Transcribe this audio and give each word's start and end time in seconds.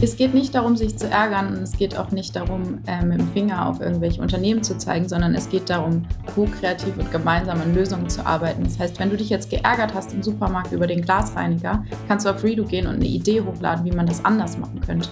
Es 0.00 0.16
geht 0.16 0.32
nicht 0.32 0.54
darum, 0.54 0.76
sich 0.76 0.96
zu 0.96 1.08
ärgern 1.10 1.56
und 1.56 1.62
es 1.64 1.72
geht 1.72 1.96
auch 1.96 2.12
nicht 2.12 2.36
darum, 2.36 2.78
äh, 2.86 3.04
mit 3.04 3.18
dem 3.18 3.32
Finger 3.32 3.68
auf 3.68 3.80
irgendwelche 3.80 4.22
Unternehmen 4.22 4.62
zu 4.62 4.78
zeigen, 4.78 5.08
sondern 5.08 5.34
es 5.34 5.48
geht 5.48 5.68
darum, 5.68 6.06
co-kreativ 6.36 6.96
und 6.96 7.10
gemeinsam 7.10 7.60
an 7.60 7.74
Lösungen 7.74 8.08
zu 8.08 8.24
arbeiten. 8.24 8.62
Das 8.62 8.78
heißt, 8.78 9.00
wenn 9.00 9.10
du 9.10 9.16
dich 9.16 9.28
jetzt 9.28 9.50
geärgert 9.50 9.94
hast 9.94 10.12
im 10.12 10.22
Supermarkt 10.22 10.70
über 10.70 10.86
den 10.86 11.02
Glasreiniger, 11.02 11.84
kannst 12.06 12.26
du 12.26 12.30
auf 12.30 12.44
Redo 12.44 12.64
gehen 12.64 12.86
und 12.86 12.94
eine 12.94 13.06
Idee 13.06 13.40
hochladen, 13.40 13.84
wie 13.84 13.90
man 13.90 14.06
das 14.06 14.24
anders 14.24 14.56
machen 14.56 14.80
könnte. 14.80 15.08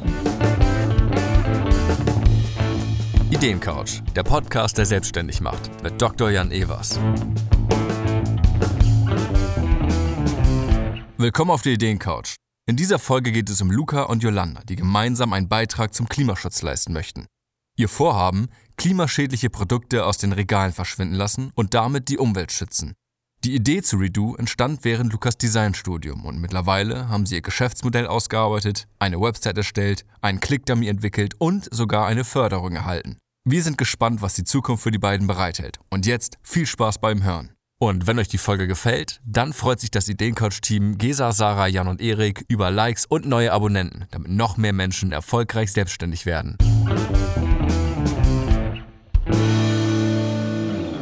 Ideencouch, 3.31 4.03
der 4.15 4.23
Podcast, 4.23 4.79
der 4.79 4.87
selbstständig 4.87 5.41
macht, 5.41 5.83
mit 5.83 6.01
Dr. 6.01 6.31
Jan 6.31 6.53
Evers. 6.53 7.01
Willkommen 11.19 11.51
auf 11.51 11.63
der 11.63 11.73
Ideencouch. 11.73 12.37
In 12.69 12.75
dieser 12.75 12.99
Folge 12.99 13.31
geht 13.31 13.49
es 13.49 13.61
um 13.61 13.71
Luca 13.71 14.03
und 14.03 14.25
Yolanda, 14.25 14.61
die 14.69 14.75
gemeinsam 14.75 15.33
einen 15.33 15.49
Beitrag 15.49 15.95
zum 15.95 16.09
Klimaschutz 16.09 16.63
leisten 16.63 16.93
möchten. 16.93 17.27
Ihr 17.77 17.89
Vorhaben, 17.89 18.49
klimaschädliche 18.77 19.51
Produkte 19.51 20.05
aus 20.05 20.19
den 20.19 20.33
Regalen 20.33 20.73
verschwinden 20.73 21.15
lassen 21.15 21.53
und 21.55 21.75
damit 21.75 22.09
die 22.09 22.19
Umwelt 22.19 22.51
schützen. 22.51 22.95
Die 23.45 23.55
Idee 23.55 23.83
zu 23.83 23.99
Redo 23.99 24.35
entstand 24.35 24.83
während 24.83 25.13
Lukas 25.13 25.39
Designstudium 25.39 26.25
und 26.25 26.41
mittlerweile 26.41 27.09
haben 27.09 27.25
sie 27.25 27.37
ihr 27.37 27.43
Geschäftsmodell 27.43 28.09
ausgearbeitet, 28.09 28.89
eine 28.99 29.21
Website 29.21 29.59
erstellt, 29.59 30.05
einen 30.21 30.41
Clickdummy 30.41 30.89
entwickelt 30.89 31.35
und 31.39 31.73
sogar 31.73 32.09
eine 32.09 32.25
Förderung 32.25 32.75
erhalten. 32.75 33.17
Wir 33.45 33.63
sind 33.63 33.79
gespannt, 33.79 34.23
was 34.23 34.35
die 34.35 34.43
Zukunft 34.43 34.83
für 34.83 34.91
die 34.91 34.99
beiden 34.99 35.29
bereithält. 35.29 35.79
Und 35.89 36.05
jetzt 36.05 36.37
viel 36.43 36.67
Spaß 36.67 36.99
beim 36.99 37.23
Hören. 37.23 37.53
Und 37.79 38.07
wenn 38.07 38.19
euch 38.19 38.29
die 38.29 38.39
Folge 38.39 38.67
gefällt, 38.67 39.21
dann 39.27 39.53
freut 39.53 39.81
sich 39.81 39.91
das 39.91 40.09
Ideencoach-Team 40.09 40.97
Gesa, 40.97 41.33
Sarah, 41.33 41.67
Jan 41.67 41.89
und 41.89 42.01
Erik 42.01 42.43
über 42.49 42.71
Likes 42.71 43.05
und 43.05 43.27
neue 43.27 43.53
Abonnenten, 43.53 44.07
damit 44.11 44.31
noch 44.31 44.57
mehr 44.57 44.73
Menschen 44.73 45.13
erfolgreich 45.13 45.73
selbstständig 45.73 46.25
werden. 46.25 46.57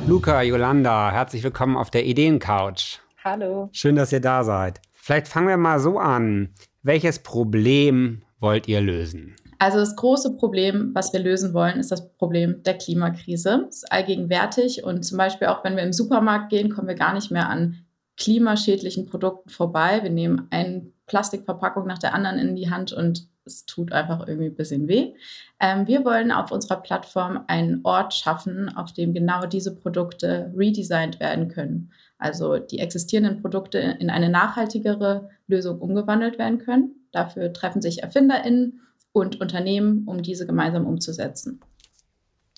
Luca, 0.08 0.42
Yolanda, 0.42 1.12
herzlich 1.12 1.44
willkommen 1.44 1.76
auf 1.76 1.92
der 1.92 2.06
Ideencouch. 2.06 2.98
Hallo. 3.22 3.68
Schön, 3.70 3.94
dass 3.94 4.10
ihr 4.10 4.20
da 4.20 4.42
seid. 4.42 4.80
Vielleicht 4.94 5.28
fangen 5.28 5.46
wir 5.46 5.56
mal 5.56 5.78
so 5.78 6.00
an. 6.00 6.54
Welches 6.82 7.20
Problem 7.20 8.22
wollt 8.40 8.66
ihr 8.66 8.80
lösen? 8.80 9.36
Also 9.64 9.78
das 9.78 9.96
große 9.96 10.36
Problem, 10.36 10.90
was 10.92 11.14
wir 11.14 11.20
lösen 11.20 11.54
wollen, 11.54 11.78
ist 11.78 11.90
das 11.90 12.12
Problem 12.18 12.62
der 12.64 12.76
Klimakrise. 12.76 13.64
Es 13.66 13.76
ist 13.76 13.90
allgegenwärtig 13.90 14.84
und 14.84 15.04
zum 15.04 15.16
Beispiel 15.16 15.48
auch 15.48 15.64
wenn 15.64 15.74
wir 15.74 15.82
im 15.82 15.94
Supermarkt 15.94 16.50
gehen, 16.50 16.68
kommen 16.68 16.86
wir 16.86 16.94
gar 16.94 17.14
nicht 17.14 17.30
mehr 17.30 17.48
an 17.48 17.78
klimaschädlichen 18.18 19.06
Produkten 19.06 19.48
vorbei. 19.48 20.00
Wir 20.02 20.10
nehmen 20.10 20.48
eine 20.50 20.92
Plastikverpackung 21.06 21.86
nach 21.86 21.98
der 21.98 22.12
anderen 22.12 22.38
in 22.38 22.56
die 22.56 22.68
Hand 22.68 22.92
und 22.92 23.26
es 23.46 23.64
tut 23.64 23.90
einfach 23.90 24.28
irgendwie 24.28 24.48
ein 24.48 24.54
bisschen 24.54 24.86
weh. 24.86 25.14
Ähm, 25.58 25.86
wir 25.86 26.04
wollen 26.04 26.30
auf 26.30 26.52
unserer 26.52 26.82
Plattform 26.82 27.44
einen 27.46 27.80
Ort 27.84 28.12
schaffen, 28.12 28.68
auf 28.68 28.92
dem 28.92 29.14
genau 29.14 29.46
diese 29.46 29.74
Produkte 29.74 30.52
redesigned 30.54 31.20
werden 31.20 31.48
können. 31.48 31.90
Also 32.18 32.58
die 32.58 32.80
existierenden 32.80 33.40
Produkte 33.40 33.78
in 33.78 34.10
eine 34.10 34.28
nachhaltigere 34.28 35.30
Lösung 35.46 35.80
umgewandelt 35.80 36.38
werden 36.38 36.58
können. 36.58 37.08
Dafür 37.12 37.50
treffen 37.54 37.80
sich 37.80 38.02
ErfinderInnen 38.02 38.82
und 39.14 39.40
Unternehmen, 39.40 40.02
um 40.06 40.22
diese 40.22 40.44
gemeinsam 40.44 40.86
umzusetzen. 40.86 41.60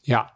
Ja, 0.02 0.32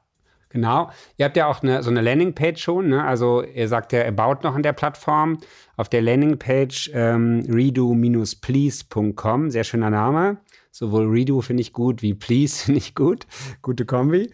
Genau. 0.52 0.90
Ihr 1.16 1.26
habt 1.26 1.36
ja 1.36 1.46
auch 1.46 1.62
eine, 1.62 1.84
so 1.84 1.90
eine 1.90 2.00
Landingpage 2.00 2.60
schon. 2.60 2.88
Ne? 2.88 3.04
Also 3.04 3.44
ihr 3.44 3.68
sagt 3.68 3.92
ja, 3.92 4.04
ihr 4.04 4.10
baut 4.10 4.42
noch 4.42 4.56
an 4.56 4.64
der 4.64 4.72
Plattform. 4.72 5.38
Auf 5.76 5.88
der 5.88 6.02
Landingpage 6.02 6.90
ähm, 6.92 7.46
redo-please.com. 7.48 9.50
Sehr 9.50 9.62
schöner 9.62 9.90
Name. 9.90 10.38
Sowohl 10.72 11.08
Redo 11.08 11.40
finde 11.40 11.60
ich 11.60 11.72
gut 11.72 12.02
wie 12.02 12.14
Please 12.14 12.56
finde 12.64 12.78
ich 12.78 12.96
gut. 12.96 13.28
Gute 13.62 13.86
Kombi. 13.86 14.32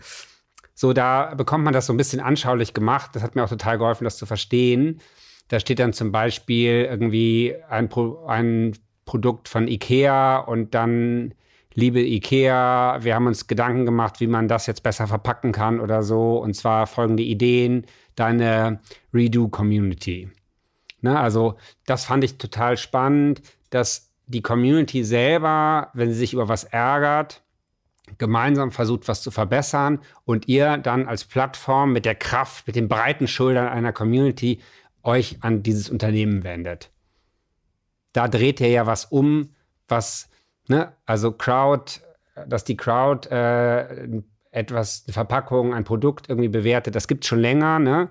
So, 0.74 0.94
da 0.94 1.34
bekommt 1.34 1.64
man 1.64 1.74
das 1.74 1.84
so 1.84 1.92
ein 1.92 1.98
bisschen 1.98 2.20
anschaulich 2.20 2.72
gemacht. 2.72 3.10
Das 3.12 3.22
hat 3.22 3.36
mir 3.36 3.44
auch 3.44 3.50
total 3.50 3.76
geholfen, 3.76 4.04
das 4.04 4.16
zu 4.16 4.24
verstehen. 4.24 5.02
Da 5.48 5.60
steht 5.60 5.78
dann 5.78 5.92
zum 5.92 6.12
Beispiel 6.12 6.86
irgendwie 6.90 7.56
ein, 7.68 7.90
Pro 7.90 8.24
ein 8.24 8.74
Produkt 9.04 9.48
von 9.48 9.68
Ikea 9.68 10.38
und 10.38 10.74
dann 10.74 11.34
liebe 11.76 12.00
IKEA, 12.00 12.98
wir 13.02 13.14
haben 13.14 13.26
uns 13.26 13.46
Gedanken 13.46 13.84
gemacht, 13.84 14.18
wie 14.20 14.26
man 14.26 14.48
das 14.48 14.66
jetzt 14.66 14.82
besser 14.82 15.06
verpacken 15.06 15.52
kann 15.52 15.78
oder 15.78 16.02
so. 16.02 16.38
Und 16.38 16.54
zwar 16.54 16.86
folgende 16.86 17.22
Ideen, 17.22 17.86
deine 18.16 18.80
Redo-Community. 19.14 20.30
Ne, 21.02 21.20
also 21.20 21.56
das 21.84 22.06
fand 22.06 22.24
ich 22.24 22.38
total 22.38 22.78
spannend, 22.78 23.42
dass 23.70 24.10
die 24.26 24.40
Community 24.40 25.04
selber, 25.04 25.90
wenn 25.92 26.10
sie 26.10 26.16
sich 26.16 26.32
über 26.32 26.48
was 26.48 26.64
ärgert, 26.64 27.44
gemeinsam 28.18 28.72
versucht, 28.72 29.06
was 29.06 29.22
zu 29.22 29.30
verbessern 29.30 30.00
und 30.24 30.48
ihr 30.48 30.78
dann 30.78 31.06
als 31.06 31.24
Plattform 31.24 31.92
mit 31.92 32.06
der 32.06 32.14
Kraft, 32.14 32.66
mit 32.66 32.74
den 32.74 32.88
breiten 32.88 33.28
Schultern 33.28 33.68
einer 33.68 33.92
Community 33.92 34.60
euch 35.02 35.36
an 35.42 35.62
dieses 35.62 35.90
Unternehmen 35.90 36.42
wendet. 36.42 36.90
Da 38.14 38.28
dreht 38.28 38.60
ihr 38.60 38.70
ja 38.70 38.86
was 38.86 39.04
um, 39.04 39.50
was 39.88 40.30
Ne? 40.68 40.92
Also 41.04 41.32
Crowd, 41.32 42.00
dass 42.46 42.64
die 42.64 42.76
Crowd 42.76 43.28
äh, 43.30 44.22
etwas, 44.50 45.04
eine 45.06 45.12
Verpackung, 45.12 45.74
ein 45.74 45.84
Produkt 45.84 46.28
irgendwie 46.28 46.48
bewertet, 46.48 46.94
das 46.94 47.08
gibt 47.08 47.24
es 47.24 47.28
schon 47.28 47.40
länger. 47.40 47.78
Ne? 47.78 48.08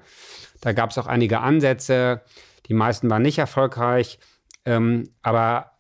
Da 0.62 0.74
gab 0.74 0.92
es 0.92 0.98
auch 0.98 1.08
einige 1.08 1.40
Ansätze, 1.40 2.22
die 2.68 2.74
meisten 2.74 3.10
waren 3.10 3.22
nicht 3.22 3.38
erfolgreich. 3.38 4.20
Ähm, 4.66 5.10
aber, 5.22 5.72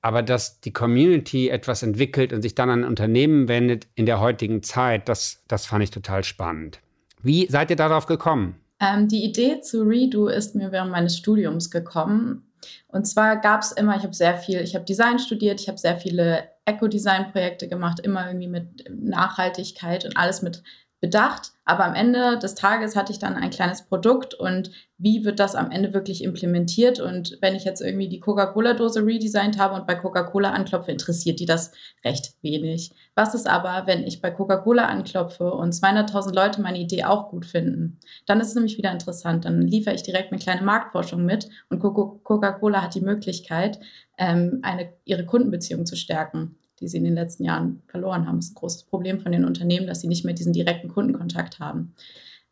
aber 0.00 0.22
dass 0.22 0.60
die 0.60 0.72
Community 0.72 1.48
etwas 1.48 1.82
entwickelt 1.82 2.32
und 2.32 2.42
sich 2.42 2.54
dann 2.54 2.70
an 2.70 2.84
Unternehmen 2.84 3.48
wendet 3.48 3.86
in 3.94 4.06
der 4.06 4.20
heutigen 4.20 4.62
Zeit, 4.62 5.08
das, 5.08 5.44
das 5.48 5.66
fand 5.66 5.84
ich 5.84 5.90
total 5.90 6.24
spannend. 6.24 6.80
Wie 7.22 7.46
seid 7.46 7.70
ihr 7.70 7.76
darauf 7.76 8.06
gekommen? 8.06 8.56
Ähm, 8.80 9.06
die 9.06 9.24
Idee 9.24 9.60
zu 9.60 9.82
Redo 9.82 10.26
ist 10.26 10.56
mir 10.56 10.72
während 10.72 10.90
meines 10.90 11.16
Studiums 11.16 11.70
gekommen. 11.70 12.51
Und 12.88 13.06
zwar 13.06 13.40
gab 13.40 13.62
es 13.62 13.72
immer, 13.72 13.96
ich 13.96 14.02
habe 14.02 14.14
sehr 14.14 14.36
viel, 14.36 14.60
ich 14.60 14.74
habe 14.74 14.84
Design 14.84 15.18
studiert, 15.18 15.60
ich 15.60 15.68
habe 15.68 15.78
sehr 15.78 15.96
viele 15.96 16.50
Eco-Design-Projekte 16.64 17.68
gemacht, 17.68 18.00
immer 18.00 18.26
irgendwie 18.26 18.48
mit 18.48 18.84
Nachhaltigkeit 18.90 20.04
und 20.04 20.16
alles 20.16 20.42
mit 20.42 20.62
bedacht. 21.02 21.50
Aber 21.64 21.84
am 21.84 21.94
Ende 21.94 22.38
des 22.38 22.54
Tages 22.54 22.96
hatte 22.96 23.12
ich 23.12 23.18
dann 23.18 23.34
ein 23.34 23.50
kleines 23.50 23.82
Produkt 23.82 24.34
und 24.34 24.70
wie 24.98 25.24
wird 25.24 25.38
das 25.38 25.54
am 25.54 25.70
Ende 25.70 25.92
wirklich 25.92 26.22
implementiert? 26.24 27.00
Und 27.00 27.38
wenn 27.40 27.54
ich 27.54 27.64
jetzt 27.64 27.80
irgendwie 27.80 28.08
die 28.08 28.20
Coca-Cola-Dose 28.20 29.04
redesigned 29.04 29.58
habe 29.58 29.74
und 29.74 29.86
bei 29.86 29.96
Coca-Cola 29.96 30.50
anklopfe, 30.50 30.92
interessiert 30.92 31.40
die 31.40 31.46
das 31.46 31.72
recht 32.04 32.34
wenig. 32.42 32.92
Was 33.14 33.34
ist 33.34 33.48
aber, 33.48 33.86
wenn 33.86 34.04
ich 34.04 34.20
bei 34.20 34.30
Coca-Cola 34.30 34.86
anklopfe 34.86 35.52
und 35.52 35.74
200.000 35.74 36.34
Leute 36.34 36.62
meine 36.62 36.78
Idee 36.78 37.04
auch 37.04 37.30
gut 37.30 37.46
finden? 37.46 37.98
Dann 38.26 38.40
ist 38.40 38.48
es 38.48 38.54
nämlich 38.54 38.78
wieder 38.78 38.92
interessant. 38.92 39.44
Dann 39.44 39.62
liefere 39.62 39.94
ich 39.94 40.04
direkt 40.04 40.32
eine 40.32 40.40
kleine 40.40 40.62
Marktforschung 40.62 41.24
mit 41.24 41.48
und 41.68 41.80
Coca-Cola 41.80 42.82
hat 42.82 42.94
die 42.94 43.00
Möglichkeit, 43.00 43.80
ähm, 44.18 44.60
eine, 44.62 44.92
ihre 45.04 45.26
Kundenbeziehung 45.26 45.84
zu 45.84 45.96
stärken 45.96 46.56
die 46.82 46.88
sie 46.88 46.98
in 46.98 47.04
den 47.04 47.14
letzten 47.14 47.44
Jahren 47.44 47.82
verloren 47.86 48.26
haben. 48.26 48.36
Das 48.36 48.46
ist 48.46 48.52
ein 48.52 48.60
großes 48.60 48.82
Problem 48.84 49.20
von 49.20 49.32
den 49.32 49.44
Unternehmen, 49.44 49.86
dass 49.86 50.00
sie 50.00 50.08
nicht 50.08 50.24
mehr 50.24 50.34
diesen 50.34 50.52
direkten 50.52 50.88
Kundenkontakt 50.88 51.60
haben. 51.60 51.94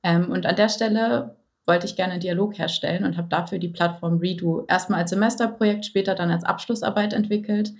Ähm, 0.02 0.30
und 0.30 0.46
an 0.46 0.56
der 0.56 0.68
Stelle 0.68 1.36
wollte 1.66 1.86
ich 1.86 1.96
gerne 1.96 2.14
einen 2.14 2.22
Dialog 2.22 2.58
herstellen 2.58 3.04
und 3.04 3.16
habe 3.16 3.28
dafür 3.28 3.58
die 3.58 3.68
Plattform 3.68 4.18
Redo 4.18 4.64
erstmal 4.68 5.00
als 5.00 5.10
Semesterprojekt, 5.10 5.84
später 5.84 6.14
dann 6.14 6.30
als 6.30 6.44
Abschlussarbeit 6.44 7.12
entwickelt 7.12 7.72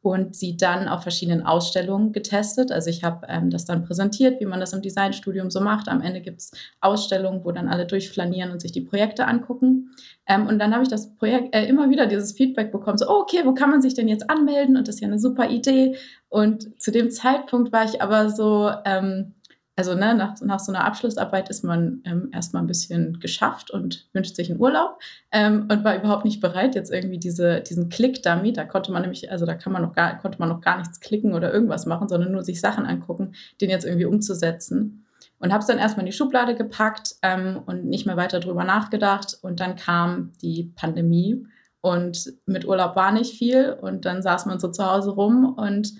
und 0.00 0.36
sie 0.36 0.56
dann 0.56 0.86
auf 0.86 1.02
verschiedenen 1.02 1.44
Ausstellungen 1.44 2.12
getestet. 2.12 2.70
Also 2.70 2.88
ich 2.88 3.02
habe 3.02 3.26
ähm, 3.28 3.50
das 3.50 3.64
dann 3.64 3.84
präsentiert, 3.84 4.40
wie 4.40 4.46
man 4.46 4.60
das 4.60 4.72
im 4.72 4.80
Designstudium 4.80 5.50
so 5.50 5.60
macht. 5.60 5.88
Am 5.88 6.02
Ende 6.02 6.20
gibt 6.20 6.38
es 6.38 6.52
Ausstellungen, 6.80 7.44
wo 7.44 7.50
dann 7.50 7.68
alle 7.68 7.84
durchflanieren 7.84 8.52
und 8.52 8.60
sich 8.60 8.70
die 8.70 8.80
Projekte 8.80 9.26
angucken. 9.26 9.90
Ähm, 10.26 10.46
und 10.46 10.60
dann 10.60 10.72
habe 10.72 10.84
ich 10.84 10.88
das 10.88 11.16
Projekt 11.16 11.54
äh, 11.54 11.66
immer 11.66 11.90
wieder 11.90 12.06
dieses 12.06 12.32
Feedback 12.32 12.70
bekommen, 12.70 12.98
so, 12.98 13.08
oh, 13.08 13.22
okay, 13.22 13.40
wo 13.44 13.54
kann 13.54 13.70
man 13.70 13.82
sich 13.82 13.94
denn 13.94 14.08
jetzt 14.08 14.30
anmelden? 14.30 14.76
Und 14.76 14.86
das 14.86 14.96
ist 14.96 15.00
ja 15.00 15.08
eine 15.08 15.18
super 15.18 15.50
Idee. 15.50 15.96
Und 16.28 16.80
zu 16.80 16.92
dem 16.92 17.10
Zeitpunkt 17.10 17.72
war 17.72 17.84
ich 17.84 18.00
aber 18.00 18.30
so, 18.30 18.70
ähm, 18.84 19.34
also 19.78 19.94
ne, 19.94 20.12
nach, 20.12 20.40
nach 20.40 20.58
so 20.58 20.72
einer 20.72 20.84
Abschlussarbeit 20.84 21.50
ist 21.50 21.62
man 21.62 22.02
ähm, 22.04 22.30
erstmal 22.32 22.64
ein 22.64 22.66
bisschen 22.66 23.20
geschafft 23.20 23.70
und 23.70 24.08
wünscht 24.12 24.34
sich 24.34 24.50
einen 24.50 24.60
Urlaub 24.60 24.98
ähm, 25.30 25.68
und 25.70 25.84
war 25.84 25.94
überhaupt 25.94 26.24
nicht 26.24 26.40
bereit, 26.40 26.74
jetzt 26.74 26.92
irgendwie 26.92 27.18
diese, 27.18 27.60
diesen 27.60 27.88
Klick-Dummy, 27.88 28.52
da 28.52 28.64
konnte 28.64 28.90
man 28.90 29.02
nämlich, 29.02 29.30
also 29.30 29.46
da 29.46 29.54
kann 29.54 29.72
man 29.72 29.82
noch 29.82 29.94
gar, 29.94 30.18
konnte 30.18 30.40
man 30.40 30.48
noch 30.48 30.62
gar 30.62 30.78
nichts 30.78 30.98
klicken 30.98 31.32
oder 31.32 31.52
irgendwas 31.52 31.86
machen, 31.86 32.08
sondern 32.08 32.32
nur 32.32 32.42
sich 32.42 32.60
Sachen 32.60 32.86
angucken, 32.86 33.36
den 33.60 33.70
jetzt 33.70 33.84
irgendwie 33.84 34.06
umzusetzen. 34.06 35.06
Und 35.38 35.52
habe 35.52 35.60
es 35.60 35.68
dann 35.68 35.78
erstmal 35.78 36.04
in 36.04 36.10
die 36.10 36.16
Schublade 36.16 36.56
gepackt 36.56 37.14
ähm, 37.22 37.62
und 37.64 37.84
nicht 37.84 38.04
mehr 38.04 38.16
weiter 38.16 38.40
drüber 38.40 38.64
nachgedacht. 38.64 39.38
Und 39.42 39.60
dann 39.60 39.76
kam 39.76 40.32
die 40.42 40.72
Pandemie 40.74 41.46
und 41.80 42.32
mit 42.46 42.66
Urlaub 42.66 42.96
war 42.96 43.12
nicht 43.12 43.38
viel. 43.38 43.78
Und 43.80 44.04
dann 44.04 44.22
saß 44.22 44.46
man 44.46 44.58
so 44.58 44.72
zu 44.72 44.84
Hause 44.84 45.10
rum 45.10 45.54
und 45.56 45.92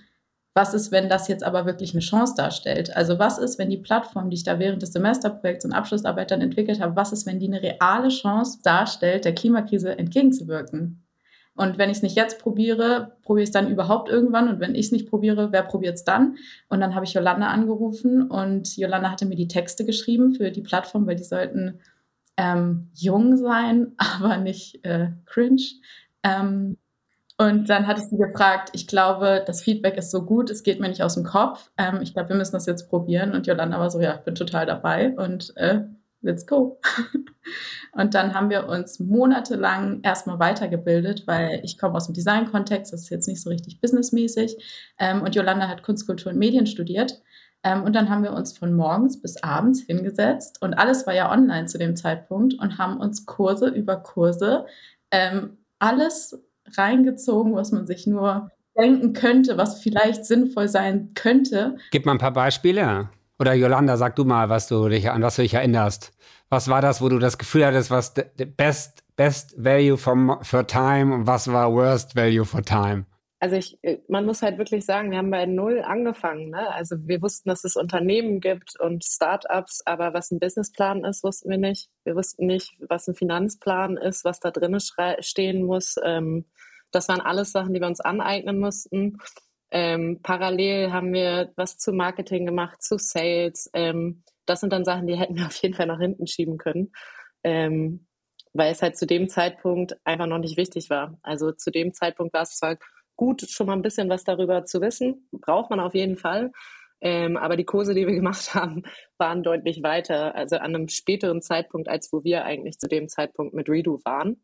was 0.59 0.75
ist, 0.75 0.91
wenn 0.91 1.09
das 1.09 1.29
jetzt 1.29 1.45
aber 1.45 1.67
wirklich 1.67 1.93
eine 1.93 2.01
Chance 2.01 2.35
darstellt? 2.37 2.97
Also 2.97 3.21
was 3.21 3.39
ist, 3.39 3.61
wenn 3.61 3.71
die 3.71 3.77
Plattform, 3.77 4.29
die 4.29 4.35
ich 4.35 4.43
da 4.43 4.59
während 4.59 4.83
des 4.83 4.93
Semesterprojekts 4.93 5.65
und 5.65 5.73
Abschlussarbeit 5.73 6.33
dann 6.33 6.41
entwickelt 6.41 6.81
habe, 6.81 6.97
was 6.97 7.13
ist, 7.13 7.27
wenn 7.27 7.39
die 7.39 7.47
eine 7.47 7.63
reale 7.63 8.09
Chance 8.09 8.59
darstellt, 8.65 9.25
der 9.25 9.37
Klimakrise 9.37 9.97
entgegenzuwirken? 9.97 11.05
Und 11.55 11.79
wenn 11.79 11.91
ich 11.91 11.99
es 11.99 12.03
nicht 12.03 12.17
jetzt 12.17 12.41
probiere, 12.41 13.13
probiere 13.23 13.45
ich 13.45 13.51
es 13.51 13.53
dann 13.53 13.71
überhaupt 13.71 14.09
irgendwann. 14.09 14.49
Und 14.49 14.59
wenn 14.59 14.75
ich 14.75 14.87
es 14.87 14.93
nicht 14.93 15.09
probiere, 15.09 15.53
wer 15.53 15.63
probiert 15.63 15.95
es 15.95 16.03
dann? 16.03 16.37
Und 16.69 16.81
dann 16.81 16.97
habe 16.97 17.05
ich 17.05 17.15
Jolanda 17.15 17.47
angerufen 17.47 18.29
und 18.29 18.77
Jolanda 18.77 19.13
hatte 19.13 19.27
mir 19.27 19.37
die 19.37 19.49
Texte 19.49 19.85
geschrieben 19.85 20.35
für 20.35 20.51
die 20.51 20.63
Plattform, 20.63 21.07
weil 21.07 21.15
die 21.15 21.23
sollten 21.23 21.79
ähm, 22.37 22.91
jung 22.95 23.37
sein, 23.37 23.93
aber 23.97 24.39
nicht 24.39 24.85
äh, 24.85 25.11
cringe. 25.25 25.63
Ähm, 26.25 26.79
und 27.41 27.71
dann 27.71 27.87
hatte 27.87 28.01
ich 28.01 28.09
sie 28.09 28.17
gefragt, 28.17 28.71
ich 28.73 28.89
glaube, 28.89 29.45
das 29.47 29.63
Feedback 29.63 29.97
ist 29.97 30.11
so 30.11 30.25
gut, 30.25 30.51
es 30.51 30.65
geht 30.65 30.81
mir 30.81 30.89
nicht 30.89 31.05
aus 31.05 31.15
dem 31.15 31.23
Kopf. 31.23 31.71
Ähm, 31.79 32.01
ich 32.03 32.13
glaube, 32.13 32.31
wir 32.31 32.37
müssen 32.37 32.55
das 32.55 32.67
jetzt 32.67 32.89
probieren. 32.89 33.33
Und 33.33 33.47
Jolanda 33.47 33.79
war 33.79 33.91
so, 33.91 34.01
ja, 34.01 34.17
ich 34.17 34.23
bin 34.23 34.35
total 34.35 34.67
dabei 34.67 35.15
und 35.17 35.57
äh, 35.57 35.83
let's 36.21 36.49
go. 36.49 36.81
und 37.93 38.15
dann 38.15 38.35
haben 38.35 38.51
wir 38.51 38.67
uns 38.67 38.99
monatelang 38.99 40.01
erstmal 40.03 40.41
weitergebildet, 40.41 41.29
weil 41.29 41.61
ich 41.63 41.79
komme 41.79 41.95
aus 41.95 42.07
dem 42.07 42.15
Design-Kontext, 42.15 42.93
das 42.93 43.03
ist 43.03 43.11
jetzt 43.11 43.29
nicht 43.29 43.41
so 43.41 43.51
richtig 43.51 43.81
businessmäßig. 43.81 44.57
Ähm, 44.99 45.23
und 45.23 45.37
Jolanda 45.37 45.69
hat 45.69 45.85
Kunst, 45.85 46.09
Kultur 46.09 46.33
und 46.33 46.39
Medien 46.41 46.67
studiert. 46.67 47.23
Ähm, 47.63 47.85
und 47.85 47.95
dann 47.95 48.11
haben 48.11 48.25
wir 48.25 48.33
uns 48.33 48.59
von 48.59 48.75
morgens 48.75 49.23
bis 49.23 49.41
abends 49.45 49.83
hingesetzt 49.83 50.61
und 50.61 50.75
alles 50.75 51.07
war 51.07 51.15
ja 51.15 51.31
online 51.31 51.67
zu 51.67 51.79
dem 51.79 51.95
Zeitpunkt 51.95 52.55
und 52.55 52.79
haben 52.79 52.99
uns 52.99 53.27
Kurse 53.27 53.69
über 53.69 53.97
Kurse 53.97 54.67
ähm, 55.11 55.59
alles 55.81 56.41
reingezogen, 56.77 57.55
was 57.55 57.73
man 57.73 57.87
sich 57.87 58.07
nur 58.07 58.51
denken 58.79 59.13
könnte, 59.13 59.57
was 59.57 59.81
vielleicht 59.81 60.25
sinnvoll 60.25 60.69
sein 60.69 61.13
könnte. 61.15 61.77
Gib 61.91 62.07
mal 62.07 62.13
ein 62.13 62.19
paar 62.19 62.33
Beispiele. 62.33 63.11
Oder 63.39 63.55
Yolanda, 63.55 63.97
sag 63.97 64.17
du 64.17 64.25
mal, 64.25 64.49
was 64.49 64.69
du 64.69 64.89
dich 64.89 65.11
an 65.11 65.23
was 65.23 65.37
du 65.37 65.43
dich 65.43 65.55
erinnerst. 65.55 66.13
Was 66.51 66.69
war 66.69 66.81
das, 66.81 67.03
wo 67.03 67.09
du 67.09 67.19
das 67.19 67.39
Gefühl 67.39 67.67
hattest, 67.67 67.91
was 67.91 68.15
best, 68.57 69.05
best 69.17 69.55
value 69.63 69.97
for, 69.97 70.41
for 70.43 70.67
time 70.67 71.15
und 71.15 71.27
was 71.27 71.53
war 71.53 71.73
worst 71.73 72.17
value 72.17 72.45
for 72.45 72.63
time? 72.63 73.05
Also 73.41 73.57
ich, 73.57 73.79
äh, 73.83 73.99
man 74.09 74.27
muss 74.27 74.43
halt 74.43 74.59
wirklich 74.59 74.85
sagen, 74.85 75.11
wir 75.11 75.19
haben 75.19 75.31
bei 75.31 75.47
Null 75.47 75.81
angefangen. 75.81 76.51
Ne? 76.51 76.73
Also 76.73 76.97
wir 77.07 77.23
wussten, 77.23 77.49
dass 77.49 77.65
es 77.65 77.77
Unternehmen 77.77 78.41
gibt 78.41 78.79
und 78.81 79.05
Startups, 79.05 79.83
aber 79.85 80.13
was 80.13 80.31
ein 80.31 80.41
Businessplan 80.41 81.05
ist, 81.05 81.23
wussten 81.23 81.51
wir 81.51 81.59
nicht. 81.59 81.89
Wir 82.05 82.17
wussten 82.17 82.47
nicht, 82.47 82.77
was 82.89 83.07
ein 83.07 83.15
Finanzplan 83.15 83.97
ist, 83.97 84.25
was 84.25 84.41
da 84.41 84.51
drin 84.51 84.77
stehen 84.81 85.63
muss. 85.63 85.97
Ähm, 86.03 86.47
das 86.91 87.09
waren 87.09 87.21
alles 87.21 87.53
Sachen, 87.53 87.75
die 87.75 87.81
wir 87.81 87.87
uns 87.87 88.01
aneignen 88.01 88.59
mussten. 88.59 89.19
Ähm, 89.71 90.21
parallel 90.23 90.93
haben 90.93 91.13
wir 91.13 91.53
was 91.57 91.79
zu 91.79 91.93
Marketing 91.93 92.47
gemacht, 92.47 92.83
zu 92.83 92.99
Sales. 92.99 93.71
Ähm, 93.75 94.25
das 94.47 94.61
sind 94.61 94.73
dann 94.73 94.85
Sachen, 94.85 95.07
die 95.07 95.17
hätten 95.17 95.37
wir 95.37 95.47
auf 95.47 95.57
jeden 95.57 95.75
Fall 95.75 95.87
nach 95.87 96.01
hinten 96.01 96.27
schieben 96.27 96.59
können, 96.59 96.93
ähm, 97.45 98.07
weil 98.53 98.73
es 98.73 98.83
halt 98.83 98.97
zu 98.97 99.07
dem 99.07 99.29
Zeitpunkt 99.29 99.97
einfach 100.05 100.27
noch 100.27 100.39
nicht 100.39 100.57
wichtig 100.57 100.91
war. 100.91 101.19
Also 101.23 101.53
zu 101.53 101.71
dem 101.71 101.93
Zeitpunkt 101.93 102.33
war 102.33 102.43
es 102.43 102.57
zwar 102.57 102.77
gut, 103.19 103.51
schon 103.51 103.67
mal 103.67 103.75
ein 103.75 103.83
bisschen 103.83 104.09
was 104.09 104.25
darüber 104.25 104.65
zu 104.65 104.81
wissen, 104.81 105.29
braucht 105.33 105.69
man 105.69 105.81
auf 105.81 105.95
jeden 105.95 106.17
Fall. 106.17 106.53
Ähm, 107.01 107.37
aber 107.37 107.57
die 107.57 107.65
Kurse, 107.65 107.93
die 107.93 108.07
wir 108.07 108.15
gemacht 108.23 108.55
haben, 108.55 108.85
waren 109.19 109.43
deutlich 109.43 109.83
weiter, 109.83 110.35
also 110.35 110.57
an 110.57 110.75
einem 110.75 110.89
späteren 110.89 111.43
Zeitpunkt, 111.43 111.89
als 111.89 112.11
wo 112.13 112.25
wir 112.25 112.45
eigentlich 112.45 112.79
zu 112.79 112.89
dem 112.89 113.09
Zeitpunkt 113.09 113.53
mit 113.55 113.69
Redo 113.69 114.01
waren. 114.05 114.43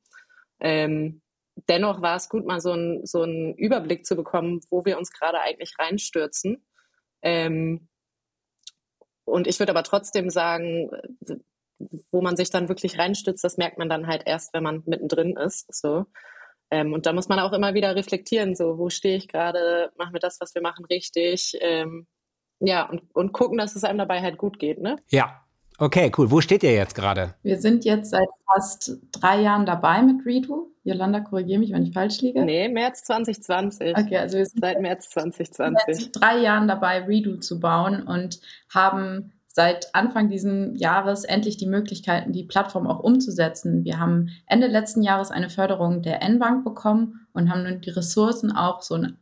Ähm, 0.61 1.23
dennoch 1.69 2.03
war 2.03 2.17
es 2.17 2.29
gut, 2.29 2.45
mal 2.45 2.61
so, 2.61 2.73
ein, 2.73 3.07
so 3.07 3.23
einen 3.23 3.55
Überblick 3.55 4.05
zu 4.05 4.17
bekommen, 4.17 4.61
wo 4.71 4.85
wir 4.85 4.99
uns 4.99 5.11
gerade 5.13 5.41
eigentlich 5.41 5.75
reinstürzen. 5.79 6.67
Ähm, 7.23 7.89
und 9.25 9.47
ich 9.47 9.59
würde 9.59 9.71
aber 9.71 9.85
trotzdem 9.85 10.31
sagen, 10.31 10.91
wo 12.11 12.21
man 12.21 12.37
sich 12.37 12.51
dann 12.51 12.69
wirklich 12.69 12.99
reinstürzt, 12.99 13.43
das 13.43 13.57
merkt 13.57 13.79
man 13.79 13.89
dann 13.89 14.07
halt 14.07 14.25
erst, 14.27 14.53
wenn 14.53 14.63
man 14.63 14.83
mittendrin 14.85 15.37
ist. 15.37 15.73
So. 15.75 16.07
Ähm, 16.75 16.93
und 16.93 17.07
da 17.07 17.13
muss 17.13 17.29
man 17.29 17.39
auch 17.39 17.53
immer 17.53 17.75
wieder 17.75 17.95
reflektieren, 17.95 18.57
so 18.57 18.79
wo 18.79 18.91
stehe 18.91 19.17
ich 19.17 19.29
gerade, 19.29 19.93
machen 19.97 20.13
wir 20.13 20.21
das, 20.21 20.41
was 20.41 20.55
wir 20.55 20.63
machen, 20.63 20.85
richtig. 20.87 21.57
Ähm, 21.61 22.07
ja, 22.59 22.89
und, 22.89 23.03
und 23.15 23.33
gucken, 23.33 23.59
dass 23.59 23.77
es 23.77 23.85
einem 23.85 23.99
dabei 23.99 24.21
halt 24.23 24.39
gut 24.39 24.59
geht, 24.59 24.81
ne? 24.81 24.97
Ja, 25.11 25.45
Okay, 25.79 26.13
cool. 26.17 26.31
Wo 26.31 26.41
steht 26.41 26.63
ihr 26.63 26.73
jetzt 26.73 26.95
gerade? 26.95 27.35
Wir 27.43 27.59
sind 27.59 27.85
jetzt 27.85 28.11
seit 28.11 28.29
fast 28.47 28.97
drei 29.11 29.41
Jahren 29.41 29.67
dabei 29.67 30.03
mit 30.03 30.25
Redo. 30.25 30.71
Jolanda, 30.85 31.21
korrigiere 31.21 31.59
mich, 31.59 31.73
wenn 31.73 31.83
ich 31.83 31.93
falsch 31.93 32.21
liege. 32.21 32.45
Nee, 32.45 32.69
März 32.69 33.03
2020. 33.05 33.97
Okay, 33.97 34.19
also 34.19 34.39
wir 34.39 34.47
sind 34.47 34.61
seit 34.61 34.81
März 34.81 35.11
2020. 35.11 35.97
Seit 35.97 36.11
drei 36.13 36.39
Jahren 36.39 36.69
dabei, 36.69 37.01
Redo 37.01 37.39
zu 37.39 37.59
bauen 37.59 38.03
und 38.03 38.41
haben 38.73 39.33
seit 39.55 39.95
Anfang 39.95 40.29
dieses 40.29 40.81
Jahres 40.81 41.23
endlich 41.23 41.57
die 41.57 41.69
Möglichkeiten, 41.69 42.33
die 42.33 42.43
Plattform 42.43 42.89
auch 42.89 42.99
umzusetzen. 42.99 43.85
Wir 43.85 44.01
haben 44.01 44.31
Ende 44.47 44.67
letzten 44.67 45.01
Jahres 45.01 45.31
eine 45.31 45.49
Förderung 45.49 46.03
der 46.03 46.23
N-Bank 46.23 46.65
bekommen 46.65 47.29
und 47.33 47.49
haben 47.51 47.63
nun 47.63 47.81
die 47.81 47.91
Ressourcen, 47.91 48.51
auch 48.51 48.83
so 48.83 48.97
ein 48.97 49.17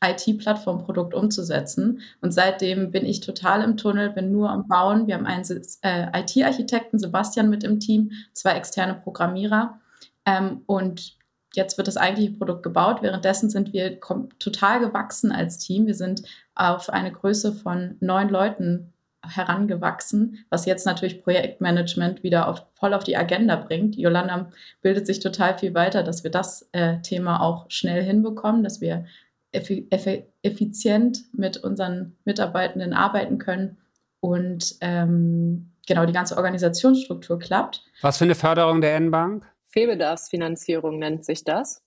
IT-Plattformprodukt 0.00 1.14
umzusetzen. 1.14 2.00
Und 2.20 2.32
seitdem 2.32 2.92
bin 2.92 3.04
ich 3.04 3.20
total 3.20 3.62
im 3.62 3.76
Tunnel, 3.76 4.10
bin 4.10 4.30
nur 4.30 4.50
am 4.50 4.68
Bauen. 4.68 5.08
Wir 5.08 5.16
haben 5.16 5.26
einen 5.26 5.44
äh, 5.82 6.20
IT-Architekten, 6.20 7.00
Sebastian, 7.00 7.50
mit 7.50 7.64
im 7.64 7.80
Team, 7.80 8.12
zwei 8.32 8.52
externe 8.52 8.94
Programmierer. 8.94 9.80
Ähm, 10.24 10.62
und 10.66 11.16
jetzt 11.54 11.76
wird 11.76 11.88
das 11.88 11.96
eigentliche 11.96 12.32
Produkt 12.32 12.62
gebaut. 12.62 13.02
Währenddessen 13.02 13.50
sind 13.50 13.72
wir 13.72 13.98
total 14.38 14.78
gewachsen 14.78 15.32
als 15.32 15.58
Team. 15.58 15.86
Wir 15.86 15.96
sind 15.96 16.22
auf 16.54 16.88
eine 16.88 17.10
Größe 17.10 17.52
von 17.52 17.96
neun 17.98 18.28
Leuten 18.28 18.92
herangewachsen, 19.22 20.44
was 20.50 20.66
jetzt 20.66 20.84
natürlich 20.86 21.22
Projektmanagement 21.22 22.22
wieder 22.22 22.48
auf, 22.48 22.66
voll 22.74 22.94
auf 22.94 23.04
die 23.04 23.16
Agenda 23.16 23.56
bringt. 23.56 23.96
Yolanda 23.96 24.50
bildet 24.80 25.06
sich 25.06 25.20
total 25.20 25.58
viel 25.58 25.74
weiter, 25.74 26.02
dass 26.02 26.24
wir 26.24 26.30
das 26.30 26.68
äh, 26.72 27.00
Thema 27.02 27.40
auch 27.40 27.66
schnell 27.70 28.02
hinbekommen, 28.02 28.64
dass 28.64 28.80
wir 28.80 29.04
effizient 29.52 31.24
mit 31.34 31.58
unseren 31.58 32.16
Mitarbeitenden 32.24 32.94
arbeiten 32.94 33.38
können 33.38 33.76
und 34.20 34.76
ähm, 34.80 35.72
genau 35.86 36.06
die 36.06 36.12
ganze 36.12 36.36
Organisationsstruktur 36.36 37.38
klappt. 37.38 37.84
Was 38.00 38.18
für 38.18 38.24
eine 38.24 38.34
Förderung 38.34 38.80
der 38.80 38.96
N-Bank? 38.96 39.46
Fehlbedarfsfinanzierung 39.68 40.98
nennt 40.98 41.24
sich 41.24 41.44
das. 41.44 41.82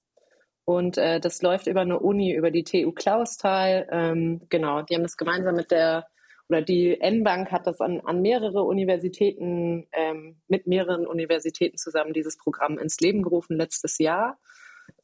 Und 0.65 0.97
äh, 0.97 1.19
das 1.19 1.41
läuft 1.41 1.67
über 1.67 1.81
eine 1.81 1.99
Uni, 1.99 2.33
über 2.33 2.49
die 2.49 2.63
TU 2.63 2.91
Clausthal. 2.91 3.87
Ähm, 3.91 4.41
genau, 4.49 4.81
die 4.81 4.95
haben 4.95 5.03
das 5.03 5.17
gemeinsam 5.17 5.55
mit 5.55 5.71
der, 5.71 6.07
oder 6.49 6.61
die 6.61 6.99
N-Bank 6.99 7.51
hat 7.51 7.67
das 7.67 7.81
an, 7.81 8.01
an 8.01 8.21
mehrere 8.21 8.63
Universitäten, 8.63 9.87
ähm, 9.91 10.41
mit 10.47 10.67
mehreren 10.67 11.07
Universitäten 11.07 11.77
zusammen 11.77 12.13
dieses 12.13 12.37
Programm 12.37 12.77
ins 12.77 12.99
Leben 12.99 13.23
gerufen 13.23 13.57
letztes 13.57 13.97
Jahr. 13.97 14.37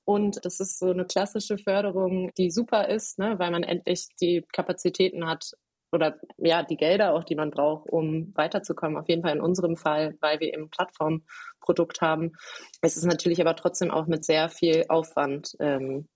Und 0.05 0.43
das 0.45 0.59
ist 0.59 0.79
so 0.79 0.91
eine 0.91 1.05
klassische 1.05 1.57
Förderung, 1.57 2.31
die 2.37 2.51
super 2.51 2.89
ist, 2.89 3.17
ne, 3.19 3.39
weil 3.39 3.51
man 3.51 3.63
endlich 3.63 4.09
die 4.19 4.43
Kapazitäten 4.51 5.27
hat 5.27 5.53
oder 5.91 6.19
ja, 6.37 6.63
die 6.63 6.77
Gelder 6.77 7.13
auch, 7.13 7.23
die 7.23 7.35
man 7.35 7.51
braucht, 7.51 7.89
um 7.89 8.31
weiterzukommen. 8.35 8.97
Auf 8.97 9.09
jeden 9.09 9.23
Fall 9.23 9.35
in 9.35 9.41
unserem 9.41 9.75
Fall, 9.75 10.15
weil 10.21 10.39
wir 10.39 10.53
eben 10.53 10.69
Plattformprodukt 10.69 12.01
haben. 12.01 12.33
Es 12.81 12.97
ist 12.97 13.05
natürlich 13.05 13.41
aber 13.41 13.55
trotzdem 13.55 13.91
auch 13.91 14.07
mit 14.07 14.23
sehr 14.23 14.49
viel 14.49 14.85
Aufwand 14.87 15.55
ähm, 15.59 16.07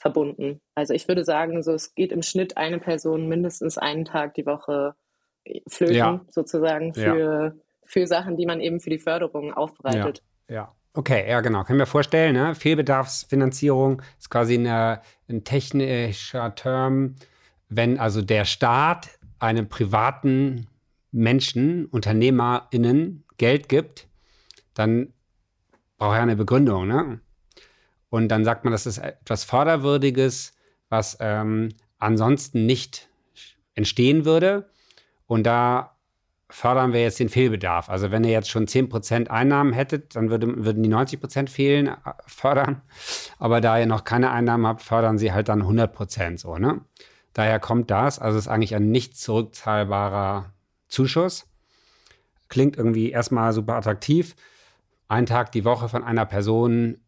verbunden. 0.00 0.60
Also 0.74 0.94
ich 0.94 1.06
würde 1.06 1.24
sagen, 1.24 1.62
so 1.62 1.72
es 1.72 1.94
geht 1.94 2.10
im 2.10 2.22
Schnitt 2.22 2.56
eine 2.56 2.78
Person 2.78 3.28
mindestens 3.28 3.76
einen 3.78 4.04
Tag 4.06 4.34
die 4.34 4.46
Woche 4.46 4.94
flöten, 5.68 5.94
ja. 5.94 6.20
sozusagen, 6.30 6.94
für, 6.94 7.18
ja. 7.18 7.52
für 7.84 8.06
Sachen, 8.06 8.36
die 8.36 8.46
man 8.46 8.60
eben 8.60 8.80
für 8.80 8.90
die 8.90 8.98
Förderung 8.98 9.52
aufbereitet. 9.52 10.22
Ja. 10.48 10.54
ja. 10.54 10.74
Okay, 10.92 11.28
ja, 11.28 11.40
genau. 11.40 11.62
Können 11.62 11.78
wir 11.78 11.86
vorstellen, 11.86 12.34
ne? 12.34 12.54
Fehlbedarfsfinanzierung 12.54 14.02
ist 14.18 14.28
quasi 14.28 14.54
eine, 14.54 15.02
ein 15.28 15.44
technischer 15.44 16.52
Term, 16.56 17.14
wenn 17.68 17.98
also 17.98 18.22
der 18.22 18.44
Staat 18.44 19.10
einem 19.38 19.68
privaten 19.68 20.66
Menschen, 21.12 21.86
UnternehmerInnen 21.86 23.24
Geld 23.36 23.68
gibt, 23.68 24.08
dann 24.74 25.12
braucht 25.96 26.16
er 26.16 26.22
eine 26.22 26.36
Begründung, 26.36 26.88
ne? 26.88 27.20
Und 28.10 28.28
dann 28.28 28.44
sagt 28.44 28.64
man, 28.64 28.72
das 28.72 28.86
ist 28.86 28.98
etwas 28.98 29.44
Förderwürdiges, 29.44 30.52
was 30.88 31.16
ähm, 31.20 31.70
ansonsten 31.98 32.66
nicht 32.66 33.08
entstehen 33.74 34.24
würde. 34.24 34.68
Und 35.26 35.44
da 35.44 35.96
fördern 36.50 36.92
wir 36.92 37.02
jetzt 37.02 37.20
den 37.20 37.28
Fehlbedarf. 37.28 37.88
Also 37.88 38.10
wenn 38.10 38.24
ihr 38.24 38.32
jetzt 38.32 38.50
schon 38.50 38.66
10% 38.66 39.28
Einnahmen 39.28 39.72
hättet, 39.72 40.16
dann 40.16 40.30
würde, 40.30 40.64
würden 40.64 40.82
die 40.82 40.92
90% 40.92 41.48
fehlen, 41.48 41.86
äh, 41.86 41.94
fördern. 42.26 42.82
Aber 43.38 43.60
da 43.60 43.78
ihr 43.78 43.86
noch 43.86 44.04
keine 44.04 44.30
Einnahmen 44.32 44.66
habt, 44.66 44.82
fördern 44.82 45.18
sie 45.18 45.32
halt 45.32 45.48
dann 45.48 45.62
100% 45.62 46.38
so, 46.38 46.58
ne? 46.58 46.80
Daher 47.32 47.60
kommt 47.60 47.92
das. 47.92 48.18
Also 48.18 48.38
es 48.38 48.46
ist 48.46 48.50
eigentlich 48.50 48.74
ein 48.74 48.90
nicht 48.90 49.16
zurückzahlbarer 49.16 50.52
Zuschuss. 50.88 51.48
Klingt 52.48 52.76
irgendwie 52.76 53.12
erstmal 53.12 53.52
super 53.52 53.76
attraktiv. 53.76 54.34
Ein 55.06 55.26
Tag 55.26 55.52
die 55.52 55.64
Woche 55.64 55.88
von 55.88 56.02
einer 56.02 56.26
Person 56.26 56.98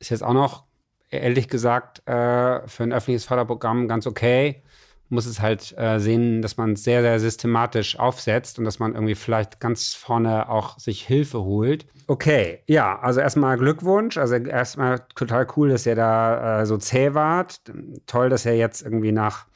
ist 0.00 0.10
jetzt 0.10 0.24
auch 0.24 0.32
noch, 0.32 0.64
ehrlich 1.10 1.48
gesagt, 1.48 2.06
äh, 2.08 2.66
für 2.66 2.82
ein 2.82 2.92
öffentliches 2.92 3.24
Förderprogramm 3.24 3.86
ganz 3.86 4.06
okay. 4.06 4.62
muss 5.08 5.26
es 5.26 5.40
halt 5.40 5.76
äh, 5.76 5.98
sehen, 5.98 6.40
dass 6.40 6.56
man 6.56 6.72
es 6.72 6.84
sehr, 6.84 7.02
sehr 7.02 7.18
systematisch 7.18 7.98
aufsetzt 7.98 8.58
und 8.58 8.64
dass 8.64 8.78
man 8.78 8.94
irgendwie 8.94 9.16
vielleicht 9.16 9.60
ganz 9.60 9.94
vorne 9.94 10.48
auch 10.48 10.78
sich 10.78 11.04
Hilfe 11.04 11.42
holt. 11.42 11.86
Okay, 12.06 12.60
ja, 12.66 12.98
also 12.98 13.20
erstmal 13.20 13.58
Glückwunsch. 13.58 14.18
Also 14.18 14.36
erstmal 14.36 15.00
total 15.16 15.46
cool, 15.56 15.68
dass 15.70 15.84
ihr 15.84 15.96
da 15.96 16.62
äh, 16.62 16.66
so 16.66 16.76
zäh 16.76 17.14
wart. 17.14 17.60
Toll, 18.06 18.30
dass 18.30 18.46
ihr 18.46 18.56
jetzt 18.56 18.82
irgendwie 18.82 19.12
nach 19.12 19.46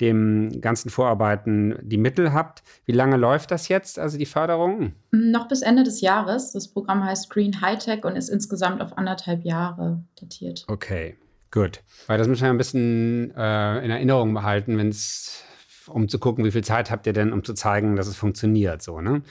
dem 0.00 0.60
ganzen 0.60 0.90
Vorarbeiten 0.90 1.78
die 1.82 1.98
Mittel 1.98 2.32
habt. 2.32 2.62
Wie 2.84 2.92
lange 2.92 3.16
läuft 3.16 3.50
das 3.50 3.68
jetzt, 3.68 3.98
also 3.98 4.18
die 4.18 4.26
Förderung? 4.26 4.92
Noch 5.12 5.46
bis 5.48 5.62
Ende 5.62 5.84
des 5.84 6.00
Jahres. 6.00 6.52
Das 6.52 6.68
Programm 6.68 7.04
heißt 7.04 7.30
Green 7.30 7.60
Hightech 7.60 8.04
und 8.04 8.16
ist 8.16 8.28
insgesamt 8.28 8.82
auf 8.82 8.98
anderthalb 8.98 9.44
Jahre 9.44 10.02
datiert. 10.20 10.64
Okay, 10.66 11.16
gut. 11.50 11.82
Weil 12.06 12.18
das 12.18 12.26
müssen 12.26 12.42
wir 12.42 12.50
ein 12.50 12.58
bisschen 12.58 13.32
äh, 13.36 13.84
in 13.84 13.90
Erinnerung 13.90 14.34
behalten, 14.34 14.78
wenn 14.78 14.88
es, 14.88 15.44
um 15.86 16.08
zu 16.08 16.18
gucken, 16.18 16.44
wie 16.44 16.50
viel 16.50 16.64
Zeit 16.64 16.90
habt 16.90 17.06
ihr 17.06 17.12
denn, 17.12 17.32
um 17.32 17.44
zu 17.44 17.54
zeigen, 17.54 17.94
dass 17.94 18.08
es 18.08 18.16
funktioniert. 18.16 18.82
So, 18.82 19.00
ne? 19.00 19.22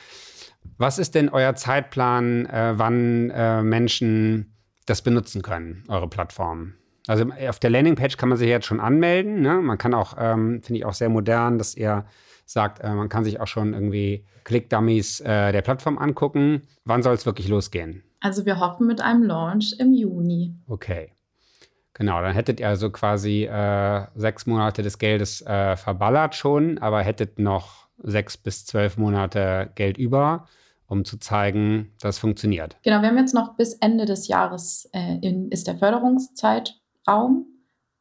Was 0.77 0.98
ist 0.98 1.13
denn 1.13 1.27
euer 1.27 1.55
Zeitplan, 1.55 2.46
äh, 2.46 2.74
wann 2.77 3.29
äh, 3.32 3.62
Menschen 3.62 4.55
das 4.86 5.01
benutzen 5.01 5.41
können, 5.41 5.84
eure 5.89 6.08
Plattform? 6.08 6.75
Also 7.07 7.25
auf 7.50 7.60
der 7.60 7.69
Landingpage 7.69 8.17
kann 8.17 8.29
man 8.29 8.38
sich 8.38 8.48
jetzt 8.48 8.65
schon 8.65 8.79
anmelden. 8.79 9.41
Ne? 9.41 9.55
Man 9.62 9.77
kann 9.77 9.93
auch, 9.93 10.15
ähm, 10.17 10.62
finde 10.63 10.79
ich 10.79 10.86
auch 10.86 10.93
sehr 10.93 11.10
modern, 11.10 11.57
dass 11.57 11.75
ihr 11.75 12.05
sagt, 12.45 12.79
äh, 12.79 12.93
man 12.93 13.10
kann 13.10 13.24
sich 13.24 13.39
auch 13.39 13.48
schon 13.48 13.74
irgendwie 13.74 14.25
Click-Dummies 14.45 15.22
äh, 15.22 15.51
der 15.51 15.62
Plattform 15.62 15.98
angucken. 15.98 16.63
Wann 16.86 17.03
soll 17.03 17.13
es 17.13 17.25
wirklich 17.25 17.48
losgehen? 17.48 18.03
Also 18.19 18.45
wir 18.45 18.60
hoffen 18.60 18.88
mit 18.88 19.01
einem 19.01 19.24
Launch 19.24 19.75
im 19.79 19.93
Juni. 19.93 20.55
Okay. 20.67 21.12
Genau, 21.93 22.22
dann 22.22 22.33
hättet 22.33 22.60
ihr 22.60 22.69
also 22.69 22.89
quasi 22.89 23.43
äh, 23.43 24.07
sechs 24.15 24.45
Monate 24.48 24.81
des 24.81 24.98
Geldes 24.98 25.41
äh, 25.41 25.75
verballert 25.75 26.33
schon, 26.33 26.79
aber 26.79 27.01
hättet 27.03 27.38
noch 27.38 27.88
sechs 27.98 28.36
bis 28.36 28.65
zwölf 28.65 28.98
Monate 28.98 29.72
Geld 29.75 29.98
über, 29.98 30.48
um 30.88 31.05
zu 31.05 31.17
zeigen, 31.17 31.93
dass 32.01 32.15
es 32.15 32.19
funktioniert. 32.19 32.77
Genau, 32.81 33.01
wir 33.01 33.10
haben 33.10 33.17
jetzt 33.17 33.36
noch 33.36 33.55
bis 33.57 33.75
Ende 33.75 34.05
des 34.05 34.27
Jahres 34.27 34.89
äh, 34.93 35.19
in, 35.22 35.51
ist 35.51 35.67
der 35.67 35.77
Förderungszeit 35.77 36.79
Raum. 37.07 37.45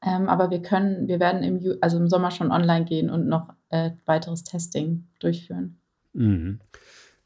Ähm, 0.05 0.29
aber 0.29 0.51
wir 0.51 0.63
können, 0.63 1.07
wir 1.07 1.21
werden 1.21 1.43
im, 1.43 1.59
Ju 1.59 1.75
also 1.81 1.97
im 1.97 2.09
Sommer 2.09 2.31
schon 2.31 2.51
online 2.51 2.85
gehen 2.85 3.09
und 3.09 3.29
noch 3.29 3.55
äh, 3.71 3.91
weiteres 4.05 4.43
Testing 4.43 5.07
durchführen. 5.21 5.81
Mhm. 6.13 6.61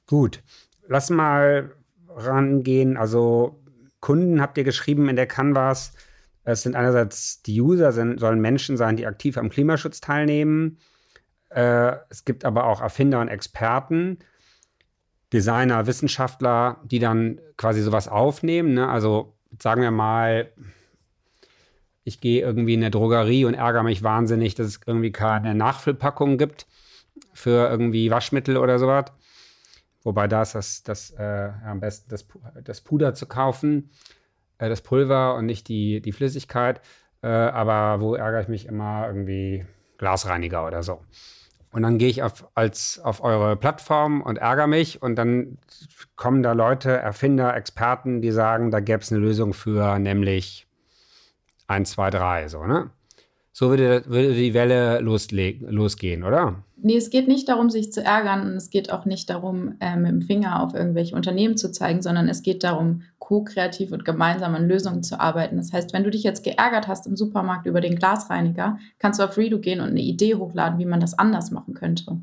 Gut. 0.06 0.42
Lass 0.86 1.10
mal 1.10 1.72
rangehen. 2.08 2.96
Also 2.96 3.62
Kunden 4.00 4.40
habt 4.40 4.58
ihr 4.58 4.64
geschrieben 4.64 5.08
in 5.08 5.16
der 5.16 5.26
Canvas. 5.26 5.92
Es 6.44 6.62
sind 6.62 6.76
einerseits 6.76 7.42
die 7.42 7.60
User, 7.60 7.92
sind, 7.92 8.20
sollen 8.20 8.40
Menschen 8.40 8.76
sein, 8.76 8.96
die 8.96 9.06
aktiv 9.06 9.36
am 9.36 9.48
Klimaschutz 9.48 10.00
teilnehmen. 10.00 10.78
Äh, 11.48 11.96
es 12.08 12.24
gibt 12.24 12.44
aber 12.44 12.66
auch 12.66 12.80
Erfinder 12.80 13.20
und 13.20 13.28
Experten, 13.28 14.18
Designer, 15.32 15.86
Wissenschaftler, 15.86 16.80
die 16.84 16.98
dann 16.98 17.40
quasi 17.56 17.82
sowas 17.82 18.06
aufnehmen. 18.06 18.74
Ne? 18.74 18.88
Also 18.88 19.36
sagen 19.60 19.82
wir 19.82 19.90
mal, 19.90 20.52
ich 22.06 22.20
gehe 22.20 22.40
irgendwie 22.40 22.74
in 22.74 22.80
eine 22.80 22.92
Drogerie 22.92 23.44
und 23.44 23.54
ärgere 23.54 23.82
mich 23.82 24.04
wahnsinnig, 24.04 24.54
dass 24.54 24.68
es 24.68 24.80
irgendwie 24.86 25.10
keine 25.10 25.56
Nachfüllpackung 25.56 26.38
gibt 26.38 26.66
für 27.32 27.68
irgendwie 27.68 28.12
Waschmittel 28.12 28.56
oder 28.56 28.78
sowas. 28.78 29.06
Wobei 30.04 30.28
da 30.28 30.42
ist 30.42 30.54
das, 30.54 30.84
das 30.84 31.10
äh, 31.18 31.50
am 31.64 31.80
besten 31.80 32.08
das, 32.08 32.24
das 32.62 32.80
Puder 32.80 33.14
zu 33.14 33.26
kaufen, 33.26 33.90
äh, 34.58 34.68
das 34.68 34.82
Pulver 34.82 35.34
und 35.34 35.46
nicht 35.46 35.66
die, 35.66 36.00
die 36.00 36.12
Flüssigkeit. 36.12 36.80
Äh, 37.22 37.26
aber 37.26 38.00
wo 38.00 38.14
ärgere 38.14 38.42
ich 38.42 38.48
mich 38.48 38.66
immer 38.66 39.08
irgendwie 39.08 39.66
Glasreiniger 39.98 40.64
oder 40.64 40.84
so. 40.84 41.00
Und 41.72 41.82
dann 41.82 41.98
gehe 41.98 42.08
ich 42.08 42.22
auf, 42.22 42.46
als, 42.54 43.00
auf 43.00 43.20
eure 43.20 43.56
Plattform 43.56 44.22
und 44.22 44.38
ärgere 44.38 44.68
mich 44.68 45.02
und 45.02 45.16
dann 45.16 45.58
kommen 46.14 46.44
da 46.44 46.52
Leute, 46.52 46.92
Erfinder, 46.92 47.56
Experten, 47.56 48.22
die 48.22 48.30
sagen, 48.30 48.70
da 48.70 48.78
gäbe 48.78 49.00
es 49.00 49.10
eine 49.10 49.20
Lösung 49.20 49.54
für, 49.54 49.98
nämlich 49.98 50.65
1, 51.68 51.90
2, 51.90 52.10
3, 52.10 52.48
so, 52.48 52.64
ne? 52.64 52.90
So 53.52 53.70
würde, 53.70 54.04
würde 54.06 54.34
die 54.34 54.52
Welle 54.52 55.00
losgehen, 55.00 56.24
oder? 56.24 56.62
Nee, 56.76 56.98
es 56.98 57.08
geht 57.08 57.26
nicht 57.26 57.48
darum, 57.48 57.70
sich 57.70 57.90
zu 57.90 58.04
ärgern 58.04 58.42
und 58.42 58.52
es 58.52 58.68
geht 58.68 58.92
auch 58.92 59.06
nicht 59.06 59.30
darum, 59.30 59.76
äh, 59.80 59.96
mit 59.96 60.10
dem 60.10 60.20
Finger 60.20 60.62
auf 60.62 60.74
irgendwelche 60.74 61.16
Unternehmen 61.16 61.56
zu 61.56 61.72
zeigen, 61.72 62.02
sondern 62.02 62.28
es 62.28 62.42
geht 62.42 62.64
darum, 62.64 63.02
ko-kreativ 63.18 63.92
und 63.92 64.04
gemeinsam 64.04 64.54
an 64.54 64.68
Lösungen 64.68 65.02
zu 65.02 65.18
arbeiten. 65.18 65.56
Das 65.56 65.72
heißt, 65.72 65.94
wenn 65.94 66.04
du 66.04 66.10
dich 66.10 66.22
jetzt 66.22 66.44
geärgert 66.44 66.86
hast 66.86 67.06
im 67.06 67.16
Supermarkt 67.16 67.66
über 67.66 67.80
den 67.80 67.96
Glasreiniger, 67.96 68.78
kannst 68.98 69.18
du 69.20 69.24
auf 69.24 69.38
Redo 69.38 69.58
gehen 69.58 69.80
und 69.80 69.88
eine 69.88 70.02
Idee 70.02 70.34
hochladen, 70.34 70.78
wie 70.78 70.84
man 70.84 71.00
das 71.00 71.18
anders 71.18 71.50
machen 71.50 71.72
könnte. 71.72 72.18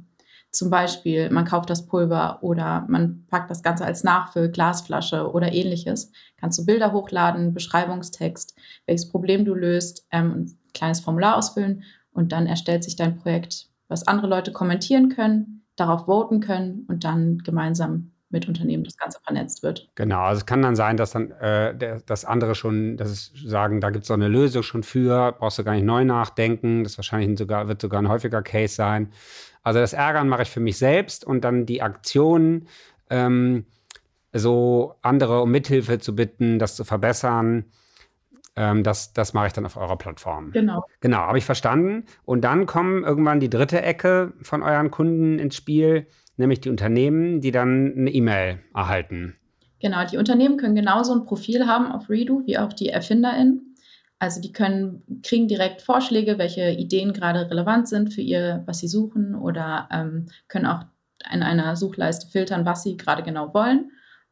Zum 0.53 0.69
Beispiel, 0.69 1.31
man 1.31 1.45
kauft 1.45 1.71
das 1.71 1.87
Pulver 1.87 2.37
oder 2.41 2.85
man 2.87 3.25
packt 3.27 3.49
das 3.49 3.63
Ganze 3.63 3.85
als 3.85 4.03
Nachfüll, 4.03 4.51
Glasflasche 4.51 5.31
oder 5.31 5.51
ähnliches. 5.51 6.11
Kannst 6.37 6.59
du 6.59 6.65
Bilder 6.65 6.91
hochladen, 6.91 7.55
Beschreibungstext, 7.55 8.55
welches 8.85 9.09
Problem 9.09 9.45
du 9.45 9.55
löst, 9.55 10.05
ähm, 10.11 10.31
ein 10.31 10.57
kleines 10.75 10.99
Formular 10.99 11.37
ausfüllen 11.37 11.83
und 12.11 12.31
dann 12.31 12.45
erstellt 12.45 12.83
sich 12.83 12.95
dein 12.95 13.17
Projekt, 13.17 13.69
was 13.87 14.07
andere 14.07 14.27
Leute 14.27 14.51
kommentieren 14.51 15.09
können, 15.09 15.65
darauf 15.75 16.05
voten 16.05 16.39
können 16.39 16.85
und 16.87 17.03
dann 17.03 17.39
gemeinsam 17.39 18.11
mit 18.29 18.47
Unternehmen 18.47 18.83
das 18.83 18.97
Ganze 18.97 19.19
vernetzt 19.23 19.63
wird. 19.63 19.89
Genau, 19.95 20.21
also 20.21 20.39
es 20.39 20.45
kann 20.45 20.61
dann 20.61 20.75
sein, 20.75 20.97
dass 20.97 21.11
dann 21.11 21.31
äh, 21.31 21.75
der, 21.75 22.01
dass 22.01 22.25
andere 22.25 22.55
schon, 22.55 22.97
dass 22.97 23.09
es 23.09 23.31
sagen, 23.45 23.79
da 23.79 23.91
gibt 23.91 24.03
es 24.03 24.07
so 24.07 24.13
eine 24.13 24.27
Lösung 24.27 24.63
schon 24.63 24.83
für, 24.83 25.33
brauchst 25.33 25.59
du 25.59 25.63
gar 25.63 25.73
nicht 25.73 25.85
neu 25.85 26.03
nachdenken. 26.03 26.83
Das 26.83 26.97
wahrscheinlich 26.97 27.37
sogar, 27.37 27.67
wird 27.67 27.79
sogar 27.79 28.01
ein 28.01 28.09
häufiger 28.09 28.41
Case 28.41 28.73
sein. 28.73 29.11
Also 29.63 29.79
das 29.79 29.93
Ärgern 29.93 30.27
mache 30.27 30.43
ich 30.43 30.49
für 30.49 30.59
mich 30.59 30.77
selbst 30.77 31.25
und 31.25 31.43
dann 31.43 31.65
die 31.65 31.81
Aktionen, 31.81 32.67
ähm, 33.09 33.65
so 34.33 34.95
andere 35.01 35.41
um 35.41 35.51
Mithilfe 35.51 35.99
zu 35.99 36.15
bitten, 36.15 36.59
das 36.59 36.75
zu 36.75 36.83
verbessern. 36.83 37.65
Ähm, 38.55 38.83
das, 38.83 39.13
das 39.13 39.33
mache 39.33 39.47
ich 39.47 39.53
dann 39.53 39.65
auf 39.65 39.77
eurer 39.77 39.97
Plattform. 39.97 40.51
Genau. 40.51 40.83
Genau, 40.99 41.17
habe 41.17 41.37
ich 41.37 41.45
verstanden. 41.45 42.05
Und 42.25 42.43
dann 42.43 42.65
kommen 42.65 43.03
irgendwann 43.03 43.39
die 43.39 43.49
dritte 43.49 43.81
Ecke 43.81 44.33
von 44.41 44.61
euren 44.63 44.91
Kunden 44.91 45.39
ins 45.39 45.55
Spiel, 45.55 46.07
nämlich 46.37 46.61
die 46.61 46.69
Unternehmen, 46.69 47.41
die 47.41 47.51
dann 47.51 47.93
eine 47.95 48.11
E-Mail 48.11 48.59
erhalten. 48.73 49.35
Genau, 49.79 50.05
die 50.05 50.17
Unternehmen 50.17 50.57
können 50.57 50.75
genauso 50.75 51.13
ein 51.13 51.25
Profil 51.25 51.67
haben 51.67 51.91
auf 51.91 52.09
Redo 52.09 52.41
wie 52.45 52.57
auch 52.57 52.73
die 52.73 52.89
ErfinderInnen. 52.89 53.72
Also 54.19 54.39
die 54.39 54.53
können, 54.53 55.21
kriegen 55.21 55.47
direkt 55.47 55.81
Vorschläge, 55.81 56.37
welche 56.37 56.71
Ideen 56.71 57.13
gerade 57.13 57.49
relevant 57.49 57.87
sind 57.87 58.13
für 58.13 58.21
ihr, 58.21 58.63
was 58.65 58.79
sie 58.79 58.87
suchen 58.87 59.35
oder 59.35 59.89
ähm, 59.91 60.27
können 60.47 60.65
auch 60.65 60.85
in 61.31 61.43
einer 61.43 61.75
Suchleiste 61.75 62.27
filtern, 62.27 62.65
was 62.65 62.83
sie 62.83 62.97
gerade 62.97 63.23
genau 63.23 63.53
wollen 63.53 63.91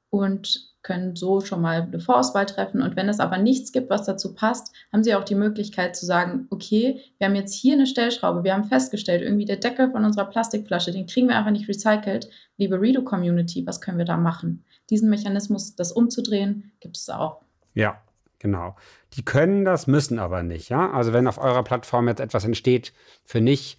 und 0.10 0.72
können 0.84 1.16
so 1.16 1.42
schon 1.42 1.62
mal 1.62 1.84
eine 1.84 2.00
Vorauswahl 2.00 2.46
treffen. 2.46 2.82
Und 2.82 2.96
wenn 2.96 3.08
es 3.08 3.20
aber 3.20 3.38
nichts 3.38 3.72
gibt, 3.72 3.90
was 3.90 4.06
dazu 4.06 4.34
passt, 4.34 4.74
haben 4.92 5.04
sie 5.04 5.14
auch 5.14 5.24
die 5.24 5.36
Möglichkeit 5.36 5.96
zu 5.96 6.06
sagen, 6.06 6.48
okay, 6.50 7.02
wir 7.18 7.28
haben 7.28 7.36
jetzt 7.36 7.54
hier 7.54 7.74
eine 7.74 7.86
Stellschraube, 7.86 8.44
wir 8.44 8.54
haben 8.54 8.66
festgestellt, 8.66 9.22
irgendwie 9.22 9.46
der 9.46 9.58
Deckel 9.58 9.92
von 9.92 10.04
unserer 10.04 10.26
Plastikflasche, 10.26 10.92
den 10.92 11.06
kriegen 11.06 11.28
wir 11.28 11.38
einfach 11.38 11.52
nicht 11.52 11.70
recycelt. 11.70 12.30
Liebe 12.58 12.82
Redo-Community, 12.82 13.66
was 13.68 13.80
können 13.80 14.00
wir 14.00 14.06
da 14.06 14.18
machen? 14.18 14.66
Diesen 14.90 15.10
Mechanismus, 15.10 15.76
das 15.76 15.92
umzudrehen, 15.92 16.72
gibt 16.80 16.98
es 16.98 17.10
auch. 17.10 17.42
Ja, 17.74 18.02
Genau. 18.42 18.76
Die 19.14 19.24
können 19.24 19.66
das, 19.66 19.86
müssen 19.86 20.18
aber 20.18 20.42
nicht, 20.42 20.70
ja. 20.70 20.90
Also 20.92 21.14
wenn 21.14 21.28
auf 21.28 21.38
eurer 21.38 21.64
Plattform 21.64 22.08
jetzt 22.08 22.20
etwas 22.20 22.44
entsteht 22.44 22.92
für 23.24 23.40
nicht, 23.40 23.78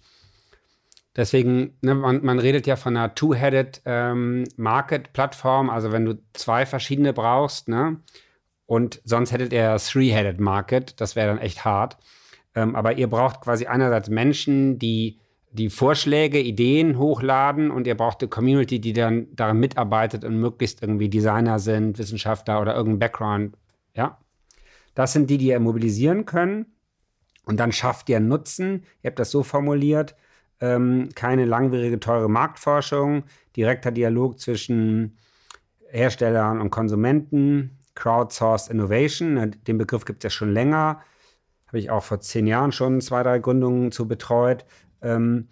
deswegen, 1.17 1.77
ne, 1.81 1.93
man, 1.95 2.23
man, 2.23 2.39
redet 2.39 2.65
ja 2.65 2.77
von 2.77 2.95
einer 2.95 3.13
Two-Headed 3.13 3.81
ähm, 3.83 4.45
Market-Plattform, 4.55 5.69
also 5.69 5.91
wenn 5.91 6.05
du 6.05 6.17
zwei 6.31 6.65
verschiedene 6.65 7.11
brauchst, 7.11 7.67
ne? 7.67 7.97
Und 8.65 9.01
sonst 9.03 9.33
hättet 9.33 9.51
ihr 9.51 9.75
Three-Headed 9.77 10.39
Market, 10.39 10.99
das 11.01 11.17
wäre 11.17 11.27
dann 11.27 11.39
echt 11.39 11.65
hart. 11.65 11.97
Ähm, 12.55 12.73
aber 12.77 12.93
ihr 12.97 13.09
braucht 13.09 13.41
quasi 13.41 13.65
einerseits 13.65 14.07
Menschen, 14.07 14.79
die 14.79 15.19
die 15.51 15.69
Vorschläge, 15.69 16.39
Ideen 16.39 16.97
hochladen 16.97 17.69
und 17.69 17.85
ihr 17.85 17.95
braucht 17.95 18.21
eine 18.21 18.29
Community, 18.29 18.79
die 18.79 18.93
dann 18.93 19.27
daran 19.35 19.59
mitarbeitet 19.59 20.23
und 20.23 20.39
möglichst 20.39 20.81
irgendwie 20.81 21.09
Designer 21.09 21.59
sind, 21.59 21.99
Wissenschaftler 21.99 22.61
oder 22.61 22.75
irgendein 22.75 22.99
Background, 22.99 23.57
ja. 23.93 24.17
Das 24.95 25.13
sind 25.13 25.29
die, 25.29 25.37
die 25.37 25.47
ihr 25.47 25.59
mobilisieren 25.59 26.25
können. 26.25 26.65
Und 27.45 27.59
dann 27.59 27.71
schafft 27.71 28.09
ihr 28.09 28.19
Nutzen. 28.19 28.83
Ihr 29.01 29.09
habt 29.09 29.19
das 29.19 29.31
so 29.31 29.43
formuliert. 29.43 30.15
Ähm, 30.61 31.09
keine 31.15 31.45
langwierige, 31.45 31.99
teure 31.99 32.29
Marktforschung, 32.29 33.23
direkter 33.55 33.91
Dialog 33.91 34.39
zwischen 34.39 35.17
Herstellern 35.89 36.61
und 36.61 36.69
Konsumenten, 36.69 37.77
Crowdsourced 37.95 38.71
Innovation, 38.71 39.55
den 39.67 39.77
Begriff 39.77 40.05
gibt 40.05 40.23
es 40.23 40.31
ja 40.31 40.35
schon 40.35 40.53
länger, 40.53 41.01
habe 41.67 41.79
ich 41.79 41.91
auch 41.91 42.03
vor 42.03 42.19
zehn 42.19 42.47
Jahren 42.47 42.71
schon 42.71 43.01
zwei, 43.01 43.23
drei 43.23 43.39
Gründungen 43.39 43.91
zu 43.91 44.07
betreut. 44.07 44.65
Ähm, 45.01 45.49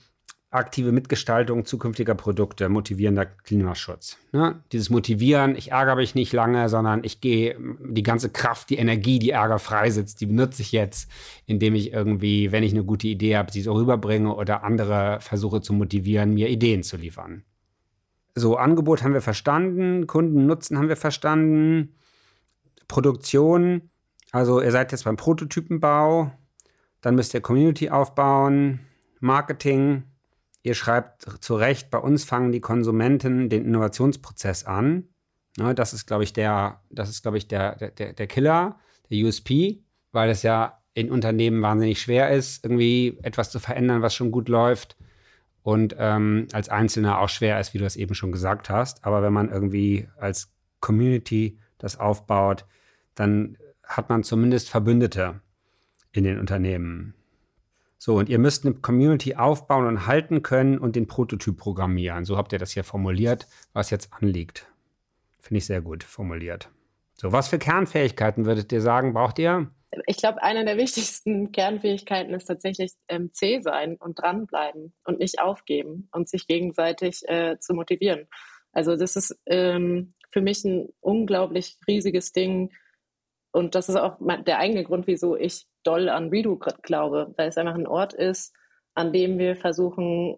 aktive 0.51 0.91
Mitgestaltung 0.91 1.63
zukünftiger 1.63 2.13
Produkte, 2.13 2.67
motivierender 2.67 3.25
Klimaschutz. 3.25 4.17
Ne? 4.33 4.61
Dieses 4.73 4.89
Motivieren, 4.89 5.55
ich 5.55 5.71
ärgere 5.71 5.95
mich 5.95 6.13
nicht 6.13 6.33
lange, 6.33 6.67
sondern 6.67 7.05
ich 7.05 7.21
gehe 7.21 7.57
die 7.79 8.03
ganze 8.03 8.29
Kraft, 8.29 8.69
die 8.69 8.75
Energie, 8.75 9.17
die 9.17 9.29
Ärger 9.29 9.59
freisetzt, 9.59 10.19
die 10.19 10.25
benutze 10.25 10.61
ich 10.61 10.73
jetzt, 10.73 11.09
indem 11.45 11.73
ich 11.73 11.93
irgendwie, 11.93 12.51
wenn 12.51 12.63
ich 12.63 12.73
eine 12.73 12.83
gute 12.83 13.07
Idee 13.07 13.37
habe, 13.37 13.51
sie 13.51 13.61
so 13.61 13.71
rüberbringe 13.73 14.35
oder 14.35 14.63
andere 14.65 15.19
versuche 15.21 15.61
zu 15.61 15.71
motivieren, 15.71 16.33
mir 16.33 16.49
Ideen 16.49 16.83
zu 16.83 16.97
liefern. 16.97 17.43
So, 18.35 18.57
Angebot 18.57 19.03
haben 19.03 19.13
wir 19.13 19.21
verstanden, 19.21 20.05
Kundennutzen 20.05 20.77
haben 20.77 20.89
wir 20.89 20.97
verstanden, 20.97 21.95
Produktion, 22.89 23.89
also 24.33 24.61
ihr 24.61 24.71
seid 24.71 24.91
jetzt 24.91 25.05
beim 25.05 25.15
Prototypenbau, 25.15 26.31
dann 26.99 27.15
müsst 27.15 27.33
ihr 27.33 27.41
Community 27.41 27.89
aufbauen, 27.89 28.81
Marketing, 29.21 30.03
Ihr 30.63 30.75
schreibt 30.75 31.23
zu 31.43 31.55
Recht, 31.55 31.89
bei 31.89 31.97
uns 31.97 32.23
fangen 32.23 32.51
die 32.51 32.61
Konsumenten 32.61 33.49
den 33.49 33.65
Innovationsprozess 33.65 34.63
an. 34.63 35.09
Ne, 35.57 35.73
das 35.75 35.93
ist, 35.93 36.05
glaube 36.05 36.23
ich, 36.23 36.33
der, 36.33 36.81
das 36.89 37.09
ist, 37.09 37.23
glaube 37.23 37.37
ich, 37.37 37.47
der, 37.47 37.75
der, 37.75 38.13
der 38.13 38.27
Killer, 38.27 38.79
der 39.09 39.25
USP, 39.25 39.83
weil 40.11 40.29
es 40.29 40.43
ja 40.43 40.81
in 40.93 41.09
Unternehmen 41.09 41.61
wahnsinnig 41.61 42.01
schwer 42.01 42.31
ist, 42.31 42.63
irgendwie 42.63 43.17
etwas 43.23 43.49
zu 43.49 43.59
verändern, 43.59 44.01
was 44.01 44.13
schon 44.13 44.31
gut 44.31 44.49
läuft. 44.49 44.97
Und 45.63 45.95
ähm, 45.97 46.47
als 46.53 46.69
Einzelner 46.69 47.19
auch 47.19 47.29
schwer 47.29 47.59
ist, 47.59 47.73
wie 47.73 47.77
du 47.77 47.85
es 47.85 47.95
eben 47.95 48.15
schon 48.15 48.31
gesagt 48.31 48.69
hast. 48.69 49.05
Aber 49.05 49.21
wenn 49.21 49.33
man 49.33 49.49
irgendwie 49.49 50.07
als 50.17 50.51
Community 50.79 51.59
das 51.77 51.99
aufbaut, 51.99 52.65
dann 53.15 53.57
hat 53.83 54.09
man 54.09 54.23
zumindest 54.23 54.69
Verbündete 54.69 55.41
in 56.11 56.23
den 56.23 56.39
Unternehmen. 56.39 57.13
So, 58.03 58.15
und 58.15 58.29
ihr 58.29 58.39
müsst 58.39 58.65
eine 58.65 58.73
Community 58.73 59.35
aufbauen 59.35 59.85
und 59.85 60.07
halten 60.07 60.41
können 60.41 60.79
und 60.79 60.95
den 60.95 61.05
Prototyp 61.05 61.55
programmieren. 61.55 62.25
So 62.25 62.35
habt 62.35 62.51
ihr 62.51 62.57
das 62.57 62.71
hier 62.71 62.83
formuliert, 62.83 63.45
was 63.73 63.91
jetzt 63.91 64.11
anliegt. 64.11 64.65
Finde 65.39 65.59
ich 65.59 65.67
sehr 65.67 65.81
gut 65.81 66.03
formuliert. 66.03 66.71
So, 67.13 67.31
was 67.31 67.49
für 67.49 67.59
Kernfähigkeiten 67.59 68.47
würdet 68.47 68.71
ihr 68.71 68.81
sagen, 68.81 69.13
braucht 69.13 69.37
ihr? 69.37 69.69
Ich 70.07 70.17
glaube, 70.17 70.41
eine 70.41 70.65
der 70.65 70.77
wichtigsten 70.77 71.51
Kernfähigkeiten 71.51 72.33
ist 72.33 72.45
tatsächlich 72.45 72.93
ähm, 73.07 73.29
zäh 73.33 73.61
sein 73.61 73.97
und 73.97 74.19
dranbleiben 74.19 74.95
und 75.03 75.19
nicht 75.19 75.39
aufgeben 75.39 76.09
und 76.11 76.27
sich 76.27 76.47
gegenseitig 76.47 77.21
äh, 77.29 77.59
zu 77.59 77.75
motivieren. 77.75 78.27
Also 78.71 78.95
das 78.95 79.15
ist 79.15 79.37
ähm, 79.45 80.15
für 80.31 80.41
mich 80.41 80.65
ein 80.65 80.89
unglaublich 81.01 81.77
riesiges 81.87 82.31
Ding, 82.31 82.71
und 83.51 83.75
das 83.75 83.89
ist 83.89 83.97
auch 83.97 84.17
der 84.45 84.59
eigene 84.59 84.83
Grund, 84.83 85.07
wieso 85.07 85.35
ich 85.35 85.67
doll 85.83 86.09
an 86.09 86.29
Redo 86.29 86.57
glaube, 86.57 87.33
weil 87.37 87.49
es 87.49 87.57
einfach 87.57 87.75
ein 87.75 87.87
Ort 87.87 88.13
ist, 88.13 88.53
an 88.93 89.13
dem 89.13 89.37
wir 89.37 89.55
versuchen, 89.55 90.37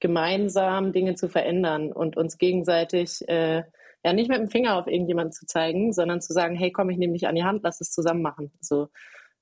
gemeinsam 0.00 0.92
Dinge 0.92 1.14
zu 1.14 1.28
verändern 1.28 1.92
und 1.92 2.16
uns 2.16 2.38
gegenseitig 2.38 3.28
äh, 3.28 3.62
ja 4.02 4.12
nicht 4.12 4.30
mit 4.30 4.38
dem 4.38 4.48
Finger 4.48 4.76
auf 4.76 4.86
irgendjemanden 4.86 5.32
zu 5.32 5.46
zeigen, 5.46 5.92
sondern 5.92 6.20
zu 6.20 6.32
sagen, 6.32 6.56
hey, 6.56 6.72
komm, 6.72 6.90
ich 6.90 6.96
nehme 6.96 7.12
dich 7.12 7.28
an 7.28 7.34
die 7.34 7.44
Hand, 7.44 7.62
lass 7.62 7.80
es 7.80 7.92
zusammen 7.92 8.22
machen. 8.22 8.50
So, 8.60 8.88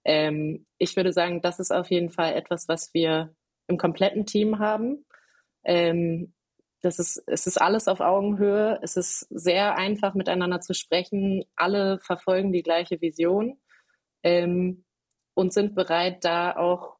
ähm, 0.05 0.67
ich 0.79 0.97
würde 0.97 1.13
sagen, 1.13 1.41
das 1.43 1.61
ist 1.61 1.73
auf 1.73 1.91
jeden 1.91 2.11
Fall 2.11 2.35
etwas, 2.35 2.69
was 2.69 2.93
wir 2.93 3.35
im 3.69 3.79
kompletten 3.79 4.27
Team 4.27 4.59
haben. 4.59 5.05
Ähm, 5.65 6.35
das 6.81 6.99
ist, 6.99 7.23
es 7.27 7.47
ist 7.47 7.61
alles 7.61 7.89
auf 7.89 8.01
Augenhöhe. 8.01 8.79
Es 8.83 8.97
ist 8.97 9.27
sehr 9.31 9.77
einfach, 9.77 10.15
miteinander 10.15 10.61
zu 10.61 10.75
sprechen. 10.75 11.45
Alle 11.57 11.99
verfolgen 12.01 12.53
die 12.53 12.63
gleiche 12.63 13.01
Vision 13.01 13.61
ähm, 14.23 14.85
und 15.39 15.53
sind 15.53 15.77
bereit, 15.77 16.25
da 16.25 16.57
auch, 16.57 16.97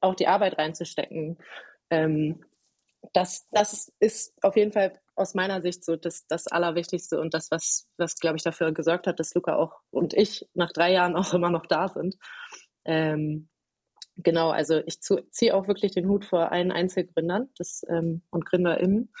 auch 0.00 0.16
die 0.16 0.26
Arbeit 0.26 0.58
reinzustecken. 0.58 1.38
Ähm, 1.88 2.44
das, 3.12 3.46
das 3.52 3.92
ist 4.00 4.34
auf 4.42 4.56
jeden 4.56 4.72
Fall 4.72 4.98
aus 5.14 5.34
meiner 5.34 5.62
Sicht 5.62 5.84
so 5.84 5.94
das, 5.94 6.26
das 6.26 6.48
Allerwichtigste 6.48 7.20
und 7.20 7.32
das, 7.32 7.52
was, 7.52 7.86
was 7.96 8.16
glaube 8.16 8.38
ich, 8.38 8.42
dafür 8.42 8.72
gesorgt 8.72 9.06
hat, 9.06 9.20
dass 9.20 9.34
Luca 9.34 9.54
auch 9.54 9.78
und 9.92 10.14
ich 10.14 10.48
nach 10.54 10.72
drei 10.72 10.92
Jahren 10.92 11.14
auch 11.14 11.32
immer 11.32 11.50
noch 11.50 11.66
da 11.66 11.88
sind. 11.88 12.16
Ähm, 12.84 13.48
Genau, 14.16 14.50
also 14.50 14.80
ich 14.86 15.00
ziehe 15.00 15.56
auch 15.56 15.66
wirklich 15.66 15.90
den 15.90 16.06
Hut 16.06 16.24
vor 16.24 16.52
allen 16.52 16.70
Einzelgründern 16.70 17.48
das, 17.58 17.84
ähm, 17.88 18.22
und 18.30 18.46
GründerInnen. 18.46 19.12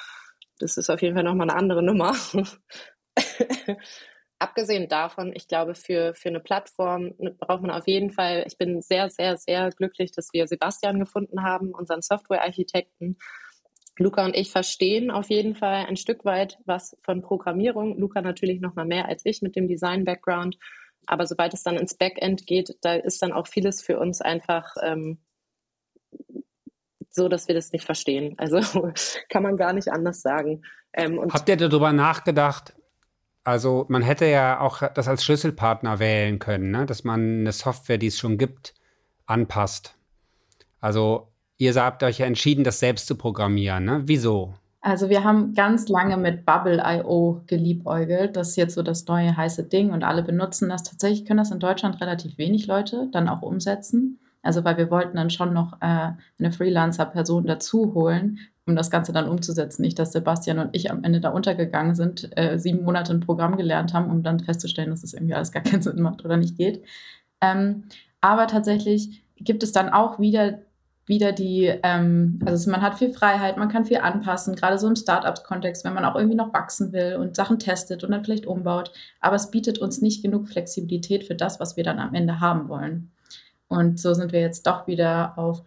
Das 0.60 0.76
ist 0.76 0.88
auf 0.88 1.02
jeden 1.02 1.16
Fall 1.16 1.24
nochmal 1.24 1.50
eine 1.50 1.58
andere 1.58 1.82
Nummer. 1.82 2.14
Abgesehen 4.44 4.90
davon, 4.90 5.32
ich 5.34 5.48
glaube, 5.48 5.74
für, 5.74 6.14
für 6.14 6.28
eine 6.28 6.38
Plattform 6.38 7.14
braucht 7.38 7.62
man 7.62 7.70
auf 7.70 7.86
jeden 7.86 8.10
Fall, 8.10 8.44
ich 8.46 8.58
bin 8.58 8.82
sehr, 8.82 9.08
sehr, 9.08 9.38
sehr 9.38 9.70
glücklich, 9.70 10.12
dass 10.12 10.34
wir 10.34 10.46
Sebastian 10.46 11.00
gefunden 11.00 11.42
haben, 11.42 11.70
unseren 11.70 12.02
Software-Architekten. 12.02 13.16
Luca 13.98 14.22
und 14.22 14.36
ich 14.36 14.50
verstehen 14.50 15.10
auf 15.10 15.30
jeden 15.30 15.54
Fall 15.54 15.86
ein 15.86 15.96
Stück 15.96 16.26
weit 16.26 16.58
was 16.66 16.94
von 17.00 17.22
Programmierung. 17.22 17.96
Luca 17.96 18.20
natürlich 18.20 18.60
noch 18.60 18.74
mal 18.74 18.84
mehr 18.84 19.08
als 19.08 19.22
ich 19.24 19.40
mit 19.40 19.56
dem 19.56 19.66
Design-Background. 19.66 20.58
Aber 21.06 21.26
sobald 21.26 21.54
es 21.54 21.62
dann 21.62 21.78
ins 21.78 21.96
Backend 21.96 22.46
geht, 22.46 22.76
da 22.82 22.92
ist 22.96 23.22
dann 23.22 23.32
auch 23.32 23.46
vieles 23.46 23.80
für 23.80 23.98
uns 23.98 24.20
einfach 24.20 24.74
ähm, 24.82 25.24
so, 27.08 27.28
dass 27.28 27.48
wir 27.48 27.54
das 27.54 27.72
nicht 27.72 27.86
verstehen. 27.86 28.34
Also 28.36 28.60
kann 29.30 29.42
man 29.42 29.56
gar 29.56 29.72
nicht 29.72 29.90
anders 29.90 30.20
sagen. 30.20 30.66
Ähm, 30.92 31.18
Habt 31.32 31.48
ihr 31.48 31.56
darüber 31.56 31.94
nachgedacht? 31.94 32.74
Also 33.44 33.84
man 33.88 34.00
hätte 34.00 34.24
ja 34.24 34.58
auch 34.60 34.82
das 34.94 35.06
als 35.06 35.22
Schlüsselpartner 35.22 35.98
wählen 35.98 36.38
können, 36.38 36.70
ne? 36.70 36.86
dass 36.86 37.04
man 37.04 37.40
eine 37.40 37.52
Software, 37.52 37.98
die 37.98 38.06
es 38.06 38.18
schon 38.18 38.38
gibt, 38.38 38.74
anpasst. 39.26 39.96
Also 40.80 41.28
ihr 41.58 41.74
habt 41.74 42.02
euch 42.02 42.18
ja 42.18 42.26
entschieden, 42.26 42.64
das 42.64 42.80
selbst 42.80 43.06
zu 43.06 43.16
programmieren. 43.16 43.84
Ne? 43.84 44.02
Wieso? 44.06 44.54
Also 44.80 45.08
wir 45.08 45.24
haben 45.24 45.54
ganz 45.54 45.88
lange 45.88 46.16
mit 46.16 46.44
Bubble.io 46.44 47.42
geliebäugelt. 47.46 48.36
Das 48.36 48.50
ist 48.50 48.56
jetzt 48.56 48.74
so 48.74 48.82
das 48.82 49.06
neue 49.06 49.36
heiße 49.36 49.64
Ding 49.64 49.92
und 49.92 50.04
alle 50.04 50.22
benutzen 50.22 50.68
das. 50.68 50.82
Tatsächlich 50.82 51.24
können 51.24 51.38
das 51.38 51.50
in 51.50 51.58
Deutschland 51.58 52.00
relativ 52.00 52.36
wenig 52.38 52.66
Leute 52.66 53.08
dann 53.12 53.28
auch 53.28 53.42
umsetzen. 53.42 54.20
Also 54.44 54.64
weil 54.64 54.76
wir 54.76 54.90
wollten 54.90 55.16
dann 55.16 55.30
schon 55.30 55.52
noch 55.52 55.74
äh, 55.80 56.12
eine 56.38 56.52
Freelancer-Person 56.52 57.46
dazu 57.46 57.94
holen, 57.94 58.38
um 58.66 58.76
das 58.76 58.90
Ganze 58.90 59.12
dann 59.12 59.28
umzusetzen. 59.28 59.82
Nicht, 59.82 59.98
dass 59.98 60.12
Sebastian 60.12 60.58
und 60.58 60.70
ich 60.72 60.90
am 60.90 61.04
Ende 61.04 61.20
da 61.20 61.30
untergegangen 61.30 61.94
sind, 61.94 62.30
äh, 62.36 62.58
sieben 62.58 62.84
Monate 62.84 63.12
ein 63.12 63.20
Programm 63.20 63.56
gelernt 63.56 63.94
haben, 63.94 64.10
um 64.10 64.22
dann 64.22 64.40
festzustellen, 64.40 64.90
dass 64.90 65.02
das 65.02 65.14
irgendwie 65.14 65.34
alles 65.34 65.52
gar 65.52 65.62
keinen 65.62 65.82
Sinn 65.82 66.00
macht 66.00 66.24
oder 66.24 66.36
nicht 66.36 66.56
geht. 66.56 66.84
Ähm, 67.40 67.84
aber 68.20 68.46
tatsächlich 68.46 69.24
gibt 69.36 69.62
es 69.62 69.72
dann 69.72 69.90
auch 69.90 70.18
wieder 70.18 70.60
wieder 71.06 71.32
die, 71.32 71.66
ähm, 71.82 72.38
also 72.46 72.70
man 72.70 72.80
hat 72.80 72.98
viel 72.98 73.12
Freiheit, 73.12 73.56
man 73.56 73.68
kann 73.68 73.84
viel 73.84 73.98
anpassen, 73.98 74.54
gerade 74.56 74.78
so 74.78 74.88
im 74.88 74.96
Startups-Kontext, 74.96 75.84
wenn 75.84 75.92
man 75.92 76.04
auch 76.04 76.16
irgendwie 76.16 76.36
noch 76.36 76.54
wachsen 76.54 76.92
will 76.92 77.16
und 77.16 77.36
Sachen 77.36 77.58
testet 77.58 78.04
und 78.04 78.10
dann 78.10 78.24
vielleicht 78.24 78.46
umbaut. 78.46 78.92
Aber 79.20 79.36
es 79.36 79.50
bietet 79.50 79.78
uns 79.78 80.00
nicht 80.00 80.22
genug 80.22 80.48
Flexibilität 80.48 81.24
für 81.24 81.34
das, 81.34 81.60
was 81.60 81.76
wir 81.76 81.84
dann 81.84 81.98
am 81.98 82.14
Ende 82.14 82.40
haben 82.40 82.68
wollen. 82.68 83.12
Und 83.74 83.98
so 83.98 84.14
sind 84.14 84.32
wir 84.32 84.40
jetzt 84.40 84.66
doch 84.66 84.86
wieder 84.86 85.38
auf 85.38 85.62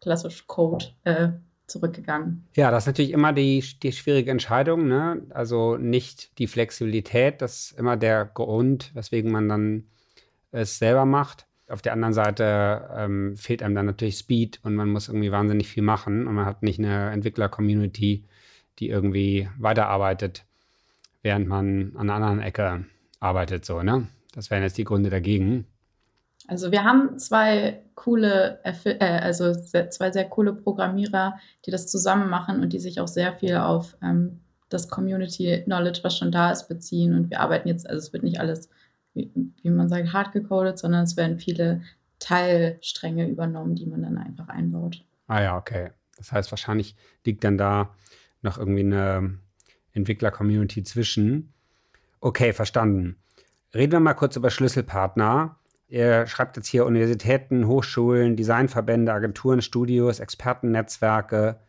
klassisch 0.00 0.46
Code 0.46 0.86
äh, 1.04 1.28
zurückgegangen. 1.66 2.46
Ja, 2.54 2.70
das 2.70 2.84
ist 2.84 2.86
natürlich 2.88 3.12
immer 3.12 3.32
die, 3.32 3.64
die 3.82 3.92
schwierige 3.92 4.30
Entscheidung. 4.30 4.86
Ne? 4.86 5.22
Also 5.30 5.76
nicht 5.76 6.38
die 6.38 6.46
Flexibilität, 6.46 7.40
das 7.40 7.70
ist 7.70 7.78
immer 7.78 7.96
der 7.96 8.24
Grund, 8.26 8.94
weswegen 8.94 9.30
man 9.30 9.48
dann 9.48 9.84
es 10.52 10.78
selber 10.78 11.04
macht. 11.04 11.46
Auf 11.68 11.80
der 11.80 11.94
anderen 11.94 12.12
Seite 12.12 12.90
ähm, 12.94 13.36
fehlt 13.36 13.62
einem 13.62 13.74
dann 13.74 13.86
natürlich 13.86 14.18
Speed 14.18 14.60
und 14.62 14.74
man 14.74 14.90
muss 14.90 15.08
irgendwie 15.08 15.32
wahnsinnig 15.32 15.68
viel 15.68 15.82
machen 15.82 16.26
und 16.26 16.34
man 16.34 16.44
hat 16.44 16.62
nicht 16.62 16.78
eine 16.78 17.10
Entwickler-Community, 17.10 18.24
die 18.78 18.88
irgendwie 18.88 19.48
weiterarbeitet, 19.58 20.44
während 21.22 21.48
man 21.48 21.92
an 21.96 22.10
einer 22.10 22.14
anderen 22.14 22.40
Ecke 22.40 22.84
arbeitet, 23.20 23.64
so, 23.64 23.82
ne? 23.82 24.08
Das 24.34 24.50
wären 24.50 24.62
jetzt 24.62 24.76
die 24.76 24.84
Gründe 24.84 25.10
dagegen. 25.10 25.66
Also 26.46 26.70
wir 26.72 26.84
haben 26.84 27.18
zwei 27.18 27.80
coole, 27.94 28.60
äh, 28.64 29.04
also 29.04 29.54
zwei 29.54 30.10
sehr 30.10 30.24
coole 30.24 30.52
Programmierer, 30.52 31.38
die 31.64 31.70
das 31.70 31.86
zusammen 31.86 32.28
machen 32.28 32.60
und 32.60 32.72
die 32.72 32.80
sich 32.80 33.00
auch 33.00 33.08
sehr 33.08 33.34
viel 33.34 33.56
auf 33.56 33.96
ähm, 34.02 34.40
das 34.68 34.88
Community 34.88 35.62
Knowledge, 35.64 36.00
was 36.02 36.18
schon 36.18 36.32
da 36.32 36.50
ist, 36.50 36.68
beziehen. 36.68 37.14
Und 37.14 37.30
wir 37.30 37.40
arbeiten 37.40 37.68
jetzt, 37.68 37.88
also 37.88 37.98
es 37.98 38.12
wird 38.12 38.24
nicht 38.24 38.40
alles 38.40 38.68
wie, 39.14 39.30
wie 39.62 39.70
man 39.70 39.88
sagt, 39.88 40.12
hart 40.12 40.32
gecodet, 40.32 40.78
sondern 40.78 41.04
es 41.04 41.16
werden 41.16 41.38
viele 41.38 41.82
Teilstränge 42.18 43.28
übernommen, 43.28 43.74
die 43.74 43.86
man 43.86 44.02
dann 44.02 44.18
einfach 44.18 44.48
einbaut. 44.48 45.04
Ah 45.26 45.42
ja, 45.42 45.56
okay. 45.56 45.90
Das 46.16 46.32
heißt, 46.32 46.52
wahrscheinlich 46.52 46.96
liegt 47.24 47.44
dann 47.44 47.58
da 47.58 47.94
noch 48.42 48.58
irgendwie 48.58 48.80
eine 48.80 49.38
Entwickler-Community 49.92 50.82
zwischen. 50.82 51.52
Okay, 52.20 52.52
verstanden. 52.52 53.16
Reden 53.74 53.92
wir 53.92 54.00
mal 54.00 54.14
kurz 54.14 54.36
über 54.36 54.50
Schlüsselpartner. 54.50 55.56
Ihr 55.94 56.26
schreibt 56.26 56.56
jetzt 56.56 56.66
hier 56.66 56.86
Universitäten, 56.86 57.68
Hochschulen, 57.68 58.34
Designverbände, 58.34 59.12
Agenturen, 59.12 59.62
Studios, 59.62 60.18
Expertennetzwerke, 60.18 61.60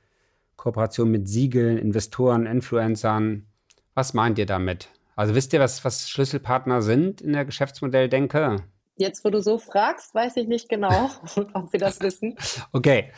Kooperation 0.56 1.12
mit 1.12 1.30
Siegeln, 1.30 1.78
Investoren, 1.78 2.48
Influencern. 2.48 3.46
Was 3.94 4.16
meint 4.16 4.40
ihr 4.40 4.48
damit? 4.48 4.90
Also 5.16 5.36
wisst 5.36 5.54
ihr, 5.54 5.60
was, 5.60 5.86
was 5.86 6.10
Schlüsselpartner 6.10 6.82
sind 6.82 7.22
in 7.22 7.34
der 7.34 7.46
Geschäftsmodelldenke? 7.46 8.64
Jetzt, 8.96 9.24
wo 9.24 9.30
du 9.30 9.44
so 9.44 9.60
fragst, 9.60 10.16
weiß 10.16 10.38
ich 10.38 10.48
nicht 10.48 10.70
genau, 10.70 11.12
ob 11.54 11.72
wir 11.72 11.80
das 11.80 12.02
wissen. 12.02 12.36
Okay, 12.72 13.12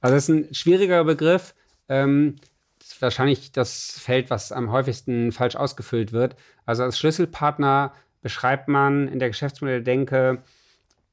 also 0.00 0.14
das 0.14 0.28
ist 0.28 0.28
ein 0.28 0.54
schwieriger 0.54 1.02
Begriff. 1.02 1.56
Ähm, 1.88 2.36
das 2.78 2.92
ist 2.92 3.02
wahrscheinlich 3.02 3.50
das 3.50 3.98
Feld, 3.98 4.30
was 4.30 4.52
am 4.52 4.70
häufigsten 4.70 5.32
falsch 5.32 5.56
ausgefüllt 5.56 6.12
wird. 6.12 6.36
Also 6.66 6.84
als 6.84 7.00
Schlüsselpartner 7.00 7.94
beschreibt 8.22 8.68
man 8.68 9.08
in 9.08 9.18
der 9.18 9.28
Geschäftsmodelldenke 9.28 10.42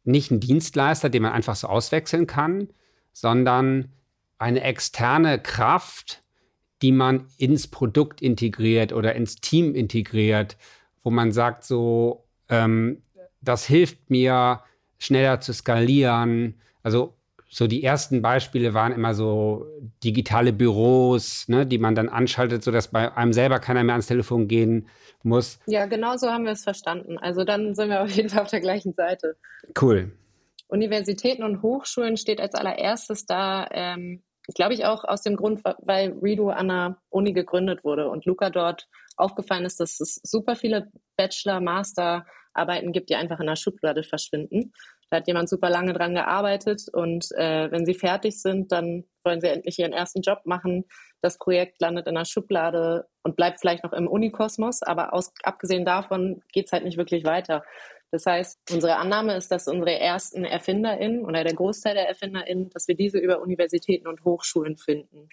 nicht 0.03 0.31
einen 0.31 0.39
Dienstleister, 0.39 1.09
den 1.09 1.23
man 1.23 1.33
einfach 1.33 1.55
so 1.55 1.67
auswechseln 1.67 2.27
kann, 2.27 2.69
sondern 3.11 3.91
eine 4.37 4.61
externe 4.61 5.39
Kraft, 5.39 6.23
die 6.81 6.91
man 6.91 7.27
ins 7.37 7.67
Produkt 7.67 8.21
integriert 8.21 8.93
oder 8.93 9.15
ins 9.15 9.35
Team 9.35 9.75
integriert, 9.75 10.55
wo 11.03 11.09
man 11.09 11.31
sagt, 11.31 11.65
so, 11.65 12.23
ähm, 12.47 13.01
das 13.41 13.65
hilft 13.65 14.09
mir, 14.09 14.61
schneller 14.97 15.41
zu 15.41 15.53
skalieren. 15.53 16.55
Also 16.83 17.15
so 17.49 17.67
die 17.67 17.83
ersten 17.83 18.21
Beispiele 18.21 18.73
waren 18.73 18.91
immer 18.91 19.13
so 19.13 19.65
digitale 20.03 20.53
Büros, 20.53 21.47
ne, 21.47 21.65
die 21.65 21.77
man 21.77 21.95
dann 21.95 22.09
anschaltet, 22.09 22.63
sodass 22.63 22.89
bei 22.89 23.15
einem 23.15 23.33
selber 23.33 23.59
keiner 23.59 23.83
mehr 23.83 23.95
ans 23.95 24.07
Telefon 24.07 24.47
gehen 24.47 24.87
muss. 25.23 25.59
Ja, 25.67 25.85
genau 25.85 26.17
so 26.17 26.29
haben 26.29 26.45
wir 26.45 26.51
es 26.51 26.63
verstanden. 26.63 27.17
Also 27.17 27.43
dann 27.43 27.75
sind 27.75 27.89
wir 27.89 28.01
auf 28.01 28.09
jeden 28.09 28.29
Fall 28.29 28.43
auf 28.43 28.49
der 28.49 28.61
gleichen 28.61 28.93
Seite. 28.93 29.37
Cool. 29.79 30.11
Universitäten 30.67 31.43
und 31.43 31.61
Hochschulen 31.61 32.15
steht 32.15 32.39
als 32.39 32.53
allererstes 32.55 33.25
da, 33.25 33.67
ähm, 33.71 34.23
glaube 34.55 34.73
ich 34.73 34.85
auch 34.85 35.03
aus 35.03 35.21
dem 35.21 35.35
Grund, 35.35 35.61
weil 35.63 36.13
Redo 36.21 36.49
an 36.49 36.67
der 36.67 36.97
Uni 37.09 37.33
gegründet 37.33 37.83
wurde 37.83 38.09
und 38.09 38.25
Luca 38.25 38.49
dort 38.49 38.87
aufgefallen 39.17 39.65
ist, 39.65 39.79
dass 39.79 39.99
es 39.99 40.19
super 40.23 40.55
viele 40.55 40.91
Bachelor, 41.17 41.59
Master-Arbeiten 41.59 42.91
gibt, 42.91 43.09
die 43.09 43.15
einfach 43.15 43.39
in 43.39 43.47
der 43.47 43.55
Schublade 43.55 44.03
verschwinden. 44.03 44.71
Da 45.09 45.17
hat 45.17 45.27
jemand 45.27 45.49
super 45.49 45.69
lange 45.69 45.93
dran 45.93 46.13
gearbeitet 46.13 46.83
und 46.93 47.31
äh, 47.35 47.71
wenn 47.71 47.85
sie 47.85 47.95
fertig 47.95 48.39
sind, 48.39 48.71
dann 48.71 49.05
wollen 49.23 49.41
sie 49.41 49.47
endlich 49.47 49.79
ihren 49.79 49.93
ersten 49.93 50.21
Job 50.21 50.41
machen. 50.45 50.85
Das 51.21 51.37
Projekt 51.37 51.81
landet 51.81 52.07
in 52.07 52.15
der 52.15 52.25
Schublade 52.25 53.07
und 53.23 53.35
bleibt 53.35 53.59
vielleicht 53.59 53.83
noch 53.83 53.93
im 53.93 54.07
Unikosmos, 54.07 54.83
aber 54.83 55.13
aus, 55.13 55.33
abgesehen 55.43 55.85
davon 55.85 56.41
geht 56.53 56.67
es 56.67 56.71
halt 56.71 56.83
nicht 56.83 56.97
wirklich 56.97 57.25
weiter. 57.25 57.63
Das 58.11 58.25
heißt, 58.25 58.59
unsere 58.71 58.95
Annahme 58.95 59.35
ist, 59.35 59.51
dass 59.51 59.67
unsere 59.67 59.99
ersten 59.99 60.43
ErfinderInnen 60.43 61.25
oder 61.25 61.43
der 61.43 61.53
Großteil 61.53 61.93
der 61.93 62.07
ErfinderInnen, 62.07 62.69
dass 62.71 62.87
wir 62.87 62.95
diese 62.95 63.19
über 63.19 63.39
Universitäten 63.39 64.07
und 64.07 64.23
Hochschulen 64.25 64.77
finden. 64.77 65.29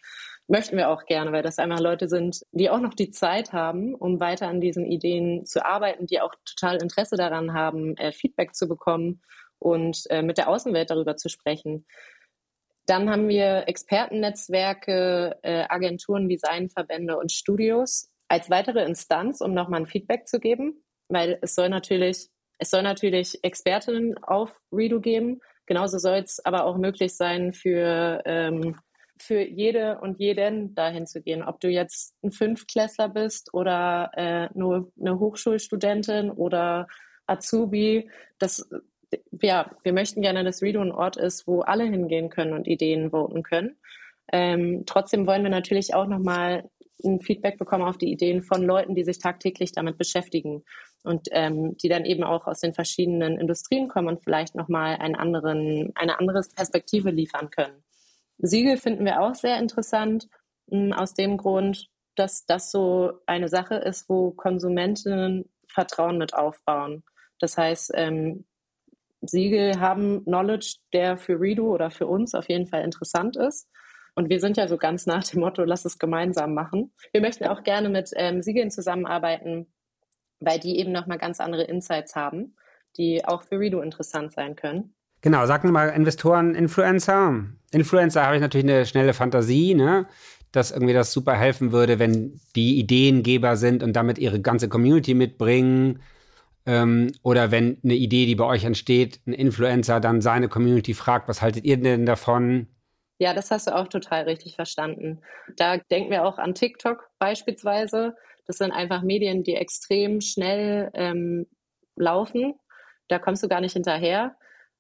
Möchten 0.47 0.77
wir 0.77 0.91
auch 0.91 1.07
gerne, 1.07 1.33
weil 1.33 1.43
das 1.43 1.59
einfach 1.59 1.81
Leute 1.81 2.09
sind, 2.09 2.45
die 2.53 2.69
auch 2.69 2.81
noch 2.81 2.95
die 2.95 3.11
Zeit 3.11 3.53
haben, 3.53 3.95
um 3.95 4.21
weiter 4.21 4.49
an 4.49 4.61
diesen 4.61 4.85
Ideen 4.85 5.47
zu 5.47 5.65
arbeiten, 5.65 6.07
die 6.07 6.21
auch 6.21 6.35
total 6.45 6.77
Interesse 6.83 7.17
daran 7.17 7.55
haben, 7.55 7.97
äh, 7.97 8.13
Feedback 8.13 8.55
zu 8.55 8.69
bekommen 8.69 9.23
und 9.59 10.05
äh, 10.11 10.23
mit 10.23 10.37
der 10.37 10.49
Außenwelt 10.49 10.91
darüber 10.91 11.17
zu 11.17 11.31
sprechen. 11.31 11.87
Dann 12.87 13.11
haben 13.11 13.29
wir 13.29 13.65
Expertennetzwerke, 13.67 15.39
äh, 15.43 15.65
Agenturen, 15.69 16.29
Designverbände 16.29 17.19
und 17.19 17.33
Studios 17.33 18.11
als 18.29 18.49
weitere 18.51 18.85
Instanz, 18.85 19.41
um 19.41 19.55
nochmal 19.55 19.81
ein 19.81 19.87
Feedback 19.87 20.27
zu 20.27 20.41
geben, 20.41 20.83
weil 21.09 21.39
es 21.43 21.55
soll 21.55 21.69
natürlich 21.69 22.29
es 22.59 22.71
soll 22.71 22.83
natürlich 22.83 23.39
Expertinnen 23.43 24.17
auf 24.23 24.61
Redo 24.73 25.01
geben. 25.01 25.41
Genauso 25.67 25.99
soll 25.99 26.19
es 26.19 26.45
aber 26.45 26.65
auch 26.65 26.79
möglich 26.79 27.15
sein 27.17 27.53
für, 27.53 28.23
ähm, 28.25 28.77
für 29.19 29.43
jede 29.43 29.99
und 30.01 30.19
jeden 30.19 30.75
dahin 30.75 31.07
zu 31.07 31.23
gehen. 31.23 31.43
Ob 31.43 31.61
du 31.61 31.69
jetzt 31.69 32.15
ein 32.23 32.31
Fünftklässler 32.31 33.09
bist 33.09 33.53
oder 33.53 34.11
äh, 34.15 34.49
nur 34.55 34.93
eine 34.99 35.19
Hochschulstudentin 35.19 36.31
oder 36.31 36.87
Azubi, 37.27 38.11
das 38.39 38.69
ja, 39.43 39.71
wir 39.83 39.93
möchten 39.93 40.23
gerne, 40.23 40.45
dass 40.45 40.63
Redo 40.63 40.81
ein 40.81 40.93
Ort 40.93 41.17
ist, 41.17 41.47
wo 41.47 41.61
alle 41.61 41.85
hingehen 41.85 42.31
können 42.31 42.53
und 42.53 42.67
Ideen 42.67 43.11
voten 43.11 43.43
können. 43.43 43.77
Ähm, 44.33 44.85
trotzdem 44.87 45.27
wollen 45.27 45.43
wir 45.43 45.51
natürlich 45.51 45.95
auch 45.95 46.07
nochmal 46.07 46.69
ein 47.05 47.21
Feedback 47.21 47.59
bekommen 47.59 47.85
auf 47.85 47.99
die 47.99 48.11
Ideen 48.11 48.43
von 48.43 48.63
Leuten, 48.63 48.95
die 48.95 49.05
sich 49.05 49.19
tagtäglich 49.19 49.73
damit 49.73 49.99
beschäftigen 49.99 50.65
und 51.05 51.29
ähm, 51.31 51.77
die 51.77 51.89
dann 51.89 52.05
eben 52.05 52.25
auch 52.25 52.47
aus 52.47 52.61
den 52.61 52.75
verschiedenen 52.75 53.39
Industrien 53.39 53.89
kommen 53.89 54.09
und 54.09 54.25
vielleicht 54.25 54.55
nochmal 54.55 54.97
einen 54.97 55.15
anderen, 55.15 55.93
eine 55.95 56.19
andere 56.19 56.43
Perspektive 56.55 57.11
liefern 57.11 57.51
können. 57.51 57.85
Siegel 58.39 58.77
finden 58.77 59.05
wir 59.05 59.21
auch 59.21 59.35
sehr 59.35 59.59
interessant, 59.59 60.29
mh, 60.69 60.79
hm, 60.79 60.93
aus 60.93 61.15
dem 61.15 61.37
Grund, 61.37 61.89
dass 62.17 62.47
das 62.47 62.71
so 62.71 63.13
eine 63.27 63.49
Sache 63.49 63.77
ist, 63.77 64.09
wo 64.09 64.31
Konsumentinnen 64.31 65.51
Vertrauen 65.69 66.17
mit 66.19 66.35
aufbauen. 66.35 67.05
Das 67.39 67.59
heißt, 67.59 67.93
ähm, 67.95 68.47
Siegel 69.21 69.81
haben 69.81 70.25
Knowledge, 70.25 70.77
der 70.93 71.17
für 71.17 71.41
Redo 71.41 71.73
oder 71.73 71.91
für 71.91 72.07
uns 72.07 72.35
auf 72.35 72.49
jeden 72.49 72.67
Fall 72.67 72.83
interessant 72.83 73.37
ist. 73.37 73.69
Und 74.15 74.31
wir 74.31 74.41
sind 74.41 74.57
ja 74.57 74.67
so 74.67 74.79
ganz 74.79 75.07
nach 75.07 75.25
dem 75.25 75.41
Motto, 75.41 75.65
lass 75.65 75.85
es 75.85 75.99
gemeinsam 75.99 76.55
machen. 76.55 76.93
Wir 77.13 77.21
möchten 77.21 77.45
auch 77.45 77.63
gerne 77.63 77.89
mit 77.89 78.11
ähm, 78.17 78.43
Siegeln 78.43 78.71
zusammenarbeiten, 78.71 79.67
weil 80.41 80.59
die 80.59 80.79
eben 80.79 80.93
nochmal 80.93 81.19
ganz 81.19 81.39
andere 81.39 81.65
Insights 81.65 82.17
haben, 82.17 82.57
die 82.97 83.25
auch 83.25 83.43
für 83.43 83.59
Redo 83.59 83.81
interessant 83.81 84.33
sein 84.33 84.57
können. 84.57 84.95
Genau, 85.21 85.45
sag 85.47 85.65
mal 85.65 85.89
Investoren, 85.89 86.55
Influencer. 86.55 87.45
Influencer 87.73 88.25
habe 88.25 88.37
ich 88.37 88.41
natürlich 88.41 88.71
eine 88.71 88.87
schnelle 88.87 89.13
Fantasie, 89.13 89.75
ne? 89.75 90.07
dass 90.53 90.71
irgendwie 90.71 90.95
das 90.95 91.13
super 91.13 91.35
helfen 91.35 91.73
würde, 91.73 91.99
wenn 91.99 92.41
die 92.55 92.79
Ideengeber 92.79 93.57
sind 93.57 93.83
und 93.83 93.95
damit 93.95 94.19
ihre 94.19 94.41
ganze 94.41 94.69
Community 94.69 95.13
mitbringen. 95.13 96.01
Ähm, 96.67 97.13
oder 97.23 97.51
wenn 97.51 97.79
eine 97.85 97.95
Idee, 97.95 98.27
die 98.27 98.35
bei 98.35 98.45
euch 98.45 98.65
entsteht, 98.65 99.21
ein 99.27 99.33
Influencer 99.33 100.01
dann 100.01 100.21
seine 100.21 100.49
Community 100.49 100.95
fragt, 100.95 101.29
was 101.29 101.41
haltet 101.41 101.65
ihr 101.65 101.77
denn 101.77 102.07
davon? 102.07 102.67
Ja, 103.19 103.33
das 103.33 103.51
hast 103.51 103.69
du 103.69 103.75
auch 103.75 103.89
total 103.89 104.25
richtig 104.25 104.57
verstanden. 104.57 105.23
Da 105.57 105.79
denken 105.79 106.11
wir 106.11 106.25
auch 106.25 106.39
an 106.39 106.55
TikTok 106.55 107.09
beispielsweise. 107.19 108.15
Das 108.47 108.59
sind 108.59 108.73
einfach 108.73 109.03
Medien, 109.03 109.43
die 109.43 109.55
extrem 109.55 110.21
schnell 110.21 110.91
ähm, 110.95 111.47
laufen. 111.97 112.55
Da 113.09 113.19
kommst 113.19 113.43
du 113.43 113.49
gar 113.49 113.61
nicht 113.61 113.73
hinterher. 113.73 114.37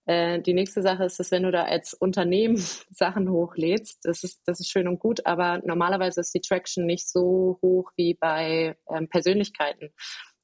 Äh, 0.07 0.41
die 0.41 0.55
nächste 0.55 0.83
Sache 0.83 1.05
ist, 1.05 1.19
dass 1.19 1.31
wenn 1.31 1.43
du 1.43 1.51
da 1.51 1.65
als 1.65 1.95
Unternehmen 1.95 2.57
Sachen 2.91 3.31
hochlädst, 3.31 4.01
das 4.05 4.23
ist, 4.23 4.41
das 4.45 4.61
ist 4.61 4.71
schön 4.71 4.89
und 4.89 4.99
gut, 4.99 5.25
aber 5.27 5.61
normalerweise 5.65 6.21
ist 6.21 6.35
die 6.35 6.41
Traction 6.41 6.85
nicht 6.85 7.09
so 7.09 7.59
hoch 7.63 7.91
wie 7.97 8.15
bei 8.15 8.77
ähm, 8.89 9.09
Persönlichkeiten. 9.09 9.91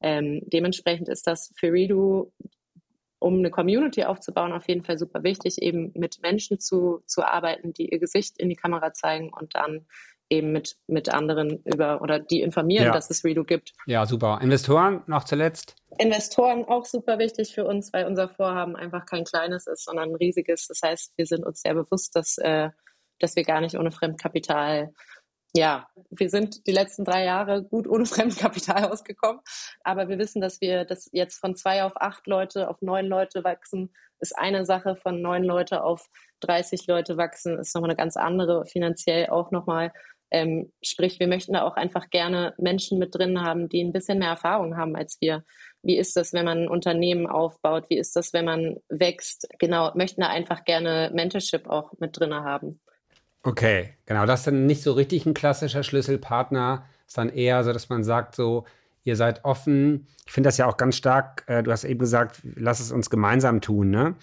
Ähm, 0.02 0.40
dementsprechend 0.44 1.08
ist 1.08 1.26
das 1.26 1.52
für 1.56 1.72
Redo 1.72 2.32
um 3.22 3.38
eine 3.38 3.50
Community 3.50 4.04
aufzubauen, 4.04 4.52
auf 4.52 4.68
jeden 4.68 4.82
Fall 4.82 4.98
super 4.98 5.22
wichtig, 5.22 5.62
eben 5.62 5.92
mit 5.94 6.20
Menschen 6.22 6.58
zu, 6.58 7.02
zu 7.06 7.22
arbeiten, 7.22 7.72
die 7.72 7.88
ihr 7.90 8.00
Gesicht 8.00 8.36
in 8.38 8.48
die 8.48 8.56
Kamera 8.56 8.92
zeigen 8.92 9.30
und 9.32 9.54
dann 9.54 9.86
eben 10.28 10.50
mit, 10.50 10.76
mit 10.86 11.12
anderen 11.12 11.62
über 11.64 12.00
oder 12.00 12.18
die 12.18 12.40
informieren, 12.40 12.86
ja. 12.86 12.92
dass 12.92 13.10
es 13.10 13.22
Redo 13.22 13.44
gibt. 13.44 13.74
Ja, 13.86 14.06
super. 14.06 14.40
Investoren 14.42 15.02
noch 15.06 15.24
zuletzt? 15.24 15.76
Investoren 15.98 16.64
auch 16.64 16.86
super 16.86 17.18
wichtig 17.18 17.54
für 17.54 17.64
uns, 17.64 17.92
weil 17.92 18.06
unser 18.06 18.28
Vorhaben 18.28 18.74
einfach 18.74 19.04
kein 19.04 19.24
kleines 19.24 19.66
ist, 19.66 19.84
sondern 19.84 20.10
ein 20.10 20.16
riesiges. 20.16 20.66
Das 20.66 20.80
heißt, 20.82 21.12
wir 21.16 21.26
sind 21.26 21.44
uns 21.44 21.60
sehr 21.60 21.74
bewusst, 21.74 22.16
dass, 22.16 22.38
äh, 22.38 22.70
dass 23.20 23.36
wir 23.36 23.44
gar 23.44 23.60
nicht 23.60 23.78
ohne 23.78 23.92
Fremdkapital 23.92 24.92
ja, 25.54 25.86
wir 26.10 26.30
sind 26.30 26.66
die 26.66 26.72
letzten 26.72 27.04
drei 27.04 27.24
Jahre 27.24 27.62
gut 27.62 27.86
ohne 27.86 28.06
Fremdkapital 28.06 28.90
ausgekommen. 28.90 29.40
Aber 29.84 30.08
wir 30.08 30.18
wissen, 30.18 30.40
dass 30.40 30.60
wir 30.60 30.84
das 30.84 31.08
jetzt 31.12 31.38
von 31.38 31.56
zwei 31.56 31.84
auf 31.84 31.92
acht 31.96 32.26
Leute, 32.26 32.68
auf 32.68 32.80
neun 32.80 33.06
Leute 33.06 33.44
wachsen, 33.44 33.92
ist 34.20 34.38
eine 34.38 34.64
Sache. 34.64 34.96
Von 34.96 35.20
neun 35.20 35.44
Leute 35.44 35.82
auf 35.82 36.08
30 36.40 36.86
Leute 36.86 37.16
wachsen, 37.16 37.58
ist 37.58 37.74
nochmal 37.74 37.90
eine 37.90 37.96
ganz 37.96 38.16
andere, 38.16 38.64
finanziell 38.66 39.28
auch 39.28 39.50
nochmal. 39.50 39.92
Ähm, 40.30 40.72
sprich, 40.82 41.20
wir 41.20 41.26
möchten 41.28 41.52
da 41.52 41.62
auch 41.62 41.76
einfach 41.76 42.08
gerne 42.08 42.54
Menschen 42.56 42.98
mit 42.98 43.14
drin 43.14 43.42
haben, 43.42 43.68
die 43.68 43.84
ein 43.84 43.92
bisschen 43.92 44.18
mehr 44.18 44.30
Erfahrung 44.30 44.78
haben 44.78 44.96
als 44.96 45.18
wir. 45.20 45.44
Wie 45.82 45.98
ist 45.98 46.16
das, 46.16 46.32
wenn 46.32 46.46
man 46.46 46.60
ein 46.60 46.68
Unternehmen 46.68 47.26
aufbaut? 47.26 47.90
Wie 47.90 47.98
ist 47.98 48.16
das, 48.16 48.32
wenn 48.32 48.46
man 48.46 48.76
wächst? 48.88 49.46
Genau, 49.58 49.92
möchten 49.94 50.22
da 50.22 50.28
einfach 50.28 50.64
gerne 50.64 51.10
Mentorship 51.12 51.68
auch 51.68 51.92
mit 51.98 52.18
drin 52.18 52.32
haben. 52.32 52.80
Okay, 53.42 53.90
genau. 54.06 54.24
Das 54.24 54.40
ist 54.40 54.46
dann 54.46 54.66
nicht 54.66 54.82
so 54.82 54.92
richtig 54.92 55.26
ein 55.26 55.34
klassischer 55.34 55.82
Schlüsselpartner. 55.82 56.84
Ist 57.06 57.18
dann 57.18 57.28
eher 57.28 57.64
so, 57.64 57.72
dass 57.72 57.88
man 57.88 58.04
sagt, 58.04 58.36
so, 58.36 58.64
ihr 59.04 59.16
seid 59.16 59.44
offen. 59.44 60.06
Ich 60.26 60.32
finde 60.32 60.48
das 60.48 60.58
ja 60.58 60.66
auch 60.66 60.76
ganz 60.76 60.96
stark. 60.96 61.44
Äh, 61.46 61.62
du 61.62 61.72
hast 61.72 61.84
eben 61.84 61.98
gesagt, 61.98 62.40
lass 62.54 62.80
es 62.80 62.92
uns 62.92 63.10
gemeinsam 63.10 63.60
tun, 63.60 63.90
ne? 63.90 64.14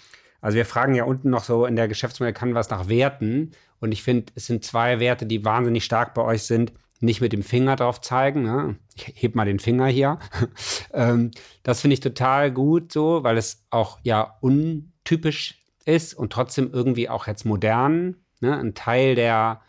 Also 0.42 0.56
wir 0.56 0.66
fragen 0.66 0.96
ja 0.96 1.04
unten 1.04 1.30
noch 1.30 1.44
so 1.44 1.66
in 1.66 1.76
der 1.76 1.90
Geschäftsmodell 1.90 2.34
kann 2.34 2.56
was 2.56 2.70
nach 2.70 2.88
Werten. 2.88 3.52
Und 3.82 3.92
ich 3.92 4.04
finde, 4.04 4.32
es 4.36 4.46
sind 4.46 4.64
zwei 4.64 5.02
Werte, 5.02 5.26
die 5.26 5.44
wahnsinnig 5.44 5.84
stark 5.84 6.14
bei 6.14 6.22
euch 6.22 6.44
sind. 6.44 6.72
Nicht 7.02 7.20
mit 7.20 7.34
dem 7.34 7.44
Finger 7.44 7.76
drauf 7.76 8.00
zeigen. 8.00 8.44
Ne? 8.44 8.78
Ich 8.96 9.22
heb 9.22 9.36
mal 9.36 9.46
den 9.46 9.60
Finger 9.60 9.88
hier. 9.88 10.20
ähm, 10.94 11.32
das 11.64 11.82
finde 11.82 11.96
ich 11.96 12.00
total 12.00 12.52
gut 12.52 12.94
so, 12.94 13.24
weil 13.24 13.38
es 13.38 13.66
auch 13.70 14.00
ja 14.04 14.38
untypisch 14.40 15.66
ist 15.84 16.14
und 16.14 16.32
trotzdem 16.32 16.72
irgendwie 16.72 17.10
auch 17.10 17.28
jetzt 17.28 17.46
modern 17.46 18.16
Ne? 18.40 18.58
Ein 18.58 18.74
Teil 18.74 19.16
der, 19.16 19.62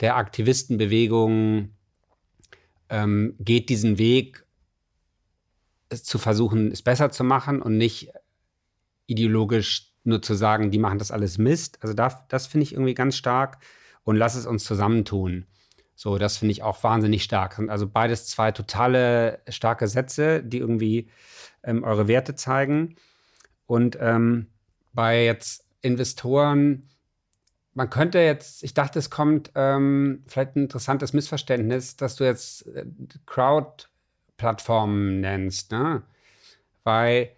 der 0.00 0.16
Aktivistenbewegung 0.16 1.70
ähm, 2.88 3.34
geht 3.38 3.68
diesen 3.68 3.98
Weg, 3.98 4.44
es 5.88 6.04
zu 6.04 6.18
versuchen, 6.18 6.70
es 6.70 6.82
besser 6.82 7.10
zu 7.10 7.24
machen 7.24 7.62
und 7.62 7.76
nicht 7.76 8.10
ideologisch 9.06 9.92
nur 10.04 10.22
zu 10.22 10.34
sagen, 10.34 10.70
die 10.70 10.78
machen 10.78 10.98
das 10.98 11.10
alles 11.10 11.38
Mist. 11.38 11.78
Also 11.80 11.94
da, 11.94 12.26
das 12.28 12.46
finde 12.46 12.64
ich 12.64 12.72
irgendwie 12.72 12.94
ganz 12.94 13.16
stark 13.16 13.58
und 14.02 14.16
lass 14.16 14.34
es 14.34 14.46
uns 14.46 14.64
zusammentun. 14.64 15.46
So, 15.96 16.18
das 16.18 16.38
finde 16.38 16.52
ich 16.52 16.62
auch 16.62 16.82
wahnsinnig 16.82 17.22
stark. 17.22 17.58
Also 17.68 17.88
beides 17.88 18.26
zwei 18.26 18.52
totale 18.52 19.40
starke 19.48 19.86
Sätze, 19.86 20.42
die 20.42 20.58
irgendwie 20.58 21.08
ähm, 21.62 21.84
eure 21.84 22.08
Werte 22.08 22.34
zeigen. 22.34 22.96
Und 23.66 23.96
ähm, 24.00 24.48
bei 24.92 25.24
jetzt 25.24 25.64
Investoren, 25.80 26.88
man 27.74 27.90
könnte 27.90 28.20
jetzt, 28.20 28.62
ich 28.62 28.72
dachte, 28.72 28.98
es 28.98 29.10
kommt 29.10 29.50
ähm, 29.54 30.22
vielleicht 30.26 30.56
ein 30.56 30.64
interessantes 30.64 31.12
Missverständnis, 31.12 31.96
dass 31.96 32.16
du 32.16 32.24
jetzt 32.24 32.66
äh, 32.68 32.86
Crowd-Plattformen 33.26 35.20
nennst, 35.20 35.72
ne? 35.72 36.02
Weil 36.84 37.30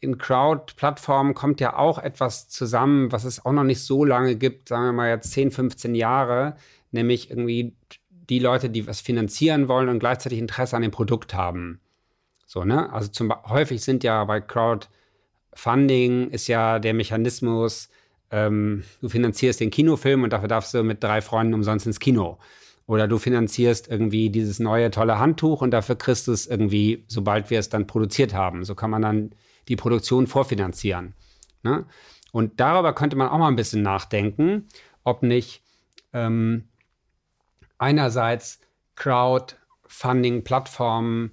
in 0.00 0.18
Crowd-Plattformen 0.18 1.34
kommt 1.34 1.60
ja 1.60 1.76
auch 1.76 1.98
etwas 1.98 2.48
zusammen, 2.48 3.12
was 3.12 3.24
es 3.24 3.44
auch 3.44 3.52
noch 3.52 3.64
nicht 3.64 3.82
so 3.82 4.04
lange 4.04 4.36
gibt, 4.36 4.68
sagen 4.68 4.84
wir 4.84 4.92
mal 4.92 5.08
jetzt 5.10 5.32
10, 5.32 5.50
15 5.50 5.94
Jahre, 5.94 6.56
nämlich 6.90 7.30
irgendwie 7.30 7.76
die 8.10 8.38
Leute, 8.38 8.70
die 8.70 8.86
was 8.86 9.00
finanzieren 9.00 9.68
wollen 9.68 9.88
und 9.88 9.98
gleichzeitig 9.98 10.38
Interesse 10.38 10.76
an 10.76 10.82
dem 10.82 10.90
Produkt 10.90 11.34
haben. 11.34 11.80
So, 12.46 12.64
ne? 12.64 12.92
Also 12.92 13.08
zum, 13.08 13.32
häufig 13.48 13.82
sind 13.82 14.04
ja 14.04 14.24
bei 14.24 14.40
Crowdfunding 14.40 16.30
ist 16.30 16.46
ja 16.46 16.78
der 16.78 16.94
Mechanismus, 16.94 17.88
ähm, 18.30 18.84
du 19.00 19.08
finanzierst 19.08 19.60
den 19.60 19.70
Kinofilm 19.70 20.22
und 20.22 20.32
dafür 20.32 20.48
darfst 20.48 20.74
du 20.74 20.82
mit 20.82 21.02
drei 21.02 21.20
Freunden 21.20 21.54
umsonst 21.54 21.86
ins 21.86 22.00
Kino. 22.00 22.38
Oder 22.86 23.08
du 23.08 23.18
finanzierst 23.18 23.88
irgendwie 23.88 24.30
dieses 24.30 24.60
neue 24.60 24.90
tolle 24.90 25.18
Handtuch 25.18 25.60
und 25.60 25.72
dafür 25.72 25.96
kriegst 25.96 26.28
du 26.28 26.32
es 26.32 26.46
irgendwie, 26.46 27.04
sobald 27.08 27.50
wir 27.50 27.58
es 27.58 27.68
dann 27.68 27.86
produziert 27.86 28.32
haben. 28.32 28.64
So 28.64 28.76
kann 28.76 28.90
man 28.90 29.02
dann 29.02 29.30
die 29.68 29.76
Produktion 29.76 30.28
vorfinanzieren. 30.28 31.14
Ne? 31.62 31.84
Und 32.32 32.60
darüber 32.60 32.94
könnte 32.94 33.16
man 33.16 33.28
auch 33.28 33.38
mal 33.38 33.48
ein 33.48 33.56
bisschen 33.56 33.82
nachdenken, 33.82 34.68
ob 35.02 35.22
nicht 35.22 35.62
ähm, 36.12 36.68
einerseits 37.78 38.60
Crowdfunding-Plattformen 38.94 41.32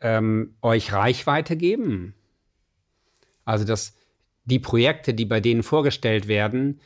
ähm, 0.00 0.56
euch 0.62 0.92
Reichweite 0.92 1.56
geben. 1.56 2.14
Also, 3.44 3.64
dass 3.64 3.97
die 4.48 4.58
Projekte, 4.58 5.14
die 5.14 5.26
bei 5.26 5.40
denen 5.40 5.62
vorgestellt 5.62 6.26
werden, 6.26 6.80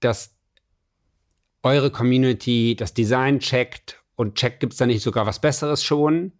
dass 0.00 0.34
eure 1.62 1.90
Community 1.90 2.74
das 2.76 2.94
Design 2.94 3.38
checkt 3.38 4.02
und 4.16 4.34
checkt, 4.34 4.60
gibt 4.60 4.72
es 4.72 4.78
da 4.78 4.86
nicht 4.86 5.02
sogar 5.02 5.26
was 5.26 5.40
Besseres 5.40 5.84
schon? 5.84 6.32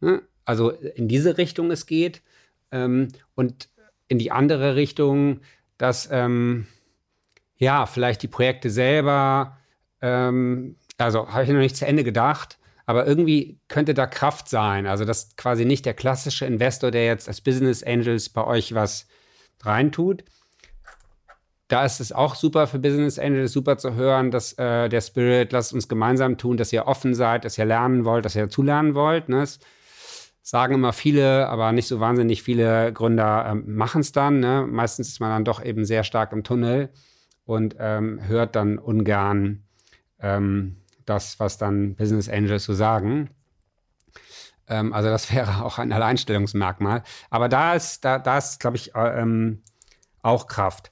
Ne? 0.00 0.22
Also 0.44 0.70
in 0.70 1.08
diese 1.08 1.36
Richtung 1.36 1.70
es 1.70 1.86
geht. 1.86 2.22
Ähm, 2.70 3.08
und 3.34 3.68
in 4.08 4.18
die 4.18 4.30
andere 4.30 4.76
Richtung, 4.76 5.40
dass 5.78 6.08
ähm, 6.10 6.66
ja, 7.56 7.86
vielleicht 7.86 8.22
die 8.22 8.28
Projekte 8.28 8.70
selber, 8.70 9.58
ähm, 10.00 10.76
also 10.96 11.28
habe 11.28 11.42
ich 11.44 11.50
noch 11.50 11.58
nicht 11.58 11.76
zu 11.76 11.86
Ende 11.86 12.04
gedacht, 12.04 12.58
aber 12.86 13.06
irgendwie 13.06 13.58
könnte 13.68 13.94
da 13.94 14.06
Kraft 14.06 14.48
sein. 14.48 14.86
Also, 14.86 15.04
dass 15.04 15.36
quasi 15.36 15.64
nicht 15.64 15.86
der 15.86 15.94
klassische 15.94 16.46
Investor, 16.46 16.90
der 16.90 17.06
jetzt 17.06 17.28
als 17.28 17.40
Business 17.40 17.82
Angels 17.82 18.28
bei 18.28 18.44
euch 18.44 18.74
was 18.74 19.06
reintut. 19.62 20.24
Da 21.68 21.84
ist 21.84 22.00
es 22.00 22.12
auch 22.12 22.34
super 22.34 22.66
für 22.66 22.78
Business 22.78 23.18
Angels, 23.18 23.52
super 23.52 23.78
zu 23.78 23.94
hören, 23.94 24.30
dass 24.30 24.52
äh, 24.58 24.88
der 24.88 25.00
Spirit, 25.00 25.52
lasst 25.52 25.72
uns 25.72 25.88
gemeinsam 25.88 26.36
tun, 26.36 26.56
dass 26.56 26.72
ihr 26.72 26.86
offen 26.86 27.14
seid, 27.14 27.44
dass 27.44 27.56
ihr 27.56 27.64
lernen 27.64 28.04
wollt, 28.04 28.24
dass 28.24 28.36
ihr 28.36 28.42
dazulernen 28.42 28.94
wollt. 28.94 29.28
Ne? 29.28 29.40
Das 29.40 29.58
sagen 30.42 30.74
immer 30.74 30.92
viele, 30.92 31.48
aber 31.48 31.72
nicht 31.72 31.88
so 31.88 32.00
wahnsinnig 32.00 32.42
viele 32.42 32.92
Gründer 32.92 33.46
ähm, 33.48 33.76
machen 33.76 34.02
es 34.02 34.12
dann. 34.12 34.40
Ne? 34.40 34.66
Meistens 34.68 35.08
ist 35.08 35.20
man 35.20 35.30
dann 35.30 35.44
doch 35.44 35.64
eben 35.64 35.86
sehr 35.86 36.04
stark 36.04 36.32
im 36.32 36.44
Tunnel 36.44 36.90
und 37.46 37.76
ähm, 37.78 38.20
hört 38.26 38.54
dann 38.54 38.78
ungern 38.78 39.64
ähm, 40.20 40.76
das, 41.06 41.40
was 41.40 41.56
dann 41.56 41.94
Business 41.96 42.28
Angels 42.28 42.64
so 42.64 42.74
sagen. 42.74 43.30
Ähm, 44.68 44.92
also 44.92 45.08
das 45.08 45.32
wäre 45.34 45.64
auch 45.64 45.78
ein 45.78 45.92
Alleinstellungsmerkmal. 45.92 47.02
Aber 47.30 47.48
da 47.48 47.74
ist, 47.74 48.04
da, 48.04 48.18
da 48.18 48.38
ist, 48.38 48.60
glaube 48.60 48.76
ich, 48.76 48.94
äh, 48.94 49.20
ähm, 49.20 49.62
auch 50.22 50.46
Kraft. 50.46 50.90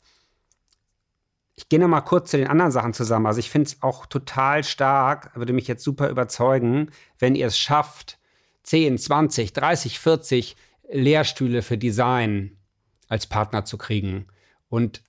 Ich 1.55 1.69
gehe 1.69 1.79
noch 1.79 1.89
mal 1.89 2.01
kurz 2.01 2.31
zu 2.31 2.39
den 2.39 2.49
anderen 2.49 2.73
Sachen 2.73 2.95
zusammen. 2.95 3.27
Also 3.27 3.39
ich 3.39 3.51
finde 3.51 3.69
es 3.69 3.83
auch 3.83 4.07
total 4.07 4.65
stark, 4.65 5.31
würde 5.35 5.53
mich 5.53 5.69
jetzt 5.69 5.85
super 5.85 6.09
überzeugen, 6.09 6.91
wenn 7.19 7.35
ihr 7.35 7.47
es 7.47 7.59
schafft, 7.59 8.19
10, 8.65 8.99
20, 8.99 9.53
30, 9.53 9.99
40 9.99 10.57
Lehrstühle 10.91 11.63
für 11.63 11.79
Design 11.79 12.57
als 13.09 13.27
Partner 13.27 13.65
zu 13.65 13.77
kriegen. 13.77 14.27
Und 14.69 15.03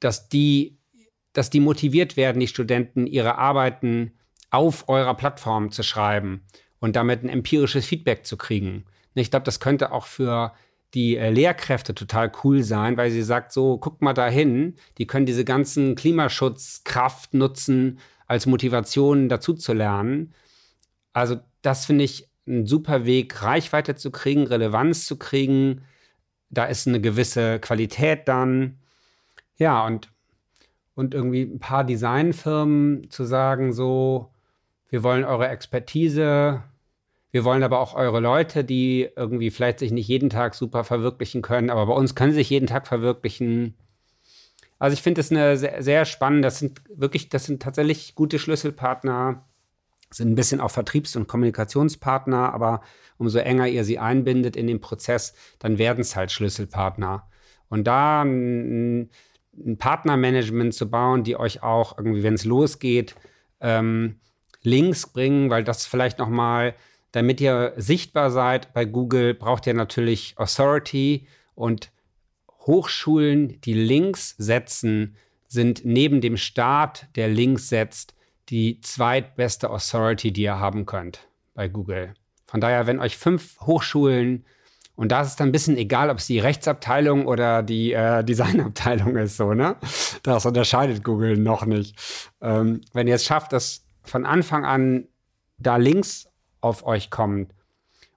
dass 0.00 0.28
die, 0.28 0.78
dass 1.32 1.50
die 1.50 1.60
motiviert 1.60 2.16
werden, 2.16 2.40
die 2.40 2.48
Studenten, 2.48 3.06
ihre 3.06 3.36
Arbeiten 3.38 4.12
auf 4.50 4.88
eurer 4.88 5.14
Plattform 5.14 5.70
zu 5.70 5.82
schreiben 5.82 6.46
und 6.80 6.96
damit 6.96 7.22
ein 7.22 7.28
empirisches 7.28 7.86
Feedback 7.86 8.26
zu 8.26 8.36
kriegen. 8.36 8.84
Ich 9.14 9.30
glaube, 9.30 9.44
das 9.44 9.60
könnte 9.60 9.92
auch 9.92 10.06
für 10.06 10.52
die 10.94 11.16
äh, 11.16 11.30
Lehrkräfte 11.30 11.94
total 11.94 12.32
cool 12.42 12.62
sein, 12.62 12.96
weil 12.96 13.10
sie 13.10 13.22
sagt, 13.22 13.52
so, 13.52 13.78
guck 13.78 14.02
mal 14.02 14.12
dahin, 14.12 14.74
die 14.98 15.06
können 15.06 15.26
diese 15.26 15.44
ganzen 15.44 15.94
Klimaschutzkraft 15.94 17.34
nutzen, 17.34 18.00
als 18.26 18.46
Motivation 18.46 19.28
dazu 19.28 19.54
zu 19.54 19.72
lernen. 19.72 20.34
Also 21.12 21.36
das 21.62 21.86
finde 21.86 22.04
ich 22.04 22.28
ein 22.46 22.66
super 22.66 23.04
Weg, 23.04 23.42
Reichweite 23.42 23.94
zu 23.94 24.10
kriegen, 24.10 24.46
Relevanz 24.46 25.04
zu 25.04 25.16
kriegen. 25.16 25.82
Da 26.48 26.64
ist 26.64 26.88
eine 26.88 27.00
gewisse 27.00 27.60
Qualität 27.60 28.26
dann. 28.26 28.78
Ja, 29.56 29.84
und, 29.86 30.10
und 30.94 31.14
irgendwie 31.14 31.42
ein 31.42 31.60
paar 31.60 31.84
Designfirmen 31.84 33.10
zu 33.10 33.24
sagen, 33.24 33.72
so, 33.72 34.32
wir 34.88 35.02
wollen 35.02 35.24
eure 35.24 35.48
Expertise, 35.48 36.62
wir 37.32 37.44
wollen 37.44 37.62
aber 37.62 37.80
auch 37.80 37.94
eure 37.94 38.20
Leute, 38.20 38.64
die 38.64 39.08
irgendwie 39.14 39.50
vielleicht 39.50 39.78
sich 39.78 39.92
nicht 39.92 40.08
jeden 40.08 40.30
Tag 40.30 40.54
super 40.54 40.84
verwirklichen 40.84 41.42
können, 41.42 41.70
aber 41.70 41.86
bei 41.86 41.92
uns 41.92 42.14
können 42.14 42.32
sie 42.32 42.38
sich 42.38 42.50
jeden 42.50 42.66
Tag 42.66 42.86
verwirklichen. 42.86 43.74
Also 44.78 44.94
ich 44.94 45.02
finde 45.02 45.20
das 45.20 45.30
eine 45.30 45.56
sehr, 45.56 45.82
sehr 45.82 46.04
spannend. 46.04 46.44
Das 46.44 46.58
sind 46.58 46.82
wirklich, 46.92 47.28
das 47.28 47.44
sind 47.44 47.62
tatsächlich 47.62 48.14
gute 48.14 48.38
Schlüsselpartner, 48.38 49.44
sind 50.10 50.32
ein 50.32 50.34
bisschen 50.34 50.60
auch 50.60 50.70
Vertriebs- 50.70 51.14
und 51.16 51.28
Kommunikationspartner, 51.28 52.52
aber 52.52 52.82
umso 53.16 53.38
enger 53.38 53.68
ihr 53.68 53.84
sie 53.84 53.98
einbindet 53.98 54.56
in 54.56 54.66
den 54.66 54.80
Prozess, 54.80 55.34
dann 55.58 55.78
werden 55.78 56.00
es 56.00 56.16
halt 56.16 56.32
Schlüsselpartner. 56.32 57.28
Und 57.68 57.86
da 57.86 58.22
ein, 58.22 59.10
ein 59.54 59.76
Partnermanagement 59.78 60.74
zu 60.74 60.90
bauen, 60.90 61.22
die 61.22 61.36
euch 61.36 61.62
auch 61.62 61.96
irgendwie, 61.96 62.24
wenn 62.24 62.34
es 62.34 62.44
losgeht, 62.44 63.14
ähm, 63.60 64.18
Links 64.62 65.06
bringen, 65.06 65.50
weil 65.50 65.62
das 65.62 65.86
vielleicht 65.86 66.18
noch 66.18 66.28
mal 66.28 66.74
damit 67.12 67.40
ihr 67.40 67.72
sichtbar 67.76 68.30
seid 68.30 68.72
bei 68.72 68.84
Google, 68.84 69.34
braucht 69.34 69.66
ihr 69.66 69.74
natürlich 69.74 70.34
Authority 70.36 71.26
und 71.54 71.90
Hochschulen, 72.66 73.60
die 73.62 73.74
Links 73.74 74.34
setzen, 74.38 75.16
sind 75.48 75.84
neben 75.84 76.20
dem 76.20 76.36
Staat, 76.36 77.08
der 77.16 77.28
Links 77.28 77.68
setzt, 77.68 78.14
die 78.48 78.80
zweitbeste 78.80 79.70
Authority, 79.70 80.32
die 80.32 80.42
ihr 80.42 80.58
haben 80.58 80.86
könnt 80.86 81.28
bei 81.54 81.68
Google. 81.68 82.14
Von 82.46 82.60
daher, 82.60 82.86
wenn 82.86 83.00
euch 83.00 83.16
fünf 83.16 83.60
Hochschulen 83.60 84.44
und 85.00 85.12
da 85.12 85.22
ist 85.22 85.28
es 85.28 85.36
dann 85.36 85.48
ein 85.48 85.52
bisschen 85.52 85.78
egal, 85.78 86.10
ob 86.10 86.18
es 86.18 86.26
die 86.26 86.40
Rechtsabteilung 86.40 87.26
oder 87.26 87.62
die 87.62 87.94
äh, 87.94 88.22
Designabteilung 88.22 89.16
ist, 89.16 89.38
so, 89.38 89.54
ne? 89.54 89.76
Das 90.22 90.44
unterscheidet 90.44 91.02
Google 91.02 91.38
noch 91.38 91.64
nicht. 91.64 91.96
Ähm, 92.42 92.82
wenn 92.92 93.08
ihr 93.08 93.14
es 93.14 93.24
schafft, 93.24 93.54
dass 93.54 93.86
von 94.02 94.26
Anfang 94.26 94.66
an 94.66 95.08
da 95.56 95.76
Links 95.76 96.29
auf 96.60 96.84
euch 96.84 97.10
kommt 97.10 97.54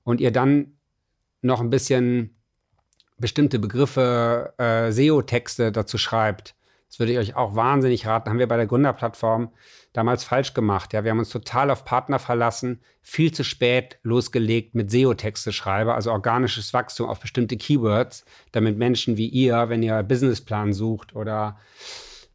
und 0.03 0.21
ihr 0.21 0.31
dann 0.31 0.77
noch 1.41 1.61
ein 1.61 1.69
bisschen 1.69 2.35
bestimmte 3.17 3.59
Begriffe, 3.59 4.53
äh, 4.57 4.91
SEO-Texte 4.91 5.71
dazu 5.71 5.97
schreibt, 5.97 6.55
das 6.93 6.99
würde 6.99 7.13
ich 7.13 7.17
euch 7.17 7.35
auch 7.35 7.55
wahnsinnig 7.55 8.05
raten. 8.05 8.29
Haben 8.29 8.37
wir 8.37 8.47
bei 8.47 8.55
der 8.55 8.67
Gründerplattform 8.67 9.51
damals 9.93 10.23
falsch 10.23 10.53
gemacht. 10.53 10.93
Ja, 10.93 11.03
wir 11.03 11.09
haben 11.09 11.17
uns 11.17 11.29
total 11.29 11.71
auf 11.71 11.85
Partner 11.85 12.19
verlassen, 12.19 12.81
viel 13.01 13.31
zu 13.31 13.43
spät 13.43 13.97
losgelegt 14.03 14.75
mit 14.75 14.91
SEO-Texte 14.91 15.53
schreibe, 15.53 15.95
also 15.95 16.11
organisches 16.11 16.71
Wachstum 16.71 17.09
auf 17.09 17.19
bestimmte 17.19 17.57
Keywords, 17.57 18.25
damit 18.51 18.77
Menschen 18.77 19.17
wie 19.17 19.27
ihr, 19.27 19.69
wenn 19.69 19.81
ihr 19.81 20.03
Businessplan 20.03 20.71
sucht 20.71 21.15
oder 21.15 21.57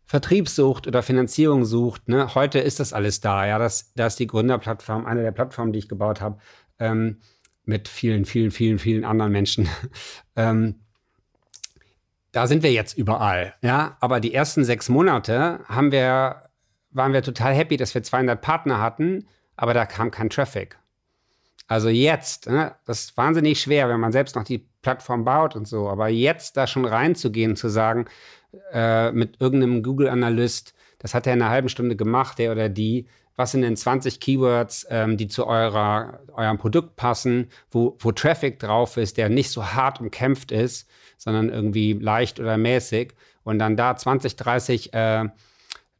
Vertriebssucht 0.08 0.86
oder 0.86 1.02
Finanzierung 1.02 1.66
sucht, 1.66 2.08
ne, 2.08 2.34
heute 2.34 2.60
ist 2.60 2.80
das 2.80 2.94
alles 2.94 3.20
da. 3.20 3.46
Ja, 3.46 3.58
das, 3.58 3.92
das 3.94 4.14
ist 4.14 4.18
die 4.18 4.26
Gründerplattform, 4.26 5.04
eine 5.04 5.20
der 5.20 5.32
Plattformen, 5.32 5.70
die 5.74 5.80
ich 5.80 5.88
gebaut 5.88 6.22
habe, 6.22 6.38
ähm, 6.78 7.18
mit 7.66 7.88
vielen, 7.88 8.24
vielen, 8.24 8.50
vielen, 8.50 8.78
vielen 8.78 9.04
anderen 9.04 9.32
Menschen. 9.32 9.68
ähm, 10.36 10.76
da 12.32 12.46
sind 12.46 12.62
wir 12.62 12.72
jetzt 12.72 12.96
überall. 12.96 13.52
Ja, 13.60 13.98
aber 14.00 14.20
die 14.20 14.32
ersten 14.32 14.64
sechs 14.64 14.88
Monate 14.88 15.60
haben 15.66 15.92
wir, 15.92 16.48
waren 16.90 17.12
wir 17.12 17.22
total 17.22 17.52
happy, 17.52 17.76
dass 17.76 17.94
wir 17.94 18.02
200 18.02 18.40
Partner 18.40 18.80
hatten, 18.80 19.26
aber 19.56 19.74
da 19.74 19.84
kam 19.84 20.10
kein 20.10 20.30
Traffic. 20.30 20.78
Also 21.66 21.90
jetzt, 21.90 22.48
ne, 22.48 22.74
das 22.86 23.00
ist 23.00 23.16
wahnsinnig 23.18 23.60
schwer, 23.60 23.90
wenn 23.90 24.00
man 24.00 24.12
selbst 24.12 24.36
noch 24.36 24.44
die 24.44 24.66
Plattform 24.80 25.26
baut 25.26 25.54
und 25.54 25.68
so. 25.68 25.86
Aber 25.90 26.08
jetzt 26.08 26.56
da 26.56 26.66
schon 26.66 26.86
reinzugehen, 26.86 27.56
zu 27.56 27.68
sagen, 27.68 28.06
äh, 28.72 29.12
mit 29.12 29.40
irgendeinem 29.40 29.82
Google-Analyst, 29.82 30.74
das 30.98 31.14
hat 31.14 31.26
er 31.26 31.34
in 31.34 31.42
einer 31.42 31.50
halben 31.50 31.68
Stunde 31.68 31.96
gemacht, 31.96 32.38
der 32.38 32.52
oder 32.52 32.68
die, 32.68 33.06
was 33.36 33.52
sind 33.52 33.62
denn 33.62 33.76
20 33.76 34.18
Keywords, 34.18 34.86
ähm, 34.90 35.16
die 35.16 35.28
zu 35.28 35.46
eurer, 35.46 36.20
eurem 36.32 36.58
Produkt 36.58 36.96
passen, 36.96 37.48
wo, 37.70 37.96
wo 38.00 38.10
Traffic 38.10 38.58
drauf 38.58 38.96
ist, 38.96 39.16
der 39.16 39.28
nicht 39.28 39.50
so 39.50 39.64
hart 39.64 40.00
umkämpft 40.00 40.50
ist, 40.50 40.88
sondern 41.18 41.48
irgendwie 41.48 41.92
leicht 41.92 42.40
oder 42.40 42.56
mäßig. 42.56 43.14
Und 43.44 43.60
dann 43.60 43.76
da 43.76 43.96
20, 43.96 44.34
30 44.34 44.92
äh, 44.92 45.28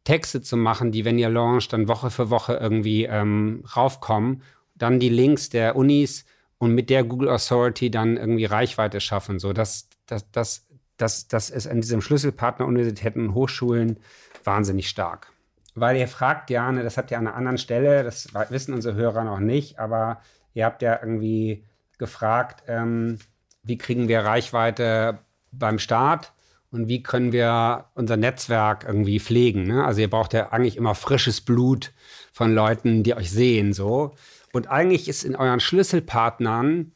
Texte 0.02 0.42
zu 0.42 0.56
machen, 0.56 0.90
die, 0.90 1.04
wenn 1.04 1.18
ihr 1.18 1.28
launcht, 1.28 1.72
dann 1.72 1.87
Woche 1.87 2.11
für 2.11 2.28
Woche 2.30 2.54
irgendwie 2.54 3.04
ähm, 3.04 3.62
raufkommen. 3.76 4.42
Dann 4.74 4.98
die 4.98 5.08
Links 5.08 5.48
der 5.48 5.76
Unis 5.76 6.24
und 6.58 6.74
mit 6.74 6.90
der 6.90 7.04
Google 7.04 7.28
Authority 7.28 7.90
dann 7.90 8.16
irgendwie 8.16 8.46
Reichweite 8.46 9.00
schaffen. 9.00 9.38
So, 9.38 9.52
das, 9.52 9.88
das, 10.06 10.30
das, 10.30 10.66
das, 10.98 11.28
das 11.28 11.48
ist 11.48 11.66
an 11.66 11.80
diesem 11.80 12.02
Schlüsselpartner 12.02 12.66
Universitäten 12.66 13.28
und 13.28 13.34
Hochschulen 13.34 13.98
wahnsinnig 14.44 14.88
stark. 14.88 15.32
Weil 15.74 15.96
ihr 15.96 16.08
fragt 16.08 16.50
ja, 16.50 16.70
ne, 16.70 16.82
das 16.82 16.98
habt 16.98 17.11
ihr 17.11 17.18
an 17.18 17.26
einer 17.26 17.37
anderen 17.37 17.58
Stelle, 17.58 18.04
das 18.04 18.28
wissen 18.50 18.74
unsere 18.74 18.94
Hörer 18.94 19.24
noch 19.24 19.40
nicht, 19.40 19.78
aber 19.78 20.20
ihr 20.54 20.64
habt 20.64 20.82
ja 20.82 20.98
irgendwie 21.00 21.64
gefragt, 21.98 22.64
ähm, 22.66 23.18
wie 23.62 23.78
kriegen 23.78 24.08
wir 24.08 24.20
Reichweite 24.20 25.18
beim 25.52 25.78
Start 25.78 26.32
und 26.70 26.88
wie 26.88 27.02
können 27.02 27.32
wir 27.32 27.87
unser 27.94 28.16
Netzwerk 28.16 28.84
irgendwie 28.87 29.20
pflegen. 29.20 29.64
Ne? 29.64 29.84
Also 29.84 30.00
ihr 30.00 30.11
braucht 30.11 30.32
ja 30.32 30.50
eigentlich 30.50 30.76
immer 30.76 30.94
frisches 30.94 31.40
Blut 31.40 31.92
von 32.32 32.54
Leuten, 32.54 33.02
die 33.02 33.14
euch 33.14 33.30
sehen 33.30 33.72
so. 33.72 34.14
Und 34.52 34.68
eigentlich 34.68 35.08
ist 35.08 35.24
in 35.24 35.37
euren 35.37 35.61
Schlüsselpartnern, 35.61 36.92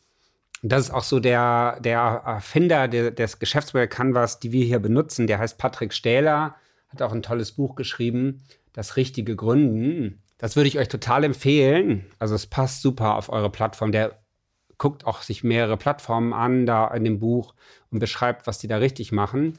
das 0.63 0.85
ist 0.85 0.91
auch 0.91 1.03
so 1.03 1.19
der, 1.19 1.81
der 1.81 1.99
Erfinder 1.99 2.87
der, 2.89 3.11
des 3.11 3.39
Geschäftsmodell 3.39 3.89
Canvas, 3.89 4.39
die 4.39 4.53
wir 4.53 4.65
hier 4.65 4.79
benutzen, 4.79 5.27
der 5.27 5.39
heißt 5.39 5.59
Patrick 5.59 5.93
Stähler, 5.93 6.55
hat 6.89 7.03
auch 7.03 7.13
ein 7.13 7.23
tolles 7.23 7.53
Buch 7.53 7.75
geschrieben, 7.75 8.43
Das 8.73 8.97
richtige 8.97 9.37
Gründen. 9.37 10.23
Das 10.39 10.57
würde 10.57 10.69
ich 10.69 10.79
euch 10.79 10.89
total 10.89 11.25
empfehlen. 11.25 12.07
Also 12.19 12.35
es 12.35 12.47
passt 12.47 12.83
super 12.83 13.17
auf 13.17 13.29
eure 13.29 13.51
Plattform. 13.51 13.93
Der 13.93 14.19
guckt 14.79 15.07
auch 15.07 15.23
sich 15.23 15.45
mehrere 15.45 15.77
Plattformen 15.77 16.33
an 16.33 16.67
da 16.67 16.89
in 16.89 17.05
dem 17.05 17.19
Buch 17.19 17.55
und 17.91 17.99
beschreibt, 17.99 18.47
was 18.47 18.59
die 18.59 18.67
da 18.67 18.79
richtig 18.79 19.13
machen. 19.13 19.59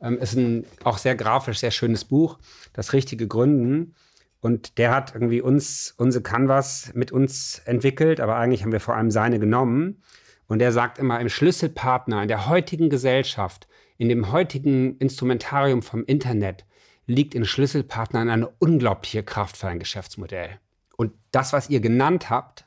Ähm, 0.00 0.18
ist 0.18 0.34
ein 0.34 0.64
auch 0.84 0.98
sehr 0.98 1.14
grafisch, 1.14 1.58
sehr 1.58 1.70
schönes 1.70 2.04
Buch, 2.04 2.38
Das 2.72 2.92
richtige 2.92 3.26
Gründen. 3.26 3.94
Und 4.40 4.78
der 4.78 4.94
hat 4.94 5.14
irgendwie 5.14 5.40
uns, 5.40 5.94
unsere 5.98 6.22
Canvas 6.22 6.92
mit 6.94 7.12
uns 7.12 7.60
entwickelt, 7.66 8.20
aber 8.20 8.36
eigentlich 8.36 8.62
haben 8.62 8.72
wir 8.72 8.80
vor 8.80 8.96
allem 8.96 9.10
seine 9.10 9.38
genommen. 9.38 10.02
Und 10.46 10.62
er 10.62 10.72
sagt 10.72 10.98
immer, 10.98 11.20
im 11.20 11.28
Schlüsselpartner 11.28 12.22
in 12.22 12.28
der 12.28 12.48
heutigen 12.48 12.88
Gesellschaft, 12.88 13.68
in 13.98 14.08
dem 14.08 14.32
heutigen 14.32 14.96
Instrumentarium 14.96 15.82
vom 15.82 16.04
Internet, 16.04 16.64
liegt 17.06 17.34
in 17.34 17.44
Schlüsselpartnern 17.44 18.30
eine 18.30 18.48
unglaubliche 18.48 19.22
Kraft 19.22 19.56
für 19.56 19.68
ein 19.68 19.78
Geschäftsmodell. 19.78 20.58
Und 20.96 21.12
das, 21.32 21.52
was 21.52 21.68
ihr 21.68 21.80
genannt 21.80 22.30
habt, 22.30 22.64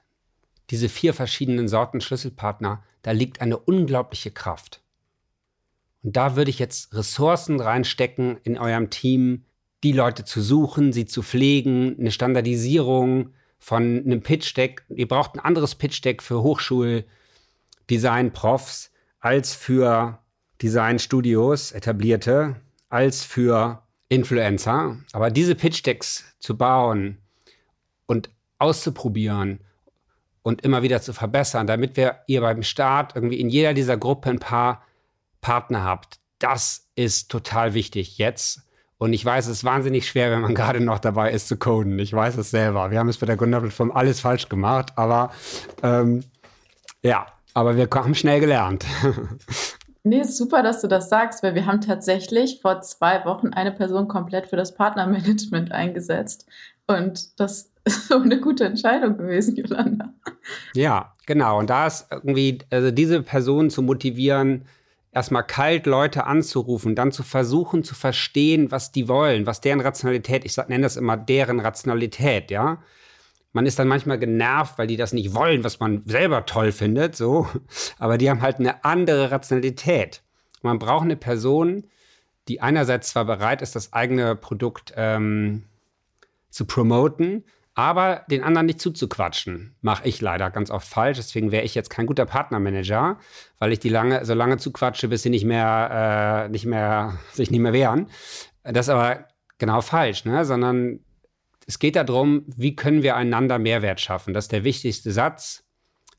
diese 0.70 0.90
vier 0.90 1.14
verschiedenen 1.14 1.68
Sorten 1.68 2.02
Schlüsselpartner, 2.02 2.84
da 3.02 3.12
liegt 3.12 3.42
eine 3.42 3.58
unglaubliche 3.58 4.32
Kraft. 4.32 4.82
Und 6.04 6.16
da 6.16 6.36
würde 6.36 6.50
ich 6.50 6.60
jetzt 6.60 6.94
Ressourcen 6.94 7.60
reinstecken 7.60 8.38
in 8.44 8.58
eurem 8.58 8.90
Team, 8.90 9.46
die 9.84 9.92
Leute 9.92 10.24
zu 10.24 10.42
suchen, 10.42 10.94
sie 10.94 11.06
zu 11.06 11.22
pflegen, 11.22 11.98
eine 12.00 12.10
Standardisierung 12.12 13.34
von 13.60 14.02
einem 14.06 14.22
Pitch-Deck. 14.22 14.86
Ihr 14.90 15.08
braucht 15.08 15.36
ein 15.36 15.40
anderes 15.40 15.76
Pitch-Deck 15.76 16.24
für 16.24 16.42
Hochschuldesign-Profs 16.42 18.92
als 19.20 19.54
für 19.54 20.18
Design-Studios, 20.62 21.74
etablierte, 21.74 22.56
als 22.90 23.24
für 23.24 23.84
Influencer. 24.10 24.98
Aber 25.12 25.32
diese 25.32 25.56
Pitch-Decks 25.56 26.24
zu 26.40 26.58
bauen 26.58 27.18
und 28.06 28.30
auszuprobieren 28.60 29.62
und 30.42 30.62
immer 30.62 30.84
wieder 30.84 31.02
zu 31.02 31.14
verbessern, 31.14 31.66
damit 31.68 31.98
wir 31.98 32.20
ihr 32.28 32.42
beim 32.42 32.64
Start 32.64 33.16
irgendwie 33.16 33.40
in 33.40 33.50
jeder 33.50 33.74
dieser 33.74 33.98
Gruppe 33.98 34.30
ein 34.30 34.40
paar 34.40 34.84
Partner 35.42 35.84
habt. 35.84 36.20
Das 36.40 36.90
ist 36.96 37.32
total 37.32 37.74
wichtig 37.74 38.18
jetzt. 38.18 38.62
Und 38.98 39.14
ich 39.14 39.26
weiß, 39.26 39.48
es 39.48 39.58
ist 39.58 39.64
wahnsinnig 39.64 40.08
schwer, 40.08 40.32
wenn 40.32 40.42
man 40.42 40.56
gerade 40.56 40.80
noch 40.80 41.00
dabei 41.00 41.32
ist 41.32 41.48
zu 41.48 41.58
coden. 41.58 42.00
Ich 42.00 42.14
weiß 42.14 42.38
es 42.38 42.52
selber. 42.52 42.92
Wir 42.92 43.00
haben 43.00 43.10
es 43.10 43.18
bei 43.18 43.26
der 43.26 43.38
Gründerplattform 43.38 43.92
alles 43.92 44.20
falsch 44.20 44.50
gemacht, 44.50 44.94
aber 44.96 45.32
ähm, 45.82 46.24
ja, 47.02 47.26
aber 47.54 47.76
wir 47.76 47.88
haben 47.94 48.16
schnell 48.16 48.40
gelernt. 48.40 48.86
Nee, 50.06 50.24
super, 50.24 50.64
dass 50.64 50.82
du 50.82 50.88
das 50.88 51.08
sagst, 51.08 51.44
weil 51.44 51.56
wir 51.56 51.66
haben 51.66 51.80
tatsächlich 51.80 52.60
vor 52.62 52.82
zwei 52.82 53.24
Wochen 53.24 53.54
eine 53.54 53.72
Person 53.72 54.10
komplett 54.10 54.48
für 54.48 54.58
das 54.58 54.76
Partnermanagement 54.76 55.72
eingesetzt. 55.72 56.46
Und 56.88 57.40
das 57.40 57.72
ist 57.86 58.10
so 58.10 58.20
eine 58.20 58.42
gute 58.42 58.66
Entscheidung 58.66 59.18
gewesen, 59.18 59.56
Jolanda. 59.56 60.14
Ja, 60.74 61.14
genau. 61.26 61.58
Und 61.60 61.70
da 61.70 61.88
ist 61.88 62.08
irgendwie, 62.12 62.60
also 62.70 62.92
diese 62.92 63.22
Person 63.22 63.70
zu 63.70 63.82
motivieren, 63.82 64.66
erstmal 65.14 65.46
kalt 65.46 65.86
Leute 65.86 66.26
anzurufen, 66.26 66.96
dann 66.96 67.12
zu 67.12 67.24
versuchen 67.24 67.84
zu 67.84 67.96
verstehen, 67.96 68.72
was 68.72 68.92
die 68.92 69.08
wollen, 69.08 69.46
was 69.46 69.62
deren 69.62 69.80
Rationalität, 69.80 70.44
ich 70.44 70.58
nenne 70.58 70.84
das 70.84 70.98
immer 70.98 71.18
deren 71.18 71.60
Rationalität, 71.60 72.52
ja. 72.52 72.82
Man 73.56 73.68
ist 73.68 73.78
dann 73.78 73.88
manchmal 73.88 74.18
genervt, 74.18 74.80
weil 74.80 74.88
die 74.88 74.98
das 74.98 75.14
nicht 75.14 75.36
wollen, 75.36 75.64
was 75.64 75.80
man 75.80 76.02
selber 76.08 76.48
toll 76.48 76.72
findet, 76.72 77.16
so. 77.16 77.48
Aber 78.00 78.18
die 78.18 78.30
haben 78.30 78.42
halt 78.42 78.58
eine 78.58 78.84
andere 78.84 79.30
Rationalität. 79.30 80.24
Man 80.64 80.80
braucht 80.80 81.04
eine 81.04 81.16
Person, 81.16 81.84
die 82.48 82.62
einerseits 82.62 83.10
zwar 83.10 83.26
bereit 83.26 83.62
ist, 83.62 83.76
das 83.76 83.94
eigene 83.94 84.36
Produkt 84.36 84.94
ähm, 84.96 85.66
zu 86.50 86.66
promoten, 86.66 87.44
aber 87.76 88.24
den 88.30 88.44
anderen 88.44 88.68
nicht 88.68 88.80
zuzuquatschen, 88.80 89.76
mache 89.82 90.08
ich 90.08 90.22
leider 90.22 90.52
ganz 90.52 90.70
oft 90.70 90.88
falsch. 90.88 91.18
Deswegen 91.18 91.52
wäre 91.52 91.64
ich 91.64 91.74
jetzt 91.74 91.90
kein 91.90 92.06
guter 92.06 92.26
Partnermanager, 92.26 93.18
weil 93.58 93.72
ich 93.72 93.80
die 93.80 93.90
lange, 93.90 94.26
so 94.26 94.36
lange 94.36 94.58
zuquatsche, 94.58 95.08
bis 95.08 95.24
sie 95.24 95.32
nicht 95.32 95.46
mehr, 95.46 96.46
äh, 96.46 96.50
nicht 96.50 96.66
mehr, 96.66 97.18
sich 97.34 97.50
nicht 97.50 97.62
mehr 97.62 97.74
wehren. 97.74 98.10
Das 98.64 98.88
ist 98.88 98.90
aber 98.90 99.28
genau 99.58 99.82
falsch, 99.82 100.26
ne? 100.26 100.46
Sondern 100.46 101.00
es 101.66 101.80
geht 101.80 101.96
darum, 101.96 102.44
wie 102.48 102.76
können 102.76 103.02
wir 103.02 103.16
einander 103.16 103.58
Mehrwert 103.58 104.02
schaffen. 104.02 104.34
Das 104.34 104.46
ist 104.46 104.52
der 104.52 104.64
wichtigste 104.64 105.12
Satz. 105.12 105.64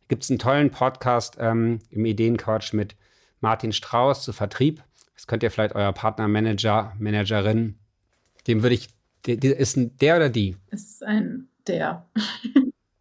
Gibt 0.08 0.24
es 0.24 0.30
einen 0.30 0.38
tollen 0.38 0.70
Podcast 0.70 1.36
ähm, 1.38 1.78
im 1.90 2.04
Ideencoach 2.04 2.72
mit 2.72 2.96
Martin 3.40 3.72
Strauß 3.72 4.22
zu 4.22 4.32
Vertrieb. 4.32 4.82
Das 5.14 5.26
könnt 5.26 5.42
ihr 5.42 5.50
vielleicht 5.50 5.74
euer 5.74 5.92
Partnermanager, 5.92 6.94
Managerin, 6.98 7.78
dem 8.46 8.62
würde 8.62 8.74
ich 8.74 8.88
der, 9.26 9.36
der 9.36 9.56
ist 9.58 9.76
ein 9.76 9.96
der 9.98 10.16
oder 10.16 10.28
die? 10.28 10.56
Es 10.70 10.82
ist 10.82 11.04
ein 11.04 11.48
der. 11.66 12.06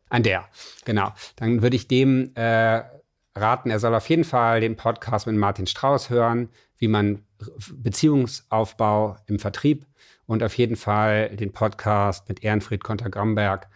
ein 0.09 0.23
der, 0.23 0.47
genau. 0.85 1.13
Dann 1.35 1.61
würde 1.61 1.75
ich 1.75 1.87
dem 1.87 2.31
äh, 2.35 2.83
raten, 3.35 3.69
er 3.69 3.79
soll 3.79 3.95
auf 3.95 4.09
jeden 4.09 4.23
Fall 4.23 4.61
den 4.61 4.75
Podcast 4.75 5.27
mit 5.27 5.35
Martin 5.35 5.67
Strauß 5.67 6.09
hören, 6.09 6.49
wie 6.77 6.87
man 6.87 7.23
Beziehungsaufbau 7.73 9.17
im 9.27 9.39
Vertrieb 9.39 9.85
und 10.25 10.43
auf 10.43 10.57
jeden 10.57 10.75
Fall 10.75 11.35
den 11.35 11.51
Podcast 11.51 12.29
mit 12.29 12.43
Ehrenfried 12.43 12.83
Konter-Gramberg, 12.83 13.67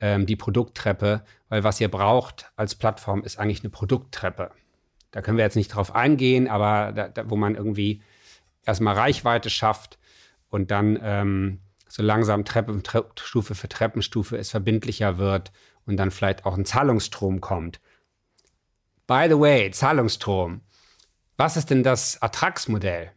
ähm, 0.00 0.26
die 0.26 0.36
Produkttreppe, 0.36 1.22
weil 1.48 1.64
was 1.64 1.80
ihr 1.80 1.88
braucht 1.88 2.50
als 2.56 2.74
Plattform 2.74 3.22
ist 3.22 3.38
eigentlich 3.38 3.60
eine 3.60 3.70
Produkttreppe. 3.70 4.50
Da 5.10 5.22
können 5.22 5.36
wir 5.36 5.44
jetzt 5.44 5.56
nicht 5.56 5.74
drauf 5.74 5.94
eingehen, 5.94 6.48
aber 6.48 6.92
da, 6.92 7.08
da, 7.08 7.28
wo 7.28 7.36
man 7.36 7.56
irgendwie 7.56 8.02
erstmal 8.64 8.94
Reichweite 8.94 9.50
schafft 9.50 9.98
und 10.48 10.70
dann 10.70 10.98
ähm, 11.02 11.60
so 11.90 12.02
langsam 12.02 12.44
Treppenstufe 12.44 13.54
für 13.54 13.68
Treppenstufe 13.68 14.38
es 14.38 14.50
verbindlicher 14.50 15.18
wird 15.18 15.50
und 15.86 15.96
dann 15.96 16.10
vielleicht 16.10 16.46
auch 16.46 16.56
ein 16.56 16.64
Zahlungsstrom 16.64 17.40
kommt. 17.40 17.80
By 19.06 19.26
the 19.28 19.38
way, 19.38 19.70
Zahlungsstrom. 19.72 20.60
Was 21.36 21.56
ist 21.56 21.70
denn 21.70 21.82
das 21.82 22.16
Ertragsmodell? 22.16 23.10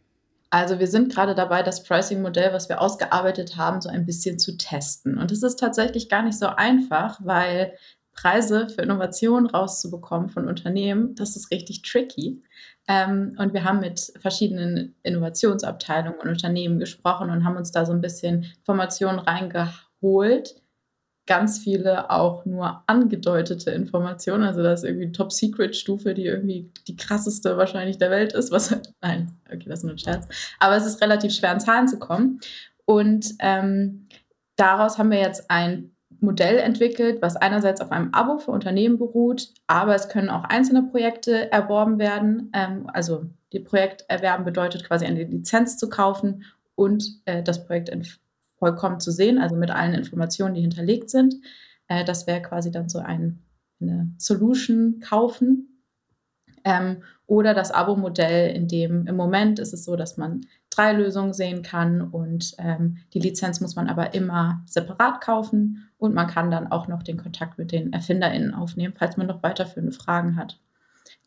Also 0.50 0.78
wir 0.78 0.86
sind 0.88 1.12
gerade 1.12 1.34
dabei, 1.34 1.62
das 1.62 1.84
Pricing-Modell, 1.84 2.52
was 2.52 2.68
wir 2.68 2.80
ausgearbeitet 2.80 3.56
haben, 3.56 3.80
so 3.80 3.88
ein 3.88 4.06
bisschen 4.06 4.38
zu 4.38 4.56
testen. 4.56 5.18
Und 5.18 5.30
es 5.30 5.42
ist 5.42 5.56
tatsächlich 5.56 6.08
gar 6.08 6.22
nicht 6.22 6.38
so 6.38 6.46
einfach, 6.46 7.20
weil 7.22 7.74
Preise 8.14 8.68
für 8.68 8.82
Innovation 8.82 9.46
rauszubekommen 9.46 10.28
von 10.28 10.48
Unternehmen, 10.48 11.14
das 11.14 11.36
ist 11.36 11.50
richtig 11.50 11.82
tricky. 11.82 12.42
Ähm, 12.86 13.36
und 13.38 13.52
wir 13.52 13.64
haben 13.64 13.80
mit 13.80 14.12
verschiedenen 14.20 14.94
Innovationsabteilungen 15.02 16.20
und 16.20 16.28
Unternehmen 16.28 16.78
gesprochen 16.78 17.30
und 17.30 17.44
haben 17.44 17.56
uns 17.56 17.72
da 17.72 17.86
so 17.86 17.92
ein 17.92 18.00
bisschen 18.00 18.46
Informationen 18.58 19.18
reingeholt. 19.18 20.60
Ganz 21.26 21.58
viele 21.58 22.10
auch 22.10 22.44
nur 22.44 22.82
angedeutete 22.86 23.70
Informationen. 23.70 24.44
Also 24.44 24.62
das 24.62 24.82
ist 24.82 24.88
irgendwie 24.88 25.12
Top-Secret-Stufe, 25.12 26.12
die 26.12 26.26
irgendwie 26.26 26.70
die 26.86 26.96
krasseste 26.96 27.56
wahrscheinlich 27.56 27.96
der 27.96 28.10
Welt 28.10 28.34
ist. 28.34 28.50
Was, 28.50 28.76
nein, 29.00 29.32
okay, 29.46 29.64
das 29.66 29.78
ist 29.78 29.84
nur 29.84 29.94
ein 29.94 29.98
Scherz. 29.98 30.28
Aber 30.60 30.76
es 30.76 30.84
ist 30.84 31.00
relativ 31.00 31.32
schwer, 31.32 31.52
an 31.52 31.60
Zahlen 31.60 31.88
zu 31.88 31.98
kommen. 31.98 32.40
Und 32.84 33.34
ähm, 33.40 34.08
daraus 34.56 34.98
haben 34.98 35.10
wir 35.10 35.20
jetzt 35.20 35.50
ein 35.50 35.93
Modell 36.24 36.58
entwickelt, 36.58 37.22
was 37.22 37.36
einerseits 37.36 37.80
auf 37.80 37.92
einem 37.92 38.12
Abo 38.12 38.38
für 38.38 38.50
Unternehmen 38.50 38.98
beruht, 38.98 39.52
aber 39.66 39.94
es 39.94 40.08
können 40.08 40.30
auch 40.30 40.44
einzelne 40.44 40.82
Projekte 40.82 41.50
erworben 41.52 41.98
werden. 41.98 42.50
Ähm, 42.52 42.88
also 42.92 43.26
die 43.52 43.60
Projekt 43.60 44.04
erwerben 44.08 44.44
bedeutet 44.44 44.84
quasi 44.84 45.06
eine 45.06 45.24
Lizenz 45.24 45.78
zu 45.78 45.88
kaufen 45.88 46.44
und 46.74 47.20
äh, 47.24 47.42
das 47.42 47.66
Projekt 47.66 47.90
vollkommen 48.58 49.00
zu 49.00 49.10
sehen, 49.10 49.38
also 49.38 49.56
mit 49.56 49.70
allen 49.70 49.94
Informationen, 49.94 50.54
die 50.54 50.62
hinterlegt 50.62 51.10
sind. 51.10 51.36
Äh, 51.88 52.04
das 52.04 52.26
wäre 52.26 52.42
quasi 52.42 52.70
dann 52.70 52.88
so 52.88 52.98
ein, 52.98 53.42
eine 53.80 54.12
Solution 54.18 55.00
kaufen. 55.00 55.82
Ähm, 56.64 57.02
oder 57.26 57.54
das 57.54 57.70
Abo-Modell, 57.70 58.54
in 58.54 58.68
dem 58.68 59.06
im 59.06 59.16
Moment 59.16 59.58
ist 59.58 59.72
es 59.72 59.84
so, 59.84 59.96
dass 59.96 60.16
man 60.16 60.46
drei 60.70 60.92
Lösungen 60.92 61.32
sehen 61.32 61.62
kann 61.62 62.00
und 62.00 62.54
ähm, 62.58 62.98
die 63.12 63.20
Lizenz 63.20 63.60
muss 63.60 63.76
man 63.76 63.88
aber 63.88 64.14
immer 64.14 64.62
separat 64.66 65.20
kaufen 65.20 65.88
und 66.04 66.14
man 66.14 66.26
kann 66.26 66.50
dann 66.50 66.70
auch 66.70 66.88
noch 66.88 67.02
den 67.02 67.16
Kontakt 67.16 67.58
mit 67.58 67.72
den 67.72 67.92
ErfinderInnen 67.92 68.54
aufnehmen, 68.54 68.94
falls 68.96 69.16
man 69.16 69.26
noch 69.26 69.42
weiterführende 69.42 69.92
Fragen 69.92 70.36
hat. 70.36 70.60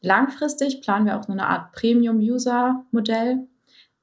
Langfristig 0.01 0.81
planen 0.81 1.05
wir 1.05 1.17
auch 1.17 1.23
so 1.23 1.31
eine 1.31 1.47
Art 1.47 1.71
Premium-User-Modell. 1.73 3.47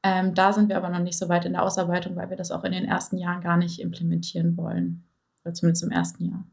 Ähm, 0.02 0.34
da 0.34 0.52
sind 0.52 0.68
wir 0.68 0.76
aber 0.76 0.90
noch 0.90 0.98
nicht 0.98 1.16
so 1.16 1.28
weit 1.28 1.44
in 1.44 1.52
der 1.52 1.62
Ausarbeitung, 1.62 2.16
weil 2.16 2.30
wir 2.30 2.36
das 2.36 2.50
auch 2.50 2.64
in 2.64 2.72
den 2.72 2.84
ersten 2.84 3.16
Jahren 3.16 3.40
gar 3.40 3.56
nicht 3.56 3.80
implementieren 3.80 4.56
wollen. 4.56 5.04
Oder 5.44 5.54
zumindest 5.54 5.84
im 5.84 5.90
ersten 5.90 6.24
Jahr. 6.24 6.44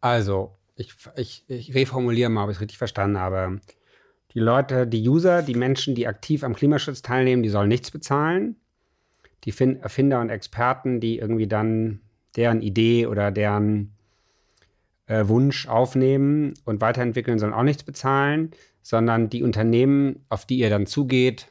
Also, 0.00 0.56
ich, 0.76 0.94
ich, 1.16 1.44
ich 1.46 1.74
reformuliere 1.74 2.30
mal, 2.30 2.44
ob 2.44 2.50
ich 2.50 2.56
es 2.56 2.60
richtig 2.60 2.78
verstanden 2.78 3.18
habe. 3.18 3.60
Die 4.32 4.40
Leute, 4.40 4.86
die 4.86 5.06
User, 5.08 5.42
die 5.42 5.54
Menschen, 5.54 5.94
die 5.94 6.06
aktiv 6.06 6.42
am 6.42 6.54
Klimaschutz 6.54 7.02
teilnehmen, 7.02 7.42
die 7.42 7.48
sollen 7.48 7.68
nichts 7.68 7.90
bezahlen. 7.90 8.56
Die 9.44 9.54
Erfinder 9.58 10.20
und 10.20 10.30
Experten, 10.30 11.00
die 11.00 11.18
irgendwie 11.18 11.46
dann 11.48 12.00
deren 12.36 12.62
Idee 12.62 13.06
oder 13.06 13.30
deren 13.30 13.94
äh, 15.06 15.26
Wunsch 15.28 15.66
aufnehmen 15.66 16.54
und 16.64 16.80
weiterentwickeln, 16.80 17.38
sollen 17.38 17.52
auch 17.52 17.62
nichts 17.62 17.82
bezahlen, 17.82 18.52
sondern 18.82 19.28
die 19.28 19.42
Unternehmen, 19.42 20.24
auf 20.28 20.46
die 20.46 20.58
ihr 20.58 20.70
dann 20.70 20.86
zugeht 20.86 21.48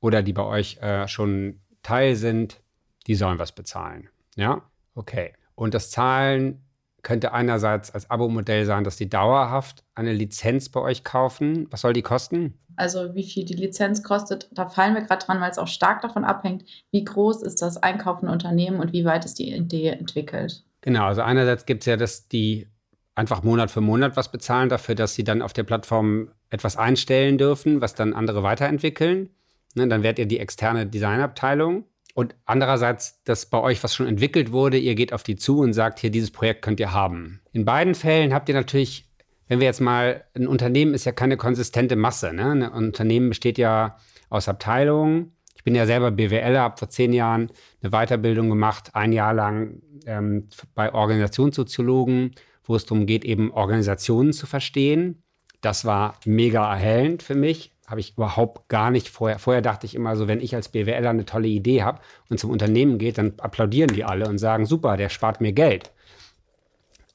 oder 0.00 0.22
die 0.22 0.32
bei 0.32 0.44
euch 0.44 0.78
äh, 0.78 1.06
schon 1.08 1.60
Teil 1.82 2.16
sind, 2.16 2.60
die 3.06 3.14
sollen 3.14 3.38
was 3.38 3.52
bezahlen. 3.52 4.08
Ja? 4.36 4.62
Okay. 4.94 5.32
Und 5.54 5.74
das 5.74 5.90
Zahlen 5.90 6.62
könnte 7.02 7.32
einerseits 7.32 7.90
als 7.90 8.10
Abo-Modell 8.10 8.64
sein, 8.64 8.84
dass 8.84 8.96
die 8.96 9.08
dauerhaft 9.08 9.84
eine 9.94 10.12
Lizenz 10.12 10.68
bei 10.68 10.80
euch 10.80 11.04
kaufen. 11.04 11.66
Was 11.70 11.82
soll 11.82 11.92
die 11.92 12.02
kosten? 12.02 12.58
Also 12.76 13.14
wie 13.14 13.24
viel 13.24 13.44
die 13.44 13.54
Lizenz 13.54 14.02
kostet, 14.02 14.48
da 14.52 14.68
fallen 14.68 14.94
wir 14.94 15.02
gerade 15.02 15.24
dran, 15.24 15.40
weil 15.40 15.50
es 15.50 15.58
auch 15.58 15.66
stark 15.66 16.00
davon 16.00 16.24
abhängt, 16.24 16.64
wie 16.92 17.04
groß 17.04 17.42
ist 17.42 17.60
das 17.60 17.76
einkaufende 17.76 18.32
Unternehmen 18.32 18.78
und 18.78 18.92
wie 18.92 19.04
weit 19.04 19.24
ist 19.24 19.38
die 19.38 19.52
Idee 19.52 19.88
entwickelt. 19.88 20.64
Genau, 20.80 21.06
also 21.06 21.22
einerseits 21.22 21.66
gibt 21.66 21.82
es 21.82 21.86
ja, 21.86 21.96
dass 21.96 22.28
die 22.28 22.68
einfach 23.16 23.42
Monat 23.42 23.72
für 23.72 23.80
Monat 23.80 24.16
was 24.16 24.30
bezahlen 24.30 24.68
dafür, 24.68 24.94
dass 24.94 25.14
sie 25.14 25.24
dann 25.24 25.42
auf 25.42 25.52
der 25.52 25.64
Plattform 25.64 26.30
etwas 26.50 26.76
einstellen 26.76 27.36
dürfen, 27.36 27.80
was 27.80 27.94
dann 27.94 28.14
andere 28.14 28.44
weiterentwickeln. 28.44 29.30
Ne, 29.74 29.88
dann 29.88 30.04
werdet 30.04 30.20
ihr 30.20 30.26
die 30.26 30.38
externe 30.38 30.86
Designabteilung. 30.86 31.84
Und 32.14 32.34
andererseits, 32.46 33.22
dass 33.24 33.46
bei 33.46 33.60
euch 33.60 33.82
was 33.84 33.94
schon 33.94 34.06
entwickelt 34.06 34.50
wurde, 34.50 34.78
ihr 34.78 34.94
geht 34.94 35.12
auf 35.12 35.22
die 35.22 35.36
zu 35.36 35.60
und 35.60 35.72
sagt, 35.72 36.00
hier, 36.00 36.10
dieses 36.10 36.30
Projekt 36.30 36.62
könnt 36.62 36.80
ihr 36.80 36.92
haben. 36.92 37.40
In 37.52 37.64
beiden 37.64 37.94
Fällen 37.94 38.34
habt 38.34 38.48
ihr 38.48 38.54
natürlich, 38.54 39.08
wenn 39.46 39.60
wir 39.60 39.66
jetzt 39.66 39.80
mal, 39.80 40.24
ein 40.34 40.48
Unternehmen 40.48 40.94
ist 40.94 41.04
ja 41.04 41.12
keine 41.12 41.36
konsistente 41.36 41.96
Masse. 41.96 42.32
Ne? 42.32 42.50
Ein 42.50 42.62
Unternehmen 42.62 43.28
besteht 43.28 43.56
ja 43.56 43.98
aus 44.30 44.48
Abteilungen. 44.48 45.32
Ich 45.54 45.64
bin 45.64 45.74
ja 45.74 45.86
selber 45.86 46.10
BWLer, 46.10 46.60
habe 46.60 46.76
vor 46.76 46.88
zehn 46.88 47.12
Jahren 47.12 47.50
eine 47.82 47.90
Weiterbildung 47.90 48.48
gemacht, 48.48 48.90
ein 48.94 49.12
Jahr 49.12 49.34
lang 49.34 49.82
ähm, 50.06 50.48
bei 50.74 50.92
Organisationssoziologen, 50.92 52.34
wo 52.64 52.74
es 52.74 52.84
darum 52.84 53.06
geht, 53.06 53.24
eben 53.24 53.52
Organisationen 53.52 54.32
zu 54.32 54.46
verstehen. 54.46 55.22
Das 55.60 55.84
war 55.84 56.18
mega 56.24 56.70
erhellend 56.72 57.22
für 57.22 57.34
mich 57.34 57.72
habe 57.88 58.00
ich 58.00 58.12
überhaupt 58.12 58.68
gar 58.68 58.90
nicht 58.90 59.08
vorher. 59.08 59.38
Vorher 59.38 59.62
dachte 59.62 59.86
ich 59.86 59.94
immer 59.94 60.14
so, 60.14 60.28
wenn 60.28 60.40
ich 60.40 60.54
als 60.54 60.68
BWLer 60.68 61.10
eine 61.10 61.24
tolle 61.24 61.48
Idee 61.48 61.82
habe 61.82 62.00
und 62.28 62.38
zum 62.38 62.50
Unternehmen 62.50 62.98
geht, 62.98 63.16
dann 63.16 63.34
applaudieren 63.38 63.92
die 63.94 64.04
alle 64.04 64.28
und 64.28 64.38
sagen, 64.38 64.66
super, 64.66 64.96
der 64.96 65.08
spart 65.08 65.40
mir 65.40 65.52
Geld. 65.52 65.90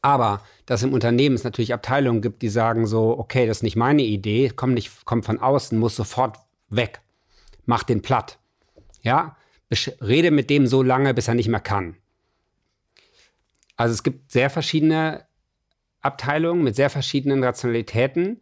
Aber 0.01 0.41
dass 0.65 0.83
im 0.83 0.93
Unternehmen 0.93 1.35
es 1.35 1.43
natürlich 1.43 1.73
Abteilungen 1.73 2.21
gibt, 2.21 2.41
die 2.41 2.49
sagen 2.49 2.87
so, 2.87 3.17
okay, 3.17 3.45
das 3.45 3.57
ist 3.57 3.63
nicht 3.63 3.75
meine 3.75 4.01
Idee, 4.01 4.49
kommt 4.49 4.73
nicht, 4.73 5.05
kommt 5.05 5.25
von 5.25 5.39
außen, 5.39 5.77
muss 5.77 5.95
sofort 5.95 6.37
weg. 6.69 7.01
Mach 7.65 7.83
den 7.83 8.01
platt. 8.01 8.39
Ja, 9.01 9.37
rede 10.01 10.31
mit 10.31 10.49
dem 10.49 10.67
so 10.67 10.81
lange, 10.81 11.13
bis 11.13 11.27
er 11.27 11.35
nicht 11.35 11.47
mehr 11.47 11.59
kann. 11.59 11.97
Also 13.75 13.93
es 13.93 14.03
gibt 14.03 14.31
sehr 14.31 14.49
verschiedene 14.49 15.25
Abteilungen 16.01 16.63
mit 16.63 16.75
sehr 16.75 16.89
verschiedenen 16.89 17.43
Rationalitäten. 17.43 18.41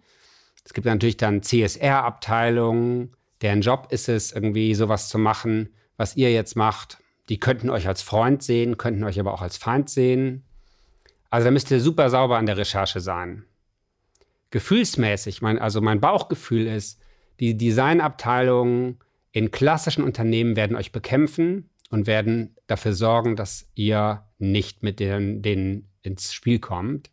Es 0.64 0.74
gibt 0.74 0.86
natürlich 0.86 1.18
dann 1.18 1.43
CSR-Abteilungen, 1.43 3.16
deren 3.41 3.62
Job 3.62 3.88
ist 3.91 4.09
es, 4.09 4.32
irgendwie 4.32 4.76
sowas 4.76 5.09
zu 5.09 5.18
machen, 5.18 5.70
was 5.97 6.16
ihr 6.16 6.32
jetzt 6.32 6.55
macht. 6.55 6.99
Die 7.30 7.39
könnten 7.39 7.70
euch 7.70 7.88
als 7.88 8.01
Freund 8.01 8.43
sehen, 8.43 8.78
könnten 8.78 9.03
euch 9.03 9.20
aber 9.20 9.34
auch 9.34 9.41
als 9.41 9.57
Feind 9.57 9.89
sehen. 9.89 10.43
Also 11.30 11.45
da 11.45 11.51
müsst 11.51 11.72
ihr 11.72 11.80
super 11.80 12.09
sauber 12.09 12.38
an 12.38 12.45
der 12.45 12.57
Recherche 12.57 12.99
sein. 12.99 13.45
Gefühlsmäßig, 14.51 15.41
mein, 15.41 15.57
also 15.59 15.82
mein 15.82 16.01
Bauchgefühl 16.01 16.68
ist, 16.68 16.99
die 17.39 17.57
Designabteilungen 17.57 18.99
in 19.32 19.49
klassischen 19.49 20.03
Unternehmen 20.03 20.55
werden 20.55 20.76
euch 20.76 20.91
bekämpfen 20.91 21.70
und 21.89 22.05
werden 22.05 22.55
dafür 22.68 22.93
sorgen, 22.93 23.36
dass 23.36 23.70
ihr 23.76 24.26
nicht 24.38 24.84
mit 24.84 24.99
denen, 24.99 25.41
denen 25.41 25.89
ins 26.01 26.34
Spiel 26.34 26.59
kommt. 26.59 27.09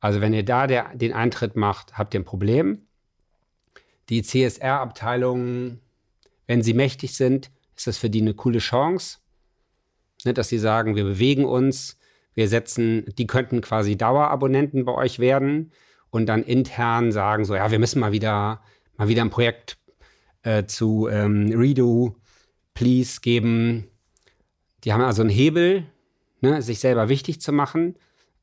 Also 0.00 0.20
wenn 0.20 0.32
ihr 0.32 0.44
da 0.44 0.66
der, 0.66 0.94
den 0.94 1.12
Eintritt 1.12 1.56
macht, 1.56 1.96
habt 1.98 2.14
ihr 2.14 2.20
ein 2.20 2.24
Problem. 2.24 2.86
Die 4.08 4.22
CSR-Abteilungen, 4.22 5.80
wenn 6.46 6.62
sie 6.62 6.74
mächtig 6.74 7.14
sind, 7.14 7.50
ist 7.76 7.86
das 7.86 7.98
für 7.98 8.10
die 8.10 8.22
eine 8.22 8.34
coole 8.34 8.58
Chance, 8.58 9.18
ne, 10.24 10.34
dass 10.34 10.48
sie 10.48 10.58
sagen, 10.58 10.96
wir 10.96 11.04
bewegen 11.04 11.44
uns, 11.44 11.98
wir 12.34 12.48
setzen, 12.48 13.04
die 13.18 13.26
könnten 13.26 13.60
quasi 13.60 13.96
Dauerabonnenten 13.96 14.84
bei 14.84 14.94
euch 14.94 15.18
werden 15.18 15.72
und 16.10 16.26
dann 16.26 16.42
intern 16.42 17.12
sagen 17.12 17.44
so, 17.44 17.54
ja, 17.54 17.70
wir 17.70 17.78
müssen 17.78 18.00
mal 18.00 18.12
wieder, 18.12 18.62
mal 18.96 19.08
wieder 19.08 19.22
ein 19.22 19.30
Projekt 19.30 19.78
äh, 20.42 20.64
zu 20.64 21.08
ähm, 21.08 21.52
Redo, 21.54 22.16
Please 22.74 23.20
geben. 23.20 23.88
Die 24.84 24.92
haben 24.92 25.02
also 25.02 25.22
einen 25.22 25.30
Hebel, 25.30 25.84
ne, 26.40 26.62
sich 26.62 26.80
selber 26.80 27.08
wichtig 27.08 27.40
zu 27.40 27.52
machen. 27.52 27.96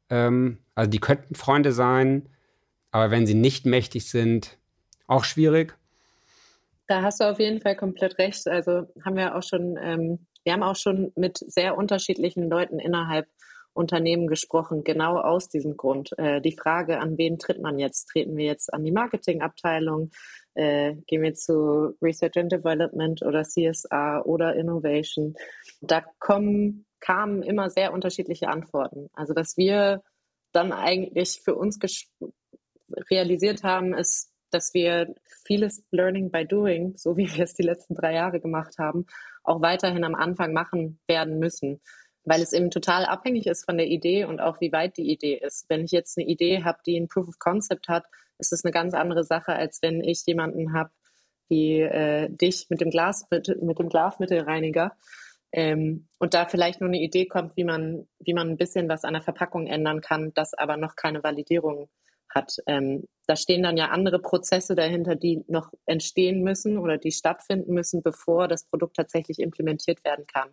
Ähm, 0.09 0.59
also 0.75 0.89
die 0.89 0.99
könnten 0.99 1.35
Freunde 1.35 1.71
sein, 1.71 2.29
aber 2.91 3.11
wenn 3.11 3.27
sie 3.27 3.33
nicht 3.33 3.65
mächtig 3.65 4.09
sind, 4.09 4.57
auch 5.07 5.23
schwierig. 5.23 5.77
Da 6.87 7.01
hast 7.01 7.19
du 7.19 7.25
auf 7.25 7.39
jeden 7.39 7.61
Fall 7.61 7.75
komplett 7.75 8.17
recht. 8.17 8.47
Also 8.47 8.87
haben 9.03 9.17
wir 9.17 9.35
auch 9.35 9.43
schon, 9.43 9.77
ähm, 9.81 10.27
wir 10.43 10.53
haben 10.53 10.63
auch 10.63 10.75
schon 10.75 11.11
mit 11.15 11.37
sehr 11.37 11.77
unterschiedlichen 11.77 12.49
Leuten 12.49 12.79
innerhalb 12.79 13.27
Unternehmen 13.77 14.27
gesprochen, 14.27 14.83
genau 14.83 15.17
aus 15.19 15.49
diesem 15.49 15.77
Grund. 15.77 16.17
Äh, 16.17 16.41
die 16.41 16.57
Frage, 16.57 16.99
an 16.99 17.17
wen 17.17 17.37
tritt 17.37 17.61
man 17.61 17.77
jetzt? 17.77 18.07
Treten 18.07 18.35
wir 18.35 18.45
jetzt 18.45 18.73
an 18.73 18.83
die 18.83 18.91
Marketingabteilung? 18.91 20.09
Äh, 20.55 20.95
gehen 21.05 21.21
wir 21.21 21.35
zu 21.35 21.95
Research 22.01 22.37
and 22.37 22.51
Development 22.51 23.21
oder 23.21 23.43
CSR 23.43 24.23
oder 24.25 24.55
Innovation? 24.55 25.35
Da 25.81 26.03
kommen 26.19 26.86
kamen 26.99 27.43
immer 27.43 27.69
sehr 27.69 27.93
unterschiedliche 27.93 28.49
Antworten. 28.49 29.09
Also 29.13 29.35
was 29.35 29.57
wir 29.57 30.03
dann 30.51 30.71
eigentlich 30.71 31.41
für 31.43 31.55
uns 31.55 31.79
realisiert 33.09 33.63
haben, 33.63 33.93
ist, 33.93 34.31
dass 34.51 34.73
wir 34.73 35.13
vieles 35.45 35.83
Learning 35.91 36.31
by 36.31 36.45
Doing, 36.45 36.95
so 36.97 37.17
wie 37.17 37.29
wir 37.33 37.43
es 37.43 37.53
die 37.53 37.63
letzten 37.63 37.95
drei 37.95 38.13
Jahre 38.13 38.39
gemacht 38.39 38.77
haben, 38.77 39.05
auch 39.43 39.61
weiterhin 39.61 40.03
am 40.03 40.15
Anfang 40.15 40.53
machen 40.53 40.99
werden 41.07 41.39
müssen, 41.39 41.81
weil 42.23 42.41
es 42.41 42.53
eben 42.53 42.71
total 42.71 43.05
abhängig 43.05 43.47
ist 43.47 43.65
von 43.65 43.77
der 43.77 43.87
Idee 43.87 44.25
und 44.25 44.39
auch 44.39 44.59
wie 44.59 44.71
weit 44.71 44.97
die 44.97 45.11
Idee 45.11 45.35
ist. 45.35 45.65
Wenn 45.69 45.85
ich 45.85 45.91
jetzt 45.91 46.17
eine 46.17 46.27
Idee 46.27 46.63
habe, 46.63 46.79
die 46.85 46.97
ein 46.99 47.07
Proof 47.07 47.27
of 47.27 47.39
Concept 47.39 47.87
hat, 47.87 48.05
ist 48.37 48.53
es 48.53 48.63
eine 48.63 48.71
ganz 48.71 48.93
andere 48.93 49.23
Sache, 49.23 49.53
als 49.53 49.81
wenn 49.81 50.03
ich 50.03 50.23
jemanden 50.25 50.73
habe, 50.73 50.91
wie 51.49 51.79
äh, 51.79 52.29
dich 52.29 52.67
mit 52.69 52.81
dem 52.81 52.89
Glas 52.89 53.25
mit 53.31 53.47
dem 53.47 53.89
Glasmittelreiniger, 53.89 54.95
ähm, 55.57 56.07
und 56.19 56.35
da 56.35 56.45
vielleicht 56.45 56.81
nur 56.81 56.89
eine 56.89 57.01
Idee 57.01 57.25
kommt, 57.25 57.57
wie 57.57 57.63
man, 57.63 58.07
wie 58.19 58.35
man 58.35 58.47
ein 58.47 58.57
bisschen 58.57 58.87
was 58.89 59.03
an 59.03 59.13
der 59.13 59.23
Verpackung 59.23 59.65
ändern 59.65 60.01
kann, 60.01 60.31
das 60.35 60.53
aber 60.53 60.77
noch 60.77 60.95
keine 60.95 61.23
Validierung 61.23 61.89
hat. 62.29 62.57
Ähm, 62.67 63.07
da 63.25 63.35
stehen 63.35 63.63
dann 63.63 63.75
ja 63.75 63.87
andere 63.87 64.19
Prozesse 64.19 64.75
dahinter, 64.75 65.15
die 65.15 65.43
noch 65.47 65.71
entstehen 65.87 66.43
müssen 66.43 66.77
oder 66.77 66.99
die 66.99 67.11
stattfinden 67.11 67.73
müssen, 67.73 68.03
bevor 68.03 68.47
das 68.47 68.65
Produkt 68.65 68.97
tatsächlich 68.97 69.39
implementiert 69.39 70.05
werden 70.05 70.27
kann. 70.27 70.49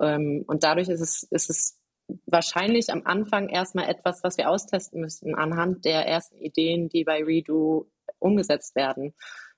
Ähm, 0.00 0.42
und 0.48 0.64
dadurch 0.64 0.88
ist 0.88 1.00
es, 1.00 1.22
ist 1.30 1.48
es 1.48 1.78
wahrscheinlich 2.26 2.90
am 2.90 3.02
Anfang 3.04 3.48
erstmal 3.48 3.88
etwas, 3.88 4.24
was 4.24 4.38
wir 4.38 4.50
austesten 4.50 5.00
müssten 5.00 5.36
anhand 5.36 5.84
der 5.84 6.04
ersten 6.08 6.38
Ideen, 6.38 6.88
die 6.88 7.04
bei 7.04 7.22
Redo 7.22 7.88
umgesetzt 8.18 8.74
werden. 8.74 9.14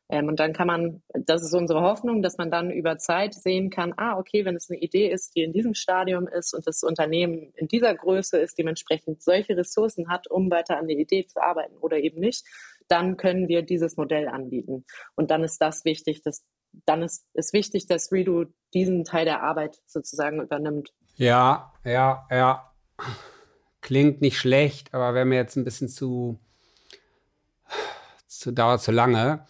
Ähm, 0.09 0.29
und 0.29 0.39
dann 0.39 0.53
kann 0.53 0.67
man, 0.67 1.03
das 1.15 1.43
ist 1.43 1.55
unsere 1.55 1.81
Hoffnung, 1.81 2.23
dass 2.23 2.37
man 2.37 2.51
dann 2.51 2.71
über 2.71 2.99
Zeit 2.99 3.35
sehen 3.35 3.71
kann, 3.71 3.95
ah, 3.97 4.19
okay, 4.19 4.45
wenn 4.45 4.57
es 4.57 4.71
eine 4.71 4.79
Idee 4.79 5.11
ist, 5.11 5.35
die 5.35 5.43
in 5.43 5.53
diesem 5.53 5.75
Stadium 5.75 6.29
ist 6.29 6.55
und 6.55 6.67
das 6.67 6.83
Unternehmen 6.83 7.53
in 7.57 7.69
dieser 7.69 7.95
Größe 7.95 8.39
ist, 8.39 8.59
dementsprechend 8.59 9.23
solche 9.23 9.57
Ressourcen 9.57 10.09
hat, 10.09 10.31
um 10.31 10.51
weiter 10.51 10.79
an 10.79 10.89
der 10.89 10.99
Idee 10.99 11.27
zu 11.27 11.43
arbeiten 11.43 11.77
oder 11.79 11.99
eben 11.99 12.21
nicht, 12.21 12.45
dann 12.89 13.17
können 13.17 13.49
wir 13.49 13.63
dieses 13.63 13.97
Modell 13.97 14.29
anbieten. 14.29 14.85
Und 15.15 15.31
dann 15.31 15.43
ist 15.43 15.59
das 15.59 15.85
wichtig, 15.85 16.23
dass 16.23 16.45
dann 16.87 17.03
ist 17.03 17.27
es 17.35 17.53
wichtig, 17.53 17.87
dass 17.87 18.11
Redo 18.13 18.47
diesen 18.75 19.05
Teil 19.05 19.25
der 19.25 19.43
Arbeit 19.43 19.81
sozusagen 19.87 20.43
übernimmt. 20.43 20.93
Ja, 21.15 21.73
ja, 21.85 22.27
ja. 22.31 22.73
Klingt 23.81 24.21
nicht 24.21 24.39
schlecht, 24.39 24.93
aber 24.93 25.15
wäre 25.15 25.25
mir 25.25 25.37
jetzt 25.37 25.57
ein 25.57 25.65
bisschen 25.65 25.89
zu, 25.89 26.39
zu 28.27 28.51
dauert 28.51 28.83
zu 28.83 28.93
lange. 28.93 29.47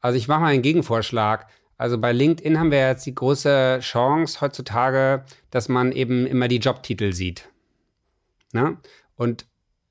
Also 0.00 0.18
ich 0.18 0.28
mache 0.28 0.40
mal 0.40 0.52
einen 0.52 0.62
Gegenvorschlag. 0.62 1.46
Also 1.78 1.98
bei 1.98 2.12
LinkedIn 2.12 2.58
haben 2.58 2.70
wir 2.70 2.88
jetzt 2.88 3.04
die 3.06 3.14
große 3.14 3.78
Chance 3.80 4.40
heutzutage, 4.40 5.24
dass 5.50 5.68
man 5.68 5.92
eben 5.92 6.26
immer 6.26 6.48
die 6.48 6.58
Jobtitel 6.58 7.12
sieht. 7.12 7.48
Ne? 8.52 8.78
Und 9.16 9.46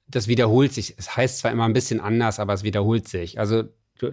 das 0.08 0.28
wiederholt 0.28 0.74
sich. 0.74 0.95
Es 0.97 1.16
heißt 1.16 1.39
zwar 1.39 1.51
immer 1.51 1.66
ein 1.66 1.74
bisschen 1.74 1.99
anders, 1.99 2.39
aber 2.39 2.53
es 2.53 2.64
wiederholt 2.64 3.08
sich. 3.08 3.39
Also 3.39 3.66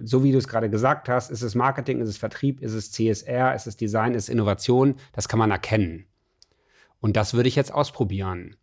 so 0.03 0.23
wie 0.23 0.31
du 0.31 0.37
es 0.37 0.47
gerade 0.47 0.69
gesagt 0.69 1.09
hast, 1.09 1.29
ist 1.29 1.41
es 1.41 1.55
Marketing, 1.55 1.99
ist 1.99 2.09
es 2.09 2.17
Vertrieb, 2.17 2.61
ist 2.61 2.73
es 2.73 2.91
CSR, 2.91 3.53
ist 3.53 3.67
es 3.67 3.75
Design, 3.75 4.13
ist 4.13 4.23
es 4.23 4.29
Innovation, 4.29 4.95
das 5.11 5.27
kann 5.27 5.39
man 5.39 5.51
erkennen. 5.51 6.05
Und 7.01 7.17
das 7.17 7.33
würde 7.33 7.49
ich 7.49 7.55
jetzt 7.55 7.73
ausprobieren. 7.73 8.55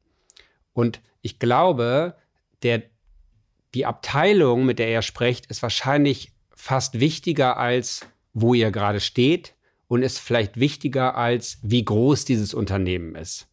Und 0.72 1.02
ich 1.20 1.38
glaube, 1.38 2.16
der, 2.62 2.82
die 3.74 3.84
Abteilung, 3.84 4.64
mit 4.64 4.78
der 4.78 4.90
ihr 4.90 5.02
sprecht, 5.02 5.46
ist 5.46 5.62
wahrscheinlich 5.62 6.32
fast 6.60 7.00
wichtiger 7.00 7.56
als 7.56 8.06
wo 8.32 8.54
ihr 8.54 8.70
gerade 8.70 9.00
steht 9.00 9.54
und 9.88 10.02
ist 10.02 10.18
vielleicht 10.18 10.60
wichtiger 10.60 11.16
als 11.16 11.58
wie 11.62 11.84
groß 11.84 12.24
dieses 12.24 12.54
Unternehmen 12.54 13.16
ist. 13.16 13.48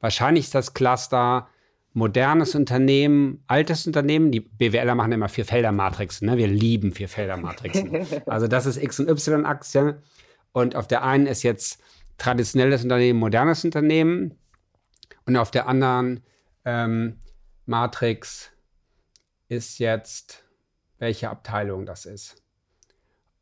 Wahrscheinlich 0.00 0.46
ist 0.46 0.54
das 0.54 0.72
Cluster 0.72 1.48
modernes 1.92 2.54
Unternehmen, 2.54 3.42
altes 3.46 3.86
Unternehmen. 3.86 4.30
Die 4.30 4.40
BWLer 4.40 4.94
machen 4.94 5.12
immer 5.12 5.28
Vierfelder-Matrixen. 5.28 6.28
Ne? 6.28 6.36
Wir 6.36 6.46
lieben 6.46 6.92
Vierfelder-Matrixen. 6.92 8.06
also 8.26 8.46
das 8.48 8.66
ist 8.66 8.82
X- 8.82 9.00
und 9.00 9.08
Y-Aktie. 9.08 10.00
Und 10.52 10.76
auf 10.76 10.86
der 10.86 11.04
einen 11.04 11.26
ist 11.26 11.42
jetzt 11.42 11.80
traditionelles 12.18 12.82
Unternehmen, 12.82 13.18
modernes 13.18 13.64
Unternehmen. 13.64 14.38
Und 15.26 15.36
auf 15.36 15.50
der 15.50 15.68
anderen 15.68 16.20
ähm, 16.64 17.18
Matrix 17.64 18.50
ist 19.48 19.78
jetzt, 19.78 20.45
welche 20.98 21.30
Abteilung 21.30 21.86
das 21.86 22.06
ist. 22.06 22.42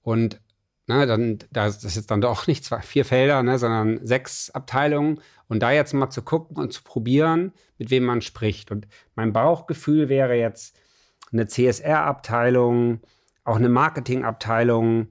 Und 0.03 0.41
ne, 0.87 1.07
dann, 1.07 1.39
das 1.51 1.85
ist 1.85 1.97
jetzt 1.97 2.11
dann 2.11 2.21
doch 2.21 2.47
nicht 2.47 2.65
zwei, 2.65 2.81
vier 2.81 3.05
Felder, 3.05 3.43
ne, 3.43 3.59
sondern 3.59 4.05
sechs 4.07 4.51
Abteilungen. 4.51 5.21
Und 5.49 5.63
da 5.63 5.73
jetzt 5.73 5.93
mal 5.93 6.11
zu 6.11 6.23
gucken 6.23 6.57
und 6.57 6.73
zu 6.73 6.83
probieren, 6.83 7.53
mit 7.79 7.91
wem 7.91 8.05
man 8.05 8.21
spricht. 8.21 8.71
Und 8.71 8.87
mein 9.15 9.33
Bauchgefühl 9.33 10.09
wäre 10.09 10.37
jetzt 10.37 10.79
eine 11.33 11.47
CSR-Abteilung, 11.47 13.01
auch 13.45 13.57
eine 13.57 13.69
Marketing-Abteilung, 13.69 15.09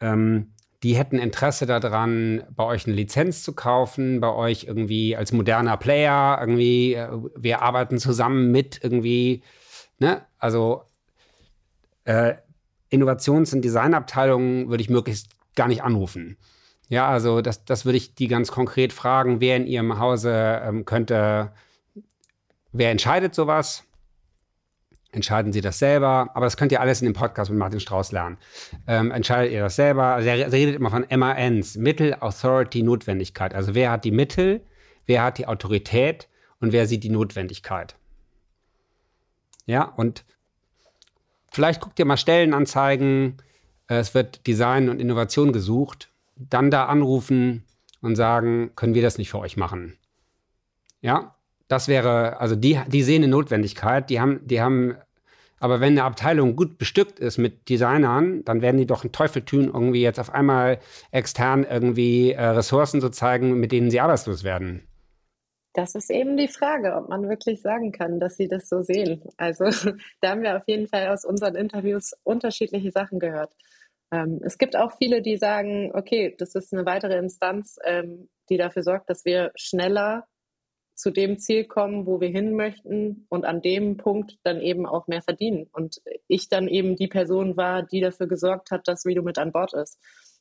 ähm, 0.00 0.52
die 0.82 0.96
hätten 0.96 1.18
Interesse 1.18 1.66
daran, 1.66 2.44
bei 2.54 2.64
euch 2.64 2.86
eine 2.86 2.94
Lizenz 2.94 3.42
zu 3.42 3.54
kaufen, 3.54 4.20
bei 4.20 4.32
euch 4.32 4.64
irgendwie 4.64 5.16
als 5.16 5.32
moderner 5.32 5.76
Player, 5.76 6.38
irgendwie, 6.40 6.94
äh, 6.94 7.08
wir 7.34 7.62
arbeiten 7.62 7.98
zusammen 7.98 8.52
mit 8.52 8.80
irgendwie, 8.82 9.42
ne? 9.98 10.24
Also 10.38 10.84
äh, 12.06 12.36
Innovations- 12.88 13.52
und 13.52 13.62
Designabteilungen 13.62 14.68
würde 14.68 14.82
ich 14.82 14.90
möglichst 14.90 15.30
gar 15.54 15.68
nicht 15.68 15.82
anrufen. 15.82 16.36
Ja, 16.88 17.08
also 17.08 17.40
das, 17.40 17.64
das 17.64 17.84
würde 17.84 17.98
ich 17.98 18.14
die 18.14 18.28
ganz 18.28 18.52
konkret 18.52 18.92
fragen, 18.92 19.40
wer 19.40 19.56
in 19.56 19.66
ihrem 19.66 19.98
Hause 19.98 20.62
ähm, 20.64 20.84
könnte, 20.84 21.52
wer 22.72 22.90
entscheidet 22.90 23.34
sowas? 23.34 23.82
Entscheiden 25.10 25.52
Sie 25.52 25.62
das 25.62 25.78
selber? 25.78 26.30
Aber 26.34 26.46
das 26.46 26.56
könnt 26.56 26.72
ihr 26.72 26.80
alles 26.80 27.00
in 27.00 27.06
dem 27.06 27.14
Podcast 27.14 27.50
mit 27.50 27.58
Martin 27.58 27.80
Strauß 27.80 28.12
lernen. 28.12 28.36
Ähm, 28.86 29.10
entscheidet 29.10 29.52
ihr 29.52 29.62
das 29.62 29.74
selber? 29.74 30.04
Also 30.04 30.28
er 30.28 30.52
redet 30.52 30.76
immer 30.76 30.90
von 30.90 31.06
MANs, 31.10 31.76
Mittel, 31.76 32.14
Authority, 32.20 32.82
Notwendigkeit. 32.82 33.54
Also 33.54 33.74
wer 33.74 33.90
hat 33.90 34.04
die 34.04 34.10
Mittel, 34.10 34.60
wer 35.06 35.24
hat 35.24 35.38
die 35.38 35.46
Autorität 35.46 36.28
und 36.60 36.72
wer 36.72 36.86
sieht 36.86 37.02
die 37.02 37.08
Notwendigkeit? 37.08 37.96
Ja, 39.64 39.84
und 39.84 40.24
vielleicht 41.56 41.80
guckt 41.80 41.98
ihr 41.98 42.04
mal 42.04 42.16
Stellenanzeigen, 42.16 43.38
es 43.88 44.14
wird 44.14 44.46
Design 44.46 44.88
und 44.88 45.00
Innovation 45.00 45.52
gesucht 45.52 46.10
dann 46.36 46.70
da 46.70 46.84
anrufen 46.86 47.64
und 48.02 48.16
sagen, 48.16 48.70
können 48.76 48.94
wir 48.94 49.02
das 49.02 49.18
nicht 49.18 49.30
für 49.30 49.38
euch 49.38 49.56
machen? 49.56 49.96
Ja, 51.00 51.34
das 51.68 51.88
wäre, 51.88 52.40
also 52.40 52.54
die, 52.54 52.78
die 52.86 53.02
sehen 53.02 53.22
eine 53.22 53.30
Notwendigkeit, 53.30 54.10
die 54.10 54.20
haben, 54.20 54.40
die 54.46 54.60
haben, 54.60 54.96
aber 55.58 55.80
wenn 55.80 55.94
eine 55.94 56.04
Abteilung 56.04 56.54
gut 56.54 56.78
bestückt 56.78 57.18
ist 57.18 57.38
mit 57.38 57.68
Designern, 57.68 58.44
dann 58.44 58.60
werden 58.60 58.76
die 58.76 58.86
doch 58.86 59.02
einen 59.02 59.12
Teufel 59.12 59.42
tun, 59.42 59.70
irgendwie 59.72 60.02
jetzt 60.02 60.20
auf 60.20 60.32
einmal 60.32 60.78
extern 61.10 61.64
irgendwie 61.64 62.32
äh, 62.32 62.44
Ressourcen 62.44 63.00
zu 63.00 63.10
zeigen, 63.10 63.58
mit 63.58 63.72
denen 63.72 63.90
sie 63.90 64.00
arbeitslos 64.00 64.44
werden. 64.44 64.85
Das 65.76 65.94
ist 65.94 66.10
eben 66.10 66.38
die 66.38 66.48
Frage, 66.48 66.96
ob 66.96 67.10
man 67.10 67.28
wirklich 67.28 67.60
sagen 67.60 67.92
kann, 67.92 68.18
dass 68.18 68.38
sie 68.38 68.48
das 68.48 68.66
so 68.66 68.80
sehen. 68.80 69.22
Also 69.36 69.64
da 70.22 70.30
haben 70.30 70.42
wir 70.42 70.56
auf 70.56 70.66
jeden 70.66 70.88
Fall 70.88 71.08
aus 71.08 71.26
unseren 71.26 71.54
Interviews 71.54 72.14
unterschiedliche 72.24 72.90
Sachen 72.90 73.18
gehört. 73.18 73.54
Ähm, 74.10 74.40
es 74.42 74.56
gibt 74.56 74.74
auch 74.74 74.96
viele, 74.96 75.20
die 75.20 75.36
sagen, 75.36 75.90
okay, 75.92 76.34
das 76.38 76.54
ist 76.54 76.72
eine 76.72 76.86
weitere 76.86 77.18
Instanz, 77.18 77.78
ähm, 77.84 78.30
die 78.48 78.56
dafür 78.56 78.82
sorgt, 78.82 79.10
dass 79.10 79.26
wir 79.26 79.52
schneller 79.54 80.26
zu 80.94 81.10
dem 81.10 81.38
Ziel 81.38 81.66
kommen, 81.66 82.06
wo 82.06 82.22
wir 82.22 82.30
hin 82.30 82.54
möchten 82.54 83.26
und 83.28 83.44
an 83.44 83.60
dem 83.60 83.98
Punkt 83.98 84.38
dann 84.44 84.62
eben 84.62 84.86
auch 84.86 85.08
mehr 85.08 85.20
verdienen. 85.20 85.68
Und 85.72 86.00
ich 86.26 86.48
dann 86.48 86.68
eben 86.68 86.96
die 86.96 87.08
Person 87.08 87.58
war, 87.58 87.82
die 87.82 88.00
dafür 88.00 88.28
gesorgt 88.28 88.70
hat, 88.70 88.88
dass 88.88 89.04
Redo 89.04 89.22
mit 89.22 89.36
an 89.36 89.52
Bord 89.52 89.74
ist. 89.74 89.98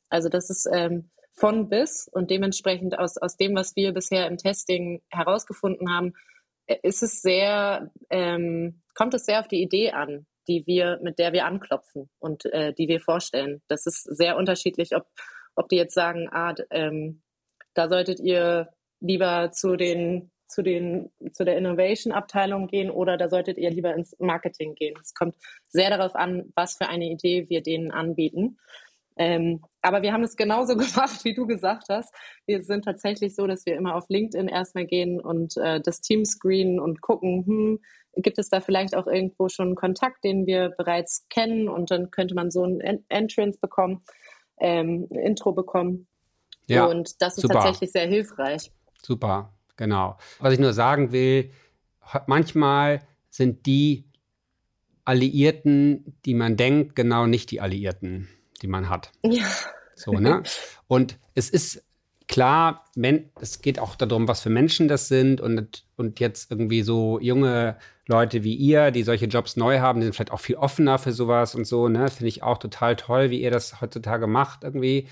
Also 0.07 0.29
das 0.29 0.49
ist 0.49 0.65
ähm, 0.71 1.09
von 1.35 1.69
bis 1.69 2.07
und 2.11 2.31
dementsprechend 2.31 2.97
aus, 2.97 3.17
aus 3.17 3.37
dem, 3.37 3.55
was 3.55 3.75
wir 3.75 3.93
bisher 3.93 4.27
im 4.27 4.37
Testing 4.37 5.01
herausgefunden 5.09 5.93
haben, 5.93 6.13
äh, 6.67 6.77
ist 6.83 7.03
es 7.03 7.21
sehr, 7.21 7.91
ähm, 8.09 8.81
kommt 8.93 9.13
es 9.13 9.25
sehr 9.25 9.39
auf 9.39 9.47
die 9.47 9.61
Idee 9.61 9.91
an 9.91 10.25
die 10.47 10.65
wir, 10.65 10.99
mit 11.01 11.19
der 11.19 11.33
wir 11.33 11.45
anklopfen 11.45 12.09
und 12.19 12.45
äh, 12.45 12.73
die 12.73 12.87
wir 12.87 12.99
vorstellen. 12.99 13.61
Das 13.67 13.85
ist 13.85 14.03
sehr 14.03 14.37
unterschiedlich, 14.37 14.95
ob, 14.95 15.07
ob 15.55 15.69
die 15.69 15.77
jetzt 15.77 15.93
sagen, 15.93 16.29
ah, 16.31 16.53
ähm, 16.69 17.21
da 17.73 17.89
solltet 17.89 18.19
ihr 18.19 18.69
lieber 18.99 19.51
zu 19.51 19.75
den 19.75 20.31
zu 20.47 20.61
den 20.61 21.11
zu 21.33 21.43
der 21.43 21.57
Innovation 21.57 22.13
Abteilung 22.13 22.67
gehen 22.67 22.91
oder 22.91 23.17
da 23.17 23.29
solltet 23.29 23.57
ihr 23.57 23.71
lieber 23.71 23.93
ins 23.95 24.15
Marketing 24.19 24.75
gehen. 24.75 24.95
Es 25.01 25.13
kommt 25.13 25.35
sehr 25.67 25.89
darauf 25.89 26.15
an, 26.15 26.51
was 26.55 26.77
für 26.77 26.87
eine 26.87 27.05
Idee 27.05 27.49
wir 27.49 27.61
denen 27.63 27.91
anbieten. 27.91 28.57
Ähm, 29.17 29.61
aber 29.85 30.01
wir 30.01 30.13
haben 30.13 30.23
es 30.23 30.35
genauso 30.35 30.75
gemacht, 30.77 31.23
wie 31.23 31.33
du 31.33 31.45
gesagt 31.45 31.87
hast. 31.89 32.13
Wir 32.45 32.63
sind 32.63 32.85
tatsächlich 32.85 33.35
so, 33.35 33.47
dass 33.47 33.65
wir 33.65 33.75
immer 33.75 33.95
auf 33.95 34.05
LinkedIn 34.09 34.47
erstmal 34.47 34.85
gehen 34.85 35.19
und 35.19 35.57
äh, 35.57 35.79
das 35.81 36.01
Team 36.01 36.25
screenen 36.25 36.79
und 36.79 37.01
gucken, 37.01 37.45
hm, 37.45 37.79
gibt 38.17 38.37
es 38.39 38.49
da 38.49 38.61
vielleicht 38.61 38.95
auch 38.95 39.07
irgendwo 39.07 39.49
schon 39.49 39.67
einen 39.67 39.75
Kontakt, 39.75 40.23
den 40.23 40.45
wir 40.45 40.69
bereits 40.69 41.27
kennen 41.29 41.67
und 41.67 41.91
dann 41.91 42.11
könnte 42.11 42.33
man 42.33 42.49
so 42.49 42.63
ein 42.63 43.03
Entrance 43.09 43.59
bekommen, 43.59 44.03
ähm, 44.59 45.07
ein 45.11 45.19
Intro 45.19 45.51
bekommen. 45.51 46.07
Ja, 46.67 46.85
und 46.85 47.21
das 47.21 47.37
ist 47.37 47.43
super. 47.43 47.55
tatsächlich 47.55 47.91
sehr 47.91 48.07
hilfreich. 48.07 48.71
Super, 49.03 49.53
genau. 49.75 50.17
Was 50.39 50.53
ich 50.53 50.59
nur 50.59 50.73
sagen 50.73 51.11
will, 51.11 51.51
manchmal 52.25 53.01
sind 53.29 53.65
die 53.65 54.05
Alliierten, 55.03 56.17
die 56.25 56.33
man 56.33 56.57
denkt, 56.57 56.95
genau 56.95 57.27
nicht 57.27 57.51
die 57.51 57.61
Alliierten 57.61 58.27
die 58.61 58.67
man 58.67 58.89
hat. 58.89 59.11
Ja. 59.23 59.45
So, 59.95 60.13
ne? 60.13 60.43
Und 60.87 61.17
es 61.35 61.49
ist 61.49 61.83
klar, 62.27 62.85
es 63.39 63.61
geht 63.61 63.79
auch 63.79 63.95
darum, 63.95 64.27
was 64.27 64.41
für 64.41 64.49
Menschen 64.49 64.87
das 64.87 65.07
sind 65.07 65.41
und, 65.41 65.85
und 65.95 66.19
jetzt 66.19 66.51
irgendwie 66.51 66.81
so 66.81 67.19
junge 67.19 67.77
Leute 68.07 68.43
wie 68.43 68.55
ihr, 68.55 68.91
die 68.91 69.03
solche 69.03 69.25
Jobs 69.25 69.55
neu 69.55 69.79
haben, 69.79 69.99
die 69.99 70.05
sind 70.05 70.13
vielleicht 70.13 70.31
auch 70.31 70.39
viel 70.39 70.55
offener 70.55 70.99
für 70.99 71.11
sowas 71.11 71.55
und 71.55 71.65
so, 71.65 71.87
ne? 71.87 72.09
Finde 72.09 72.27
ich 72.27 72.43
auch 72.43 72.57
total 72.57 72.95
toll, 72.95 73.29
wie 73.29 73.41
ihr 73.41 73.51
das 73.51 73.81
heutzutage 73.81 74.27
macht 74.27 74.63
irgendwie. 74.63 75.07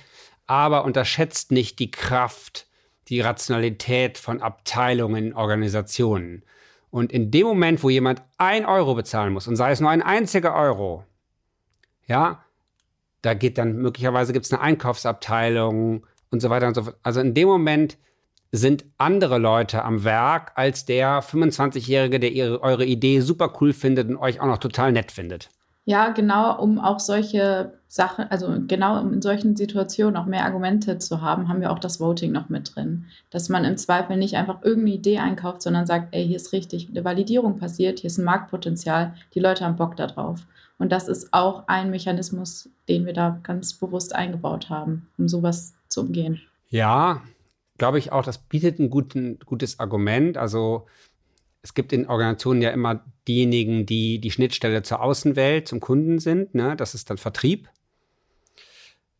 Aber 0.45 0.83
unterschätzt 0.85 1.51
nicht 1.51 1.79
die 1.79 1.91
Kraft, 1.91 2.67
die 3.07 3.21
Rationalität 3.21 4.17
von 4.17 4.41
Abteilungen, 4.41 5.33
Organisationen. 5.33 6.43
Und 6.91 7.11
in 7.11 7.31
dem 7.31 7.47
Moment, 7.47 7.81
wo 7.81 7.89
jemand 7.89 8.21
ein 8.37 8.65
Euro 8.65 8.93
bezahlen 8.93 9.33
muss, 9.33 9.47
und 9.47 9.55
sei 9.55 9.71
es 9.71 9.79
nur 9.79 9.89
ein 9.89 10.03
einziger 10.03 10.53
Euro, 10.53 11.05
ja, 12.05 12.43
da 13.23 13.33
geht 13.33 13.57
dann 13.57 13.77
möglicherweise 13.77 14.33
gibt 14.33 14.45
es 14.45 14.53
eine 14.53 14.61
Einkaufsabteilung 14.61 16.05
und 16.29 16.41
so 16.41 16.49
weiter 16.49 16.67
und 16.67 16.75
so 16.75 16.83
fort. 16.83 16.97
Also 17.01 17.21
in 17.21 17.33
dem 17.33 17.47
Moment 17.47 17.97
sind 18.51 18.85
andere 18.99 19.39
Leute 19.39 19.83
am 19.83 20.03
Werk 20.03 20.51
als 20.55 20.85
der 20.85 21.23
25-Jährige, 21.23 22.19
der 22.19 22.31
ihre, 22.31 22.61
eure 22.61 22.85
Idee 22.85 23.21
super 23.21 23.51
cool 23.59 23.73
findet 23.73 24.09
und 24.09 24.17
euch 24.17 24.41
auch 24.41 24.45
noch 24.45 24.59
total 24.59 24.91
nett 24.91 25.11
findet. 25.11 25.49
Ja, 25.85 26.09
genau, 26.09 26.61
um 26.61 26.79
auch 26.79 26.99
solche 26.99 27.73
Sachen, 27.87 28.25
also 28.29 28.53
genau 28.67 29.01
um 29.01 29.11
in 29.11 29.21
solchen 29.21 29.55
Situationen 29.55 30.15
auch 30.15 30.25
mehr 30.25 30.45
Argumente 30.45 30.97
zu 30.97 31.21
haben, 31.21 31.49
haben 31.49 31.61
wir 31.61 31.71
auch 31.71 31.79
das 31.79 31.99
Voting 31.99 32.31
noch 32.31 32.47
mit 32.47 32.75
drin. 32.75 33.05
Dass 33.31 33.49
man 33.49 33.65
im 33.65 33.75
Zweifel 33.75 34.15
nicht 34.15 34.35
einfach 34.35 34.63
irgendeine 34.63 34.95
Idee 34.95 35.17
einkauft, 35.17 35.61
sondern 35.61 35.85
sagt, 35.85 36.09
ey, 36.15 36.25
hier 36.25 36.37
ist 36.37 36.53
richtig 36.53 36.89
eine 36.89 37.03
Validierung 37.03 37.57
passiert, 37.57 37.99
hier 37.99 38.07
ist 38.07 38.17
ein 38.17 38.25
Marktpotenzial, 38.25 39.13
die 39.33 39.39
Leute 39.39 39.65
haben 39.65 39.75
Bock 39.75 39.95
darauf. 39.97 40.45
Und 40.83 40.89
das 40.89 41.07
ist 41.07 41.29
auch 41.31 41.69
ein 41.69 41.91
Mechanismus, 41.91 42.69
den 42.89 43.05
wir 43.05 43.13
da 43.13 43.39
ganz 43.41 43.73
bewusst 43.73 44.13
eingebaut 44.13 44.69
haben, 44.69 45.07
um 45.17 45.29
sowas 45.29 45.75
zu 45.87 46.01
umgehen. 46.01 46.41
Ja, 46.67 47.23
glaube 47.77 47.99
ich 47.99 48.11
auch, 48.11 48.25
das 48.25 48.37
bietet 48.37 48.79
ein 48.79 48.89
guten, 48.89 49.39
gutes 49.45 49.79
Argument. 49.79 50.37
Also 50.37 50.85
es 51.61 51.73
gibt 51.73 51.93
in 51.93 52.09
Organisationen 52.09 52.61
ja 52.61 52.71
immer 52.71 53.01
diejenigen, 53.29 53.85
die 53.85 54.19
die 54.19 54.29
Schnittstelle 54.29 54.83
zur 54.83 55.01
Außenwelt, 55.01 55.69
zum 55.69 55.79
Kunden 55.79 56.19
sind. 56.19 56.53
Ne? 56.53 56.75
Das 56.75 56.95
ist 56.95 57.09
dann 57.09 57.17
Vertrieb. 57.17 57.69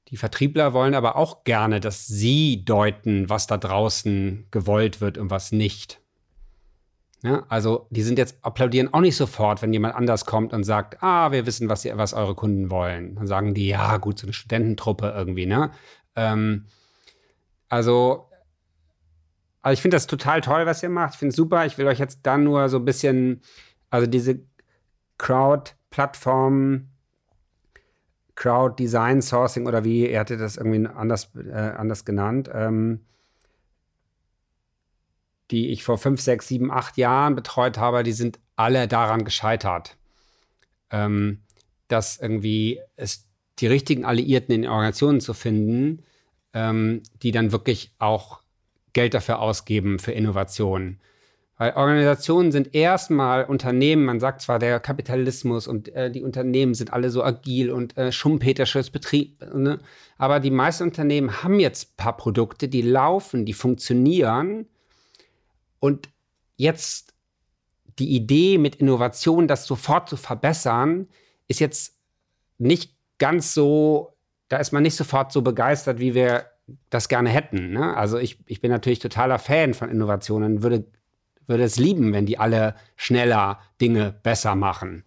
Die 0.10 0.18
Vertriebler 0.18 0.74
wollen 0.74 0.96
aber 0.96 1.16
auch 1.16 1.46
gerne, 1.46 1.80
dass 1.80 2.06
sie 2.08 2.66
deuten, 2.66 3.30
was 3.30 3.48
da 3.48 3.56
draußen 3.56 4.48
gewollt 4.52 5.00
wird 5.00 5.18
und 5.18 5.30
was 5.30 5.54
nicht. 5.54 6.02
Ja, 7.24 7.46
also 7.48 7.88
die 7.90 8.04
sind 8.04 8.18
jetzt 8.18 8.38
applaudieren 8.44 8.94
auch 8.94 9.00
nicht 9.00 9.16
sofort, 9.16 9.62
wenn 9.62 9.74
jemand 9.74 9.96
anders 9.96 10.26
kommt 10.26 10.54
und 10.54 10.66
sagt, 10.66 11.02
ah, 11.02 11.32
wir 11.32 11.46
wissen, 11.46 11.70
was, 11.70 11.86
ihr, 11.86 11.98
was 11.98 12.14
eure 12.14 12.36
Kunden 12.36 12.70
wollen. 12.70 13.16
Dann 13.16 13.28
sagen 13.28 13.54
die, 13.54 13.70
ja, 13.70 13.98
gut, 13.98 14.20
so 14.20 14.28
eine 14.28 14.34
Studententruppe 14.34 15.14
irgendwie, 15.16 15.46
ne? 15.46 15.72
Ähm, 16.16 16.66
also 17.70 18.28
also 19.64 19.74
ich 19.74 19.82
finde 19.82 19.96
das 19.96 20.08
total 20.08 20.42
toll, 20.42 20.66
was 20.66 20.84
ihr 20.84 20.90
macht. 20.90 21.14
Ich 21.14 21.20
finde 21.20 21.30
es 21.30 21.38
super. 21.38 21.66
Ich 21.66 21.78
will 21.78 21.88
euch 21.88 21.98
jetzt 21.98 22.20
dann 22.24 22.44
nur 22.44 22.68
so 22.68 22.78
ein 22.78 22.86
bisschen, 22.86 23.42
also 23.90 24.06
diese 24.06 24.42
Crowd-Plattform, 25.18 26.90
Crowd-Design 28.36 29.22
Sourcing 29.22 29.66
oder 29.66 29.86
wie, 29.86 30.10
ihr 30.10 30.20
hattet 30.20 30.42
das 30.42 30.58
irgendwie 30.58 30.86
anders, 30.86 31.32
äh, 31.36 31.54
anders 31.54 32.04
genannt, 32.04 32.50
ähm, 32.54 33.06
die 35.52 35.70
ich 35.70 35.84
vor 35.84 35.98
fünf, 35.98 36.22
sechs, 36.22 36.48
sieben, 36.48 36.72
acht 36.72 36.98
Jahren 36.98 37.36
betreut 37.36 37.78
habe, 37.78 38.04
die 38.04 38.14
sind 38.14 38.40
alle 38.56 38.88
daran 38.88 39.26
gescheitert, 39.26 39.98
ähm, 40.92 41.42
dass 41.88 42.18
irgendwie 42.18 42.80
es 42.96 43.28
die 43.60 43.68
richtigen 43.68 44.06
Alliierten 44.06 44.54
in 44.54 44.64
den 44.64 44.72
Organisationen 44.72 45.22
zu 45.22 45.34
finden, 45.34 46.04
ähm, 46.54 47.04
die 47.22 47.32
dann 47.32 47.52
wirklich 47.52 47.92
auch 48.00 48.42
Geld 48.94 49.14
dafür 49.14 49.40
ausgeben 49.40 50.00
für 50.00 50.12
Innovationen. 50.12 51.00
Weil 51.58 51.74
Organisationen 51.76 52.52
sind 52.52 52.74
erstmal 52.74 53.46
Unternehmen, 53.46 54.06
man 54.06 54.20
sagt 54.20 54.42
zwar 54.42 54.58
der 54.58 54.80
Kapitalismus 54.80 55.68
und 55.68 55.90
äh, 55.90 56.12
die 56.12 56.24
Unternehmen 56.24 56.74
sind 56.74 56.92
alle 56.92 57.10
so 57.10 57.24
agil 57.24 57.72
und 57.72 57.96
äh, 57.96 58.12
schumpetersches 58.12 58.90
Betrieb, 58.90 59.40
ne? 59.54 59.80
aber 60.18 60.40
die 60.40 60.52
meisten 60.52 60.84
Unternehmen 60.84 61.44
haben 61.44 61.60
jetzt 61.60 61.92
ein 61.92 61.98
paar 61.98 62.18
Produkte, 62.18 62.68
die 62.68 62.82
laufen, 62.82 63.46
die 63.46 63.54
funktionieren 63.54 64.68
und 65.84 66.08
jetzt 66.56 67.14
die 68.00 68.16
Idee 68.16 68.58
mit 68.58 68.78
Innovation, 68.78 69.50
das 69.50 69.66
sofort 69.66 70.08
zu 70.08 70.16
verbessern, 70.16 71.10
ist 71.50 71.60
jetzt 71.60 71.98
nicht 72.58 72.96
ganz 73.18 73.54
so, 73.54 74.16
da 74.48 74.60
ist 74.60 74.72
man 74.72 74.84
nicht 74.84 74.96
sofort 74.96 75.34
so 75.34 75.42
begeistert, 75.42 76.00
wie 76.00 76.14
wir 76.14 76.46
das 76.90 77.10
gerne 77.10 77.32
hätten. 77.32 77.72
Ne? 77.72 77.98
Also 77.98 78.18
ich, 78.18 78.40
ich 78.46 78.62
bin 78.62 78.72
natürlich 78.72 79.00
totaler 79.00 79.40
Fan 79.40 79.74
von 79.74 79.90
Innovationen, 79.90 80.64
würde, 80.64 80.86
würde 81.48 81.64
es 81.66 81.78
lieben, 81.78 82.14
wenn 82.14 82.26
die 82.26 82.40
alle 82.40 82.76
schneller 82.96 83.60
Dinge 83.82 84.18
besser 84.24 84.56
machen. 84.56 85.04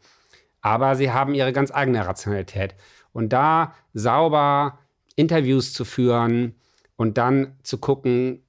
Aber 0.60 0.94
sie 0.94 1.10
haben 1.10 1.32
ihre 1.32 1.54
ganz 1.54 1.72
eigene 1.72 2.06
Rationalität. 2.06 2.74
Und 3.14 3.32
da 3.32 3.74
sauber 3.94 4.78
Interviews 5.14 5.72
zu 5.72 5.86
führen 5.86 6.54
und 6.96 7.16
dann 7.16 7.56
zu 7.62 7.78
gucken, 7.78 8.42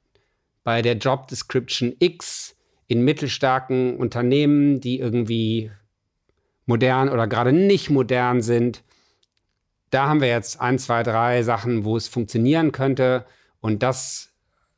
bei 0.67 0.81
der 0.81 0.97
Job 0.97 1.29
Description 1.29 1.95
X 1.97 2.57
in 2.87 3.05
mittelstarken 3.05 3.95
Unternehmen, 3.95 4.81
die 4.81 4.99
irgendwie 4.99 5.71
modern 6.65 7.07
oder 7.07 7.25
gerade 7.25 7.53
nicht 7.53 7.89
modern 7.89 8.41
sind, 8.41 8.83
da 9.91 10.09
haben 10.09 10.19
wir 10.19 10.27
jetzt 10.27 10.59
ein, 10.59 10.77
zwei, 10.77 11.03
drei 11.03 11.41
Sachen, 11.43 11.85
wo 11.85 11.95
es 11.95 12.09
funktionieren 12.09 12.73
könnte. 12.73 13.25
Und 13.61 13.81
das, 13.81 14.33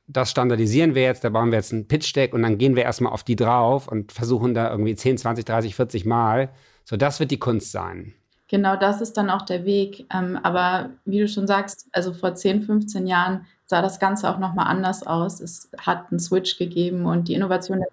das 0.06 0.30
standardisieren 0.30 0.94
wir 0.94 1.02
jetzt. 1.02 1.24
Da 1.24 1.30
bauen 1.30 1.50
wir 1.50 1.58
jetzt 1.58 1.74
ein 1.74 1.88
Pitch-Deck 1.88 2.36
und 2.36 2.44
dann 2.44 2.60
gehen 2.60 2.76
wir 2.76 2.84
erstmal 2.84 3.12
auf 3.12 3.24
die 3.24 3.36
drauf 3.36 3.88
und 3.88 4.12
versuchen 4.12 4.54
da 4.54 4.70
irgendwie 4.70 4.94
10, 4.94 5.18
20, 5.18 5.44
30, 5.44 5.74
40 5.74 6.06
Mal. 6.06 6.52
So, 6.86 6.98
das 6.98 7.20
wird 7.20 7.32
die 7.32 7.40
Kunst 7.40 7.72
sein. 7.72 8.14
Genau, 8.50 8.76
das 8.76 9.00
ist 9.00 9.16
dann 9.16 9.30
auch 9.30 9.44
der 9.44 9.64
Weg. 9.64 10.08
Ähm, 10.12 10.38
aber 10.42 10.90
wie 11.06 11.20
du 11.20 11.28
schon 11.28 11.48
sagst, 11.48 11.88
also 11.92 12.14
vor 12.14 12.34
10, 12.34 12.64
15 12.64 13.06
Jahren 13.06 13.46
sah 13.66 13.84
das 13.84 14.00
Ganze 14.00 14.28
auch 14.30 14.40
nochmal 14.40 14.68
anders 14.68 15.06
aus. 15.06 15.40
Es 15.40 15.70
hat 15.78 16.10
einen 16.10 16.20
Switch 16.20 16.58
gegeben 16.58 17.06
und 17.06 17.28
die 17.28 17.36
Innovationen 17.36 17.86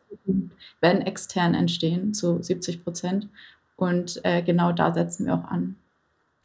werden 0.80 1.02
extern 1.02 1.54
entstehen 1.54 2.14
zu 2.14 2.42
70 2.42 2.82
Prozent. 2.82 3.28
Und 3.76 4.20
äh, 4.24 4.42
genau 4.42 4.72
da 4.72 4.94
setzen 4.94 5.26
wir 5.26 5.34
auch 5.34 5.44
an. 5.44 5.76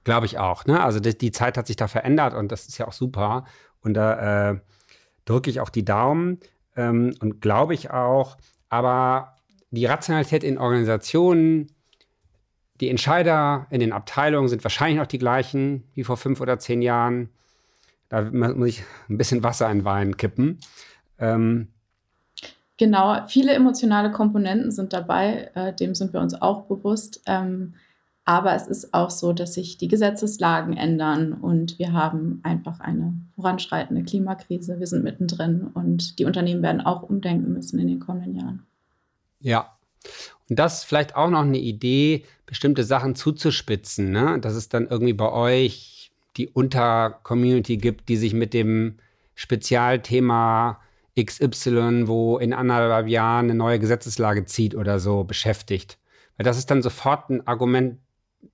Glaube 0.04 0.26
ich 0.26 0.38
auch. 0.38 0.66
Ne? 0.66 0.84
Also 0.84 1.00
die, 1.00 1.18
die, 1.18 1.32
Zeit 1.32 1.58
hat 1.58 1.68
sich 1.68 1.78
da 1.78 1.88
verändert 1.88 2.34
und 2.34 2.52
das 2.52 2.68
ist 2.68 2.78
ja 2.78 2.88
auch 2.88 2.94
super. 2.94 3.46
Und 3.82 3.94
da 3.94 4.52
äh, 4.52 4.60
drücke 5.24 5.50
ich 5.50 5.62
auch 5.62 5.70
die 5.70 5.86
Daumen 5.86 6.40
ähm, 6.76 7.16
und 7.22 7.40
glaube 7.40 7.74
ich 7.76 7.92
auch. 7.92 8.36
Aber 8.68 9.36
die 9.70 9.86
Rationalität 9.86 10.44
in 10.44 10.58
Organisationen, 10.58 11.72
die 12.82 12.90
Entscheider 12.90 13.68
in 13.70 13.80
den 13.80 13.94
Abteilungen 13.94 14.50
sind 14.50 14.64
wahrscheinlich 14.64 14.98
noch 14.98 15.08
die 15.08 15.20
gleichen 15.20 15.84
wie 15.94 16.04
vor 16.04 16.18
fünf 16.18 16.42
oder 16.42 16.60
zehn 16.60 16.82
Jahren. 16.82 17.30
Da 18.10 18.24
muss 18.24 18.68
ich 18.68 18.84
ein 19.10 19.18
bisschen 19.18 19.44
Wasser 19.44 19.72
in 19.72 19.86
Wein 19.86 20.18
kippen. 20.18 20.60
Ähm, 21.20 21.68
genau, 22.78 23.26
viele 23.28 23.54
emotionale 23.54 24.12
Komponenten 24.12 24.72
sind 24.72 24.92
dabei, 24.92 25.52
äh, 25.54 25.74
dem 25.74 25.96
sind 25.96 26.12
wir 26.12 26.20
uns 26.20 26.34
auch 26.34 26.64
bewusst. 26.64 27.22
Ähm, 27.28 27.76
aber 28.26 28.54
es 28.56 28.68
ist 28.68 28.94
auch 28.94 29.10
so, 29.10 29.34
dass 29.34 29.54
sich 29.54 29.78
die 29.78 29.88
Gesetzeslagen 29.88 30.76
ändern 30.76 31.34
und 31.34 31.80
wir 31.80 31.94
haben 31.94 32.40
einfach 32.44 32.80
eine 32.80 33.14
voranschreitende 33.36 34.04
Klimakrise. 34.04 34.80
Wir 34.80 34.88
sind 34.88 35.04
mittendrin 35.04 35.68
und 35.74 36.20
die 36.20 36.26
Unternehmen 36.26 36.62
werden 36.62 36.82
auch 36.82 37.04
umdenken 37.04 37.54
müssen 37.54 37.80
in 37.80 37.88
den 37.88 38.00
kommenden 38.00 38.36
Jahren. 38.36 38.66
Ja. 39.40 39.78
Und 40.52 40.60
das 40.60 40.80
ist 40.80 40.84
vielleicht 40.84 41.16
auch 41.16 41.30
noch 41.30 41.44
eine 41.44 41.60
Idee, 41.60 42.26
bestimmte 42.46 42.84
Sachen 42.84 43.16
zuzuspitzen, 43.16 44.12
ne? 44.12 44.38
dass 44.42 44.54
es 44.54 44.68
dann 44.68 44.86
irgendwie 44.86 45.14
bei 45.14 45.32
euch 45.32 46.12
die 46.36 46.50
Untercommunity 46.50 47.78
gibt, 47.78 48.10
die 48.10 48.18
sich 48.18 48.34
mit 48.34 48.54
dem 48.54 48.98
Spezialthema 49.34 50.82
XY, 51.18 52.10
wo 52.10 52.38
in 52.38 52.52
anderthalb 52.52 53.08
Jahren 53.08 53.46
eine 53.46 53.56
neue 53.56 53.80
Gesetzeslage 53.80 54.44
zieht 54.44 54.76
oder 54.76 55.00
so, 55.00 55.24
beschäftigt. 55.24 55.98
Weil 56.36 56.44
das 56.44 56.58
ist 56.58 56.70
dann 56.70 56.82
sofort 56.82 57.30
ein 57.30 57.48
Argument 57.48 58.00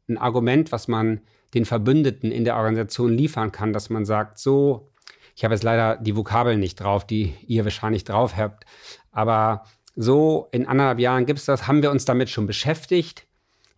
ein 0.08 0.20
Argument, 0.20 0.72
was 0.72 0.88
man 0.88 1.22
den 1.56 1.66
Verbündeten 1.66 2.32
in 2.32 2.44
der 2.44 2.58
Organisation 2.58 3.12
liefern 3.12 3.52
kann, 3.52 3.74
dass 3.74 3.90
man 3.90 4.06
sagt, 4.06 4.38
so, 4.38 4.92
ich 5.36 5.44
habe 5.44 5.56
jetzt 5.56 5.64
leider 5.64 5.98
die 5.98 6.16
Vokabeln 6.16 6.60
nicht 6.60 6.76
drauf, 6.76 7.08
die 7.08 7.34
ihr 7.48 7.64
wahrscheinlich 7.64 8.04
drauf 8.04 8.38
habt, 8.38 8.66
aber 9.12 9.64
so 9.98 10.48
in 10.52 10.66
anderthalb 10.66 11.00
Jahren 11.00 11.26
gibt 11.26 11.40
es 11.40 11.46
das, 11.46 11.68
haben 11.68 11.82
wir 11.82 11.92
uns 11.92 12.06
damit 12.06 12.30
schon 12.30 12.48
beschäftigt? 12.48 13.28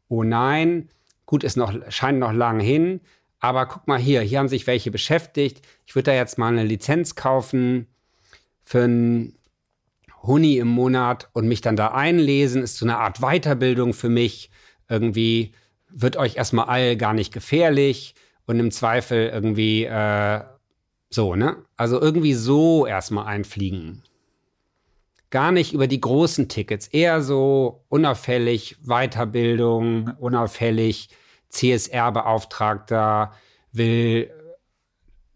Oh 0.08 0.24
nein, 0.24 0.90
gut, 1.26 1.44
es 1.44 1.56
noch, 1.56 1.74
scheint 1.90 2.20
noch 2.20 2.34
lang 2.34 2.60
hin, 2.60 3.02
aber 3.40 3.66
guck 3.66 3.88
mal 3.88 3.98
hier, 3.98 4.22
hier 4.22 4.38
haben 4.38 4.50
sich 4.50 4.68
welche 4.68 4.92
beschäftigt. 4.92 5.66
Ich 5.88 5.96
würde 5.96 6.12
da 6.12 6.14
jetzt 6.14 6.38
mal 6.38 6.50
eine 6.50 6.64
Lizenz 6.64 7.16
kaufen 7.16 7.88
für 8.64 8.84
einen 8.84 9.36
Huni 10.22 10.58
im 10.58 10.68
Monat 10.68 11.30
und 11.34 11.48
mich 11.48 11.62
dann 11.62 11.78
da 11.78 11.88
einlesen, 11.88 12.62
ist 12.62 12.78
so 12.78 12.86
eine 12.86 12.98
Art 12.98 13.22
Weiterbildung 13.22 13.94
für 13.94 14.10
mich 14.10 14.52
irgendwie 14.90 15.54
wird 15.90 16.18
euch 16.18 16.36
erstmal 16.36 16.66
all 16.66 16.98
gar 16.98 17.14
nicht 17.14 17.34
gefährlich 17.34 18.16
und 18.46 18.60
im 18.60 18.72
Zweifel 18.72 19.30
irgendwie 19.30 19.86
äh, 19.86 20.42
so, 21.10 21.36
ne? 21.36 21.58
Also 21.78 22.02
irgendwie 22.02 22.34
so 22.34 22.86
erstmal 22.86 23.26
einfliegen. 23.26 24.04
Gar 25.32 25.52
nicht 25.52 25.74
über 25.74 25.88
die 25.88 26.02
großen 26.02 26.50
Tickets, 26.50 26.88
eher 26.88 27.22
so 27.22 27.84
unauffällig 27.90 28.78
Weiterbildung, 28.82 30.12
unauffällig 30.20 31.10
CSR-Beauftragter 31.50 33.34
will, 33.72 34.32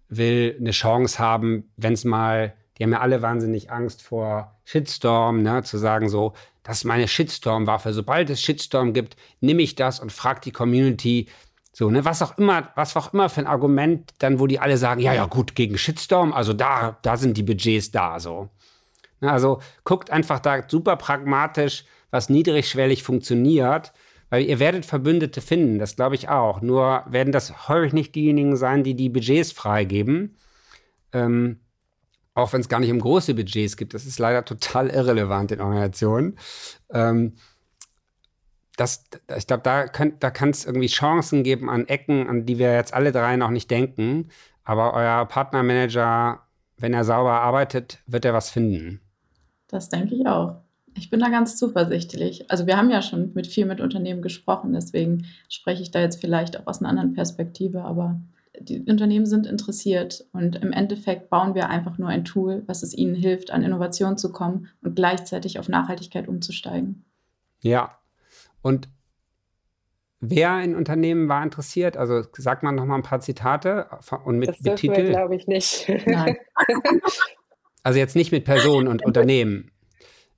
will 0.10 0.58
eine 0.60 0.72
Chance 0.72 1.20
haben, 1.20 1.72
wenn 1.78 1.94
es 1.94 2.06
mal, 2.06 2.54
die 2.78 2.84
haben 2.84 2.92
ja 2.92 3.02
alle 3.02 3.22
wahnsinnig 3.22 3.72
Angst 3.72 4.02
vor 4.02 4.60
Shitstorm, 4.64 5.44
ne? 5.44 5.64
Zu 5.64 5.78
sagen 5.78 6.10
so, 6.10 6.34
das 6.64 6.78
ist 6.78 6.84
meine 6.86 7.08
Shitstorm-Waffe. 7.08 7.94
Sobald 7.94 8.30
es 8.30 8.42
Shitstorm 8.42 8.94
gibt, 8.94 9.16
nehme 9.42 9.62
ich 9.62 9.76
das 9.76 10.00
und 10.00 10.12
frage 10.12 10.42
die 10.42 10.52
Community, 10.52 11.28
so, 11.76 11.90
ne, 11.90 12.06
was 12.06 12.22
auch 12.22 12.38
immer, 12.38 12.70
was 12.76 12.96
auch 12.96 13.14
immer 13.14 13.30
für 13.30 13.42
ein 13.42 13.48
Argument, 13.48 14.14
dann, 14.20 14.40
wo 14.40 14.46
die 14.46 14.60
alle 14.60 14.78
sagen, 14.78 15.02
ja, 15.02 15.14
ja, 15.14 15.26
gut, 15.26 15.56
gegen 15.56 15.78
Shitstorm, 15.78 16.32
also 16.32 16.54
da, 16.54 16.98
da 17.02 17.18
sind 17.18 17.36
die 17.36 17.44
Budgets 17.44 17.92
da, 17.92 18.20
so. 18.20 18.50
Ne, 19.24 19.32
also 19.32 19.60
guckt 19.86 20.12
einfach 20.12 20.40
da 20.40 20.68
super 20.68 20.98
pragmatisch, 20.98 21.86
was 22.12 22.30
niedrigschwellig 22.30 23.04
funktioniert, 23.04 23.94
Weil 24.30 24.44
ihr 24.46 24.60
werdet 24.60 24.86
Verbündete 24.86 25.42
finden, 25.42 25.80
das 25.80 25.96
glaube 25.96 26.16
ich 26.16 26.28
auch. 26.28 26.62
Nur 26.62 27.04
werden 27.08 27.32
das 27.32 27.70
häufig 27.70 27.94
nicht 27.94 28.16
diejenigen 28.16 28.58
sein, 28.58 28.84
die 28.84 28.96
die 28.96 29.10
Budgets 29.10 29.52
freigeben. 29.52 30.36
Ähm, 31.14 31.60
auch 32.34 32.52
wenn 32.52 32.62
es 32.62 32.68
gar 32.70 32.80
nicht 32.80 32.92
um 32.92 33.00
große 33.00 33.36
Budgets 33.36 33.78
gibt. 33.78 33.94
Das 33.94 34.06
ist 34.06 34.20
leider 34.20 34.44
total 34.44 34.90
irrelevant 34.90 35.52
in 35.52 35.62
Organisationen. 35.62 36.38
Ähm, 36.92 37.34
das, 38.76 39.04
ich 39.38 39.46
glaube, 39.48 39.64
da, 39.64 39.86
da 39.86 40.32
kann 40.32 40.50
es 40.50 40.66
irgendwie 40.66 40.88
Chancen 40.88 41.44
geben 41.44 41.70
an 41.70 41.88
Ecken, 41.88 42.28
an 42.28 42.46
die 42.46 42.58
wir 42.58 42.74
jetzt 42.74 42.94
alle 42.94 43.12
drei 43.12 43.36
noch 43.38 43.52
nicht 43.52 43.70
denken. 43.70 44.30
Aber 44.64 44.94
euer 44.96 45.26
Partnermanager, 45.28 46.42
wenn 46.78 46.94
er 46.94 47.04
sauber 47.06 47.42
arbeitet, 47.42 48.00
wird 48.08 48.26
er 48.26 48.34
was 48.34 48.50
finden. 48.50 49.00
Das 49.74 49.90
denke 49.90 50.14
ich 50.14 50.28
auch. 50.28 50.58
Ich 50.96 51.10
bin 51.10 51.20
da 51.20 51.30
ganz 51.30 51.58
zuversichtlich. 51.58 52.52
Also 52.52 52.68
wir 52.68 52.78
haben 52.78 52.92
ja 52.92 53.02
schon 53.02 53.32
mit 53.34 53.48
viel 53.48 53.66
mit 53.66 53.82
Unternehmen 53.82 54.22
gesprochen, 54.22 54.74
deswegen 54.74 55.26
spreche 55.50 55.82
ich 55.82 55.90
da 55.90 56.00
jetzt 56.00 56.22
vielleicht 56.22 56.60
auch 56.60 56.68
aus 56.68 56.80
einer 56.80 56.90
anderen 56.90 57.14
Perspektive, 57.14 57.84
aber 57.84 58.22
die 58.60 58.82
Unternehmen 58.82 59.26
sind 59.26 59.48
interessiert 59.48 60.26
und 60.32 60.58
im 60.58 60.72
Endeffekt 60.72 61.32
bauen 61.32 61.56
wir 61.56 61.70
einfach 61.70 61.98
nur 61.98 62.10
ein 62.10 62.24
Tool, 62.24 62.62
was 62.68 62.84
es 62.84 62.96
ihnen 62.96 63.16
hilft, 63.16 63.50
an 63.50 63.64
Innovation 63.64 64.16
zu 64.16 64.32
kommen 64.32 64.68
und 64.84 64.96
gleichzeitig 64.96 65.58
auf 65.58 65.68
Nachhaltigkeit 65.68 66.28
umzusteigen. 66.28 67.04
Ja, 67.62 67.98
und 68.62 68.90
wer 70.20 70.62
in 70.62 70.76
Unternehmen 70.76 71.28
war 71.30 71.42
interessiert? 71.42 71.98
Also 71.98 72.22
sagt 72.38 72.62
man 72.62 72.76
noch 72.76 72.86
mal 72.86 72.96
ein 72.96 73.02
paar 73.02 73.22
Zitate 73.22 73.88
und 74.24 74.38
mit, 74.38 74.50
das 74.50 74.62
mit 74.62 74.76
Titel. 74.76 75.10
glaube 75.10 75.36
ich 75.36 75.48
nicht. 75.48 75.92
Nein. 76.06 76.38
also 77.84 78.00
jetzt 78.00 78.16
nicht 78.16 78.32
mit 78.32 78.46
Personen 78.46 78.88
und 78.88 79.06
Unternehmen. 79.06 79.70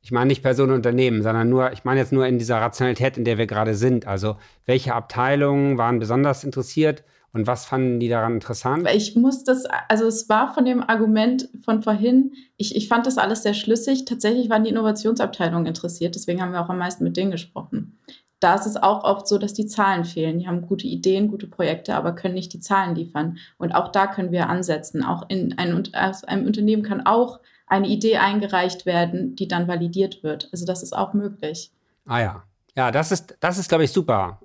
Ich 0.01 0.11
meine 0.11 0.27
nicht 0.27 0.43
Personen 0.43 0.71
und 0.71 0.77
Unternehmen, 0.77 1.23
sondern 1.23 1.49
nur, 1.49 1.71
ich 1.71 1.83
meine 1.83 1.99
jetzt 1.99 2.11
nur 2.11 2.27
in 2.27 2.37
dieser 2.37 2.57
Rationalität, 2.57 3.17
in 3.17 3.25
der 3.25 3.39
wir 3.39 3.47
gerade 3.47 3.73
sind. 3.73 4.05
Also 4.05 4.35
welche 4.65 4.93
Abteilungen 4.93 5.79
waren 5.79 5.97
besonders 5.97 6.43
interessiert 6.43 7.03
und 7.33 7.47
was 7.47 7.65
fanden 7.65 7.99
die 7.99 8.07
daran 8.07 8.35
interessant? 8.35 8.87
Ich 8.93 9.15
muss 9.15 9.43
das, 9.43 9.65
also 9.89 10.05
es 10.05 10.29
war 10.29 10.53
von 10.53 10.63
dem 10.63 10.81
Argument 10.81 11.49
von 11.63 11.81
vorhin, 11.81 12.33
ich, 12.55 12.75
ich 12.75 12.87
fand 12.87 13.07
das 13.07 13.17
alles 13.17 13.43
sehr 13.43 13.53
schlüssig. 13.53 14.05
Tatsächlich 14.05 14.49
waren 14.49 14.63
die 14.63 14.69
Innovationsabteilungen 14.69 15.65
interessiert, 15.65 16.15
deswegen 16.15 16.41
haben 16.41 16.51
wir 16.51 16.61
auch 16.61 16.69
am 16.69 16.77
meisten 16.77 17.03
mit 17.03 17.17
denen 17.17 17.31
gesprochen. 17.31 17.97
Da 18.45 18.53
ist 18.53 18.67
es 18.67 18.77
auch 18.77 19.03
oft 19.03 19.27
so, 19.27 19.39
dass 19.39 19.55
die 19.55 19.65
Zahlen 19.65 20.05
fehlen. 20.05 20.37
Die 20.37 20.47
haben 20.47 20.61
gute 20.61 20.85
Ideen, 20.85 21.29
gute 21.29 21.47
Projekte, 21.47 21.95
aber 21.95 22.13
können 22.13 22.35
nicht 22.35 22.53
die 22.53 22.59
Zahlen 22.59 22.93
liefern. 22.93 23.39
Und 23.57 23.73
auch 23.73 23.91
da 23.91 24.05
können 24.05 24.31
wir 24.31 24.49
ansetzen. 24.49 25.03
Auch 25.03 25.27
in 25.29 25.57
ein, 25.57 25.89
aus 25.95 26.23
einem 26.23 26.45
Unternehmen 26.45 26.83
kann 26.83 27.07
auch 27.07 27.39
eine 27.65 27.87
Idee 27.87 28.17
eingereicht 28.17 28.85
werden, 28.85 29.35
die 29.35 29.47
dann 29.47 29.67
validiert 29.67 30.21
wird. 30.21 30.49
Also 30.51 30.63
das 30.67 30.83
ist 30.83 30.95
auch 30.95 31.15
möglich. 31.15 31.71
Ah 32.05 32.19
ja. 32.19 32.43
Ja, 32.75 32.91
das 32.91 33.11
ist, 33.11 33.35
das 33.39 33.57
ist, 33.57 33.67
glaube 33.67 33.85
ich, 33.85 33.91
super 33.91 34.39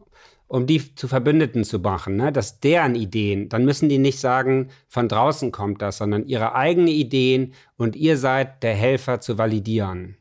um 0.48 0.66
die 0.66 0.96
zu 0.96 1.06
Verbündeten 1.06 1.62
zu 1.62 1.78
machen, 1.78 2.16
ne? 2.16 2.32
dass 2.32 2.58
deren 2.58 2.96
Ideen, 2.96 3.48
dann 3.48 3.64
müssen 3.64 3.88
die 3.88 3.98
nicht 3.98 4.18
sagen, 4.18 4.70
von 4.88 5.08
draußen 5.08 5.52
kommt 5.52 5.80
das, 5.80 5.98
sondern 5.98 6.26
ihre 6.26 6.56
eigenen 6.56 6.88
Ideen 6.88 7.52
und 7.76 7.94
ihr 7.94 8.16
seid 8.16 8.64
der 8.64 8.74
Helfer 8.74 9.20
zu 9.20 9.38
validieren. 9.38 10.16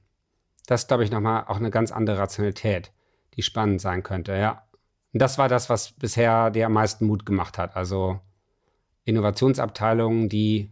Das 0.67 0.81
ist, 0.81 0.87
glaube 0.87 1.03
ich, 1.03 1.09
nochmal 1.09 1.45
auch 1.47 1.55
eine 1.55 1.71
ganz 1.71 1.91
andere 1.91 2.19
Rationalität, 2.19 2.91
die 3.39 3.43
spannend 3.43 3.79
sein 3.79 4.03
könnte, 4.03 4.33
ja. 4.33 4.67
Und 5.13 5.21
das 5.21 5.37
war 5.37 5.47
das, 5.47 5.69
was 5.69 5.93
bisher 5.93 6.51
dir 6.51 6.65
am 6.65 6.73
meisten 6.73 7.05
Mut 7.05 7.25
gemacht 7.25 7.57
hat. 7.57 7.77
Also 7.77 8.19
Innovationsabteilungen, 9.05 10.27
die 10.27 10.69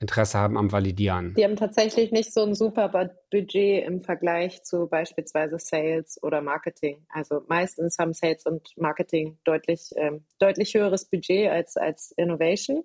Interesse 0.00 0.38
haben 0.38 0.58
am 0.58 0.70
Validieren. 0.70 1.34
Die 1.34 1.44
haben 1.44 1.56
tatsächlich 1.56 2.12
nicht 2.12 2.34
so 2.34 2.42
ein 2.42 2.54
super 2.54 2.88
Budget 3.30 3.86
im 3.86 4.02
Vergleich 4.02 4.62
zu 4.64 4.86
beispielsweise 4.86 5.58
Sales 5.58 6.22
oder 6.22 6.42
Marketing. 6.42 7.06
Also 7.08 7.40
meistens 7.48 7.98
haben 7.98 8.12
Sales 8.12 8.44
und 8.44 8.76
Marketing 8.76 9.38
deutlich, 9.44 9.90
ähm, 9.96 10.24
deutlich 10.38 10.74
höheres 10.74 11.06
Budget 11.08 11.50
als, 11.50 11.76
als 11.76 12.12
Innovation. 12.16 12.84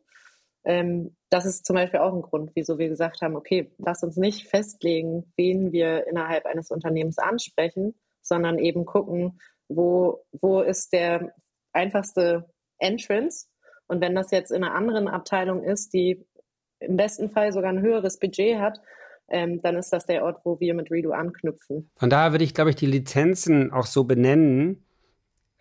Ähm, 0.64 1.16
das 1.30 1.46
ist 1.46 1.66
zum 1.66 1.76
Beispiel 1.76 2.00
auch 2.00 2.14
ein 2.14 2.22
Grund, 2.22 2.52
wieso 2.54 2.78
wir 2.78 2.88
gesagt 2.88 3.22
haben, 3.22 3.36
okay, 3.36 3.70
lass 3.80 4.04
uns 4.04 4.16
nicht 4.16 4.48
festlegen, 4.48 5.32
wen 5.36 5.72
wir 5.72 6.08
innerhalb 6.08 6.46
eines 6.46 6.72
Unternehmens 6.72 7.18
ansprechen, 7.18 7.96
sondern 8.28 8.60
eben 8.60 8.86
gucken, 8.86 9.40
wo, 9.68 10.24
wo 10.32 10.62
ist 10.62 10.94
der 10.94 11.34
einfachste 11.74 12.50
Entrance 12.80 13.48
und 13.88 14.02
wenn 14.02 14.16
das 14.16 14.32
jetzt 14.32 14.52
in 14.52 14.64
einer 14.64 14.76
anderen 14.76 15.08
Abteilung 15.08 15.64
ist, 15.64 15.94
die 15.94 16.26
im 16.80 16.98
besten 16.98 17.30
Fall 17.30 17.52
sogar 17.52 17.72
ein 17.72 17.82
höheres 17.82 18.20
Budget 18.20 18.60
hat, 18.60 18.80
ähm, 19.30 19.62
dann 19.62 19.76
ist 19.76 19.92
das 19.92 20.06
der 20.06 20.24
Ort, 20.24 20.42
wo 20.46 20.60
wir 20.60 20.74
mit 20.74 20.92
Redo 20.92 21.12
anknüpfen. 21.12 21.90
Von 21.96 22.10
daher 22.10 22.32
würde 22.32 22.44
ich, 22.44 22.54
glaube 22.54 22.70
ich, 22.70 22.76
die 22.76 22.86
Lizenzen 22.86 23.72
auch 23.72 23.86
so 23.86 24.04
benennen. 24.04 24.86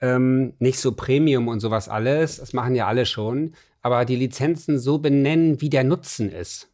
Ähm, 0.00 0.54
nicht 0.58 0.78
so 0.78 0.92
Premium 0.92 1.48
und 1.48 1.60
sowas 1.60 1.88
alles, 1.88 2.36
das 2.36 2.52
machen 2.52 2.74
ja 2.74 2.86
alle 2.86 3.06
schon, 3.06 3.54
aber 3.80 4.04
die 4.04 4.16
Lizenzen 4.16 4.78
so 4.78 4.98
benennen, 4.98 5.62
wie 5.62 5.70
der 5.70 5.84
Nutzen 5.84 6.30
ist. 6.30 6.70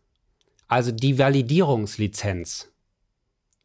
Also 0.67 0.91
die 0.91 1.19
Validierungslizenz. 1.21 2.72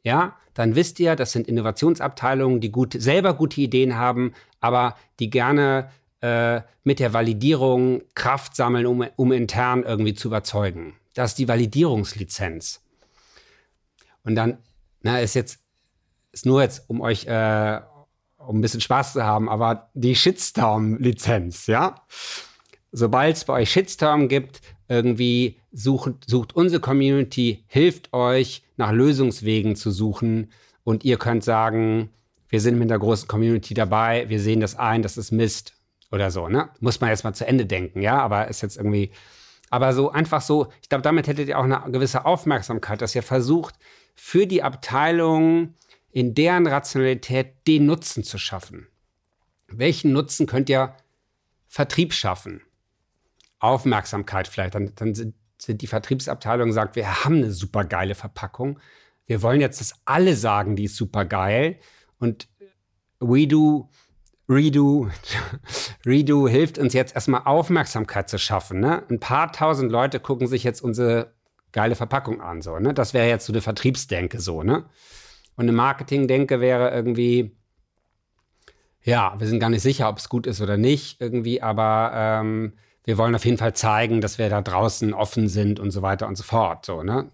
Ja, 0.04 0.38
dann 0.54 0.76
wisst 0.76 1.00
ihr, 1.00 1.16
das 1.16 1.32
sind 1.32 1.48
Innovationsabteilungen, 1.48 2.62
die 2.62 2.72
gut, 2.72 2.96
selber 2.98 3.34
gute 3.36 3.62
Ideen 3.62 3.96
haben, 3.96 4.34
aber 4.60 4.96
die 5.20 5.30
gerne 5.30 5.92
äh, 6.22 6.62
mit 6.84 7.00
der 7.00 7.14
Validierung 7.14 8.02
Kraft 8.16 8.56
sammeln, 8.56 8.86
um, 8.86 9.06
um 9.18 9.32
intern 9.32 9.84
irgendwie 9.84 10.16
zu 10.16 10.30
überzeugen. 10.30 10.96
Das 11.14 11.32
ist 11.32 11.38
die 11.40 11.48
Validierungslizenz. 11.48 12.82
Und 14.24 14.36
dann, 14.36 14.58
na, 15.02 15.20
ist 15.20 15.36
jetzt, 15.36 15.60
ist 16.32 16.46
nur 16.46 16.62
jetzt, 16.62 16.90
um 16.90 17.02
euch, 17.02 17.26
äh, 17.28 17.80
um 18.38 18.58
ein 18.58 18.62
bisschen 18.62 18.82
Spaß 18.82 19.14
zu 19.14 19.24
haben, 19.24 19.50
aber 19.50 19.90
die 19.94 20.16
Shitstorm-Lizenz, 20.16 21.68
ja? 21.68 22.04
Sobald 22.92 23.36
es 23.38 23.46
bei 23.46 23.54
euch 23.62 23.72
Shitstorm 23.72 24.28
gibt, 24.28 24.62
irgendwie 24.88 25.60
sucht, 25.72 26.14
sucht 26.26 26.56
unsere 26.56 26.82
Community, 26.82 27.64
hilft 27.68 28.14
euch, 28.14 28.64
nach 28.78 28.92
Lösungswegen 28.92 29.76
zu 29.76 29.92
suchen 29.92 30.52
und 30.84 31.04
ihr 31.04 31.18
könnt 31.18 31.44
sagen, 31.44 32.10
wir 32.50 32.62
sind 32.62 32.80
mit 32.80 32.90
der 32.90 33.00
großen 33.00 33.28
Community 33.28 33.74
dabei, 33.74 34.30
wir 34.30 34.40
sehen 34.40 34.62
das 34.62 34.76
ein, 34.76 35.02
das 35.02 35.18
ist 35.18 35.32
Mist 35.32 35.74
oder 36.12 36.32
so, 36.32 36.48
ne? 36.48 36.70
Muss 36.80 37.02
man 37.02 37.10
jetzt 37.10 37.24
mal 37.24 37.34
zu 37.34 37.46
Ende 37.46 37.66
denken, 37.66 38.02
ja, 38.02 38.20
aber 38.20 38.48
ist 38.48 38.62
jetzt 38.62 38.78
irgendwie, 38.78 39.12
aber 39.70 39.94
so 39.94 40.12
einfach 40.12 40.42
so, 40.42 40.68
ich 40.82 40.90
glaube, 40.90 41.02
damit 41.02 41.28
hättet 41.28 41.50
ihr 41.50 41.60
auch 41.60 41.66
eine 41.66 41.82
gewisse 41.92 42.26
Aufmerksamkeit, 42.26 43.02
dass 43.02 43.16
ihr 43.16 43.24
versucht, 43.24 43.76
für 44.16 44.48
die 44.48 44.64
Abteilung 44.64 45.74
in 46.12 46.34
deren 46.34 46.66
Rationalität 46.66 47.68
den 47.68 47.86
Nutzen 47.86 48.24
zu 48.24 48.38
schaffen. 48.38 48.88
Welchen 49.68 50.14
Nutzen 50.14 50.48
könnt 50.48 50.70
ihr 50.70 50.96
Vertrieb 51.68 52.14
schaffen? 52.14 52.62
Aufmerksamkeit 53.60 54.48
vielleicht, 54.48 54.76
dann, 54.76 54.94
dann 54.96 55.14
sind, 55.14 55.36
die 55.66 55.88
Vertriebsabteilungen 55.88 56.74
sagt, 56.74 56.96
wir 56.96 57.24
haben 57.24 57.38
eine 57.38 57.52
super 57.52 57.84
geile 57.84 58.16
Verpackung. 58.16 58.80
Wir 59.26 59.42
wollen 59.42 59.62
jetzt, 59.62 59.82
dass 59.82 59.94
alle 60.06 60.36
sagen, 60.36 60.76
die 60.76 60.86
ist 60.86 60.96
super 60.96 61.26
geil. 61.26 61.80
Und 62.20 62.48
WeDo 63.20 63.90
Redo, 64.50 65.10
Redo 66.06 66.48
hilft 66.48 66.78
uns 66.78 66.94
jetzt 66.94 67.16
erstmal 67.16 67.42
Aufmerksamkeit 67.44 68.30
zu 68.30 68.40
schaffen. 68.40 68.80
Ne? 68.80 69.04
Ein 69.10 69.20
paar 69.20 69.52
tausend 69.52 69.92
Leute 69.92 70.20
gucken 70.20 70.48
sich 70.48 70.64
jetzt 70.64 70.82
unsere 70.82 71.34
geile 71.74 71.96
Verpackung 71.96 72.42
an. 72.42 72.62
So, 72.62 72.80
ne? 72.80 72.94
Das 72.94 73.14
wäre 73.14 73.28
jetzt 73.28 73.46
so 73.46 73.54
eine 73.54 73.62
Vertriebsdenke 73.62 74.40
so, 74.40 74.64
ne? 74.64 74.86
Und 75.56 75.64
eine 75.64 75.74
Marketingdenke 75.74 76.62
wäre 76.62 76.92
irgendwie, 76.92 77.58
ja, 79.02 79.36
wir 79.40 79.48
sind 79.48 79.60
gar 79.60 79.70
nicht 79.70 79.82
sicher, 79.82 80.08
ob 80.08 80.20
es 80.20 80.30
gut 80.30 80.46
ist 80.46 80.62
oder 80.62 80.78
nicht, 80.78 81.20
irgendwie, 81.20 81.62
aber 81.64 82.12
ähm, 82.14 82.74
wir 83.08 83.18
wollen 83.18 83.36
auf 83.36 83.46
jeden 83.46 83.58
Fall 83.58 83.74
zeigen, 83.74 84.20
dass 84.20 84.38
wir 84.38 84.50
da 84.50 84.62
draußen 84.62 85.14
offen 85.14 85.48
sind 85.48 85.80
und 85.80 85.92
so 85.92 86.02
weiter 86.02 86.28
und 86.28 86.36
so 86.36 86.44
fort. 86.44 86.86
So, 86.86 87.04
ne? 87.04 87.32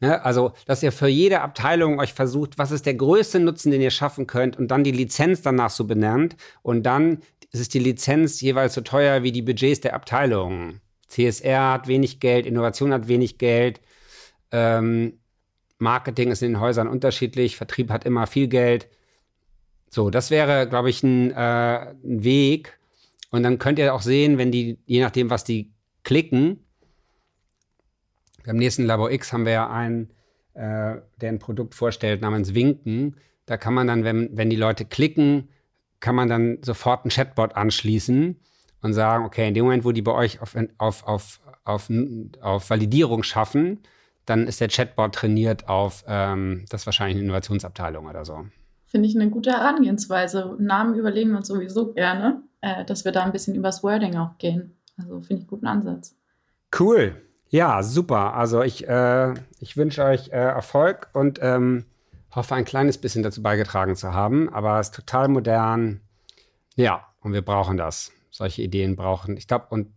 Ne? 0.00 0.24
Also, 0.24 0.54
dass 0.64 0.82
ihr 0.82 0.90
für 0.90 1.06
jede 1.06 1.42
Abteilung 1.42 2.00
euch 2.00 2.14
versucht, 2.14 2.56
was 2.56 2.70
ist 2.70 2.86
der 2.86 2.94
größte 2.94 3.40
Nutzen, 3.40 3.70
den 3.70 3.82
ihr 3.82 3.90
schaffen 3.90 4.26
könnt 4.26 4.56
und 4.56 4.70
dann 4.70 4.82
die 4.82 4.90
Lizenz 4.90 5.42
danach 5.42 5.68
so 5.68 5.84
benennt 5.84 6.34
und 6.62 6.84
dann 6.84 7.18
ist 7.52 7.74
die 7.74 7.78
Lizenz 7.78 8.40
jeweils 8.40 8.72
so 8.72 8.80
teuer 8.80 9.22
wie 9.22 9.32
die 9.32 9.42
Budgets 9.42 9.82
der 9.82 9.92
Abteilungen. 9.92 10.80
CSR 11.08 11.72
hat 11.72 11.86
wenig 11.86 12.18
Geld, 12.18 12.46
Innovation 12.46 12.94
hat 12.94 13.06
wenig 13.06 13.36
Geld, 13.36 13.82
ähm, 14.50 15.18
Marketing 15.78 16.30
ist 16.30 16.42
in 16.42 16.52
den 16.52 16.60
Häusern 16.60 16.88
unterschiedlich, 16.88 17.56
Vertrieb 17.56 17.90
hat 17.90 18.06
immer 18.06 18.26
viel 18.26 18.48
Geld. 18.48 18.88
So, 19.90 20.08
das 20.08 20.30
wäre, 20.30 20.66
glaube 20.66 20.88
ich, 20.88 21.02
ein, 21.02 21.32
äh, 21.32 21.94
ein 22.02 22.24
Weg. 22.24 22.79
Und 23.30 23.42
dann 23.42 23.58
könnt 23.58 23.78
ihr 23.78 23.94
auch 23.94 24.02
sehen, 24.02 24.38
wenn 24.38 24.50
die, 24.50 24.78
je 24.86 25.00
nachdem, 25.00 25.30
was 25.30 25.44
die 25.44 25.72
klicken, 26.02 26.64
beim 28.44 28.56
nächsten 28.56 28.84
Labor 28.84 29.10
X 29.10 29.32
haben 29.32 29.44
wir 29.44 29.52
ja 29.52 29.70
einen, 29.70 30.10
äh, 30.54 30.96
der 31.20 31.28
ein 31.28 31.38
Produkt 31.38 31.74
vorstellt 31.74 32.22
namens 32.22 32.54
Winken. 32.54 33.16
Da 33.46 33.56
kann 33.56 33.74
man 33.74 33.86
dann, 33.86 34.04
wenn, 34.04 34.36
wenn 34.36 34.50
die 34.50 34.56
Leute 34.56 34.84
klicken, 34.84 35.48
kann 36.00 36.14
man 36.14 36.28
dann 36.28 36.58
sofort 36.62 37.04
ein 37.04 37.10
Chatbot 37.10 37.54
anschließen 37.54 38.40
und 38.82 38.92
sagen, 38.94 39.24
okay, 39.24 39.46
in 39.46 39.54
dem 39.54 39.64
Moment, 39.64 39.84
wo 39.84 39.92
die 39.92 40.02
bei 40.02 40.12
euch 40.12 40.40
auf, 40.40 40.56
auf, 40.78 41.06
auf, 41.06 41.40
auf, 41.64 41.90
auf 42.40 42.70
Validierung 42.70 43.22
schaffen, 43.22 43.80
dann 44.24 44.46
ist 44.46 44.60
der 44.60 44.68
Chatbot 44.68 45.14
trainiert 45.14 45.68
auf, 45.68 46.04
ähm, 46.06 46.64
das 46.70 46.86
wahrscheinlich 46.86 47.16
eine 47.16 47.24
Innovationsabteilung 47.24 48.06
oder 48.06 48.24
so. 48.24 48.46
finde 48.86 49.08
ich 49.08 49.16
eine 49.16 49.30
gute 49.30 49.50
Herangehensweise. 49.50 50.56
Namen 50.58 50.94
überlegen 50.94 51.30
wir 51.30 51.38
uns 51.38 51.48
sowieso 51.48 51.92
gerne, 51.92 52.42
äh, 52.60 52.84
dass 52.84 53.04
wir 53.04 53.12
da 53.12 53.24
ein 53.24 53.32
bisschen 53.32 53.54
übers 53.54 53.82
Wording 53.82 54.16
auch 54.16 54.38
gehen. 54.38 54.76
Also 54.96 55.20
finde 55.20 55.34
ich 55.34 55.40
einen 55.40 55.46
guten 55.46 55.66
Ansatz. 55.66 56.16
Cool. 56.78 57.20
Ja, 57.48 57.82
super. 57.82 58.34
Also 58.34 58.62
ich, 58.62 58.86
äh, 58.88 59.34
ich 59.58 59.76
wünsche 59.76 60.04
euch 60.04 60.28
äh, 60.28 60.36
Erfolg 60.36 61.08
und 61.14 61.40
ähm, 61.42 61.84
hoffe, 62.30 62.54
ein 62.54 62.64
kleines 62.64 62.98
bisschen 62.98 63.22
dazu 63.22 63.42
beigetragen 63.42 63.96
zu 63.96 64.12
haben. 64.12 64.48
Aber 64.48 64.78
es 64.78 64.88
ist 64.88 64.94
total 64.94 65.28
modern. 65.28 66.00
Ja, 66.76 67.06
und 67.20 67.32
wir 67.32 67.42
brauchen 67.42 67.76
das. 67.76 68.12
Solche 68.30 68.62
Ideen 68.62 68.94
brauchen. 68.94 69.36
Ich 69.36 69.48
glaube, 69.48 69.66
und 69.70 69.88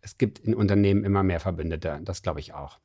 es 0.00 0.18
gibt 0.18 0.40
in 0.40 0.54
Unternehmen 0.54 1.04
immer 1.04 1.22
mehr 1.22 1.40
Verbündete. 1.40 2.00
Das 2.02 2.22
glaube 2.22 2.40
ich 2.40 2.52
auch. 2.52 2.78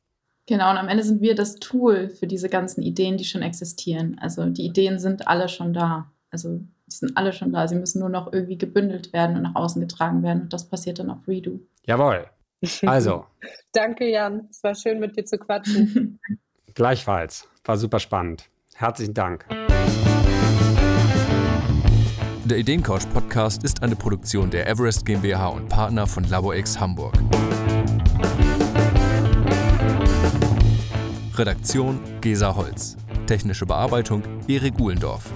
Genau, 0.46 0.70
und 0.70 0.78
am 0.78 0.88
Ende 0.88 1.02
sind 1.02 1.20
wir 1.20 1.34
das 1.34 1.56
Tool 1.56 2.08
für 2.08 2.26
diese 2.26 2.48
ganzen 2.48 2.82
Ideen, 2.82 3.18
die 3.18 3.24
schon 3.24 3.42
existieren. 3.42 4.16
Also 4.20 4.46
die 4.46 4.64
Ideen 4.64 4.98
sind 4.98 5.28
alle 5.28 5.48
schon 5.48 5.74
da. 5.74 6.10
Also 6.30 6.60
die 6.88 6.96
sind 6.96 7.16
alle 7.16 7.32
schon 7.32 7.52
da. 7.52 7.68
Sie 7.68 7.76
müssen 7.76 8.00
nur 8.00 8.08
noch 8.08 8.32
irgendwie 8.32 8.58
gebündelt 8.58 9.12
werden 9.12 9.36
und 9.36 9.42
nach 9.42 9.54
außen 9.54 9.80
getragen 9.80 10.22
werden. 10.22 10.42
Und 10.42 10.52
das 10.52 10.68
passiert 10.68 10.98
dann 10.98 11.10
auf 11.10 11.26
Redo. 11.28 11.60
Jawohl. 11.84 12.26
Also. 12.86 13.26
Danke, 13.72 14.10
Jan. 14.10 14.48
Es 14.50 14.62
war 14.62 14.74
schön, 14.74 14.98
mit 14.98 15.16
dir 15.16 15.24
zu 15.24 15.38
quatschen. 15.38 16.18
Gleichfalls. 16.74 17.48
War 17.64 17.76
super 17.76 18.00
spannend. 18.00 18.48
Herzlichen 18.74 19.14
Dank. 19.14 19.46
Der 22.44 22.56
Ideencouch 22.56 23.10
Podcast 23.12 23.62
ist 23.62 23.82
eine 23.82 23.94
Produktion 23.94 24.48
der 24.48 24.66
Everest 24.66 25.04
GmbH 25.04 25.48
und 25.48 25.68
Partner 25.68 26.06
von 26.06 26.24
LaboX 26.24 26.80
Hamburg. 26.80 27.14
Redaktion 31.34 32.00
Gesa 32.22 32.56
Holz. 32.56 32.96
Technische 33.26 33.66
Bearbeitung 33.66 34.22
Erik 34.48 34.80
Uhlendorf. 34.80 35.30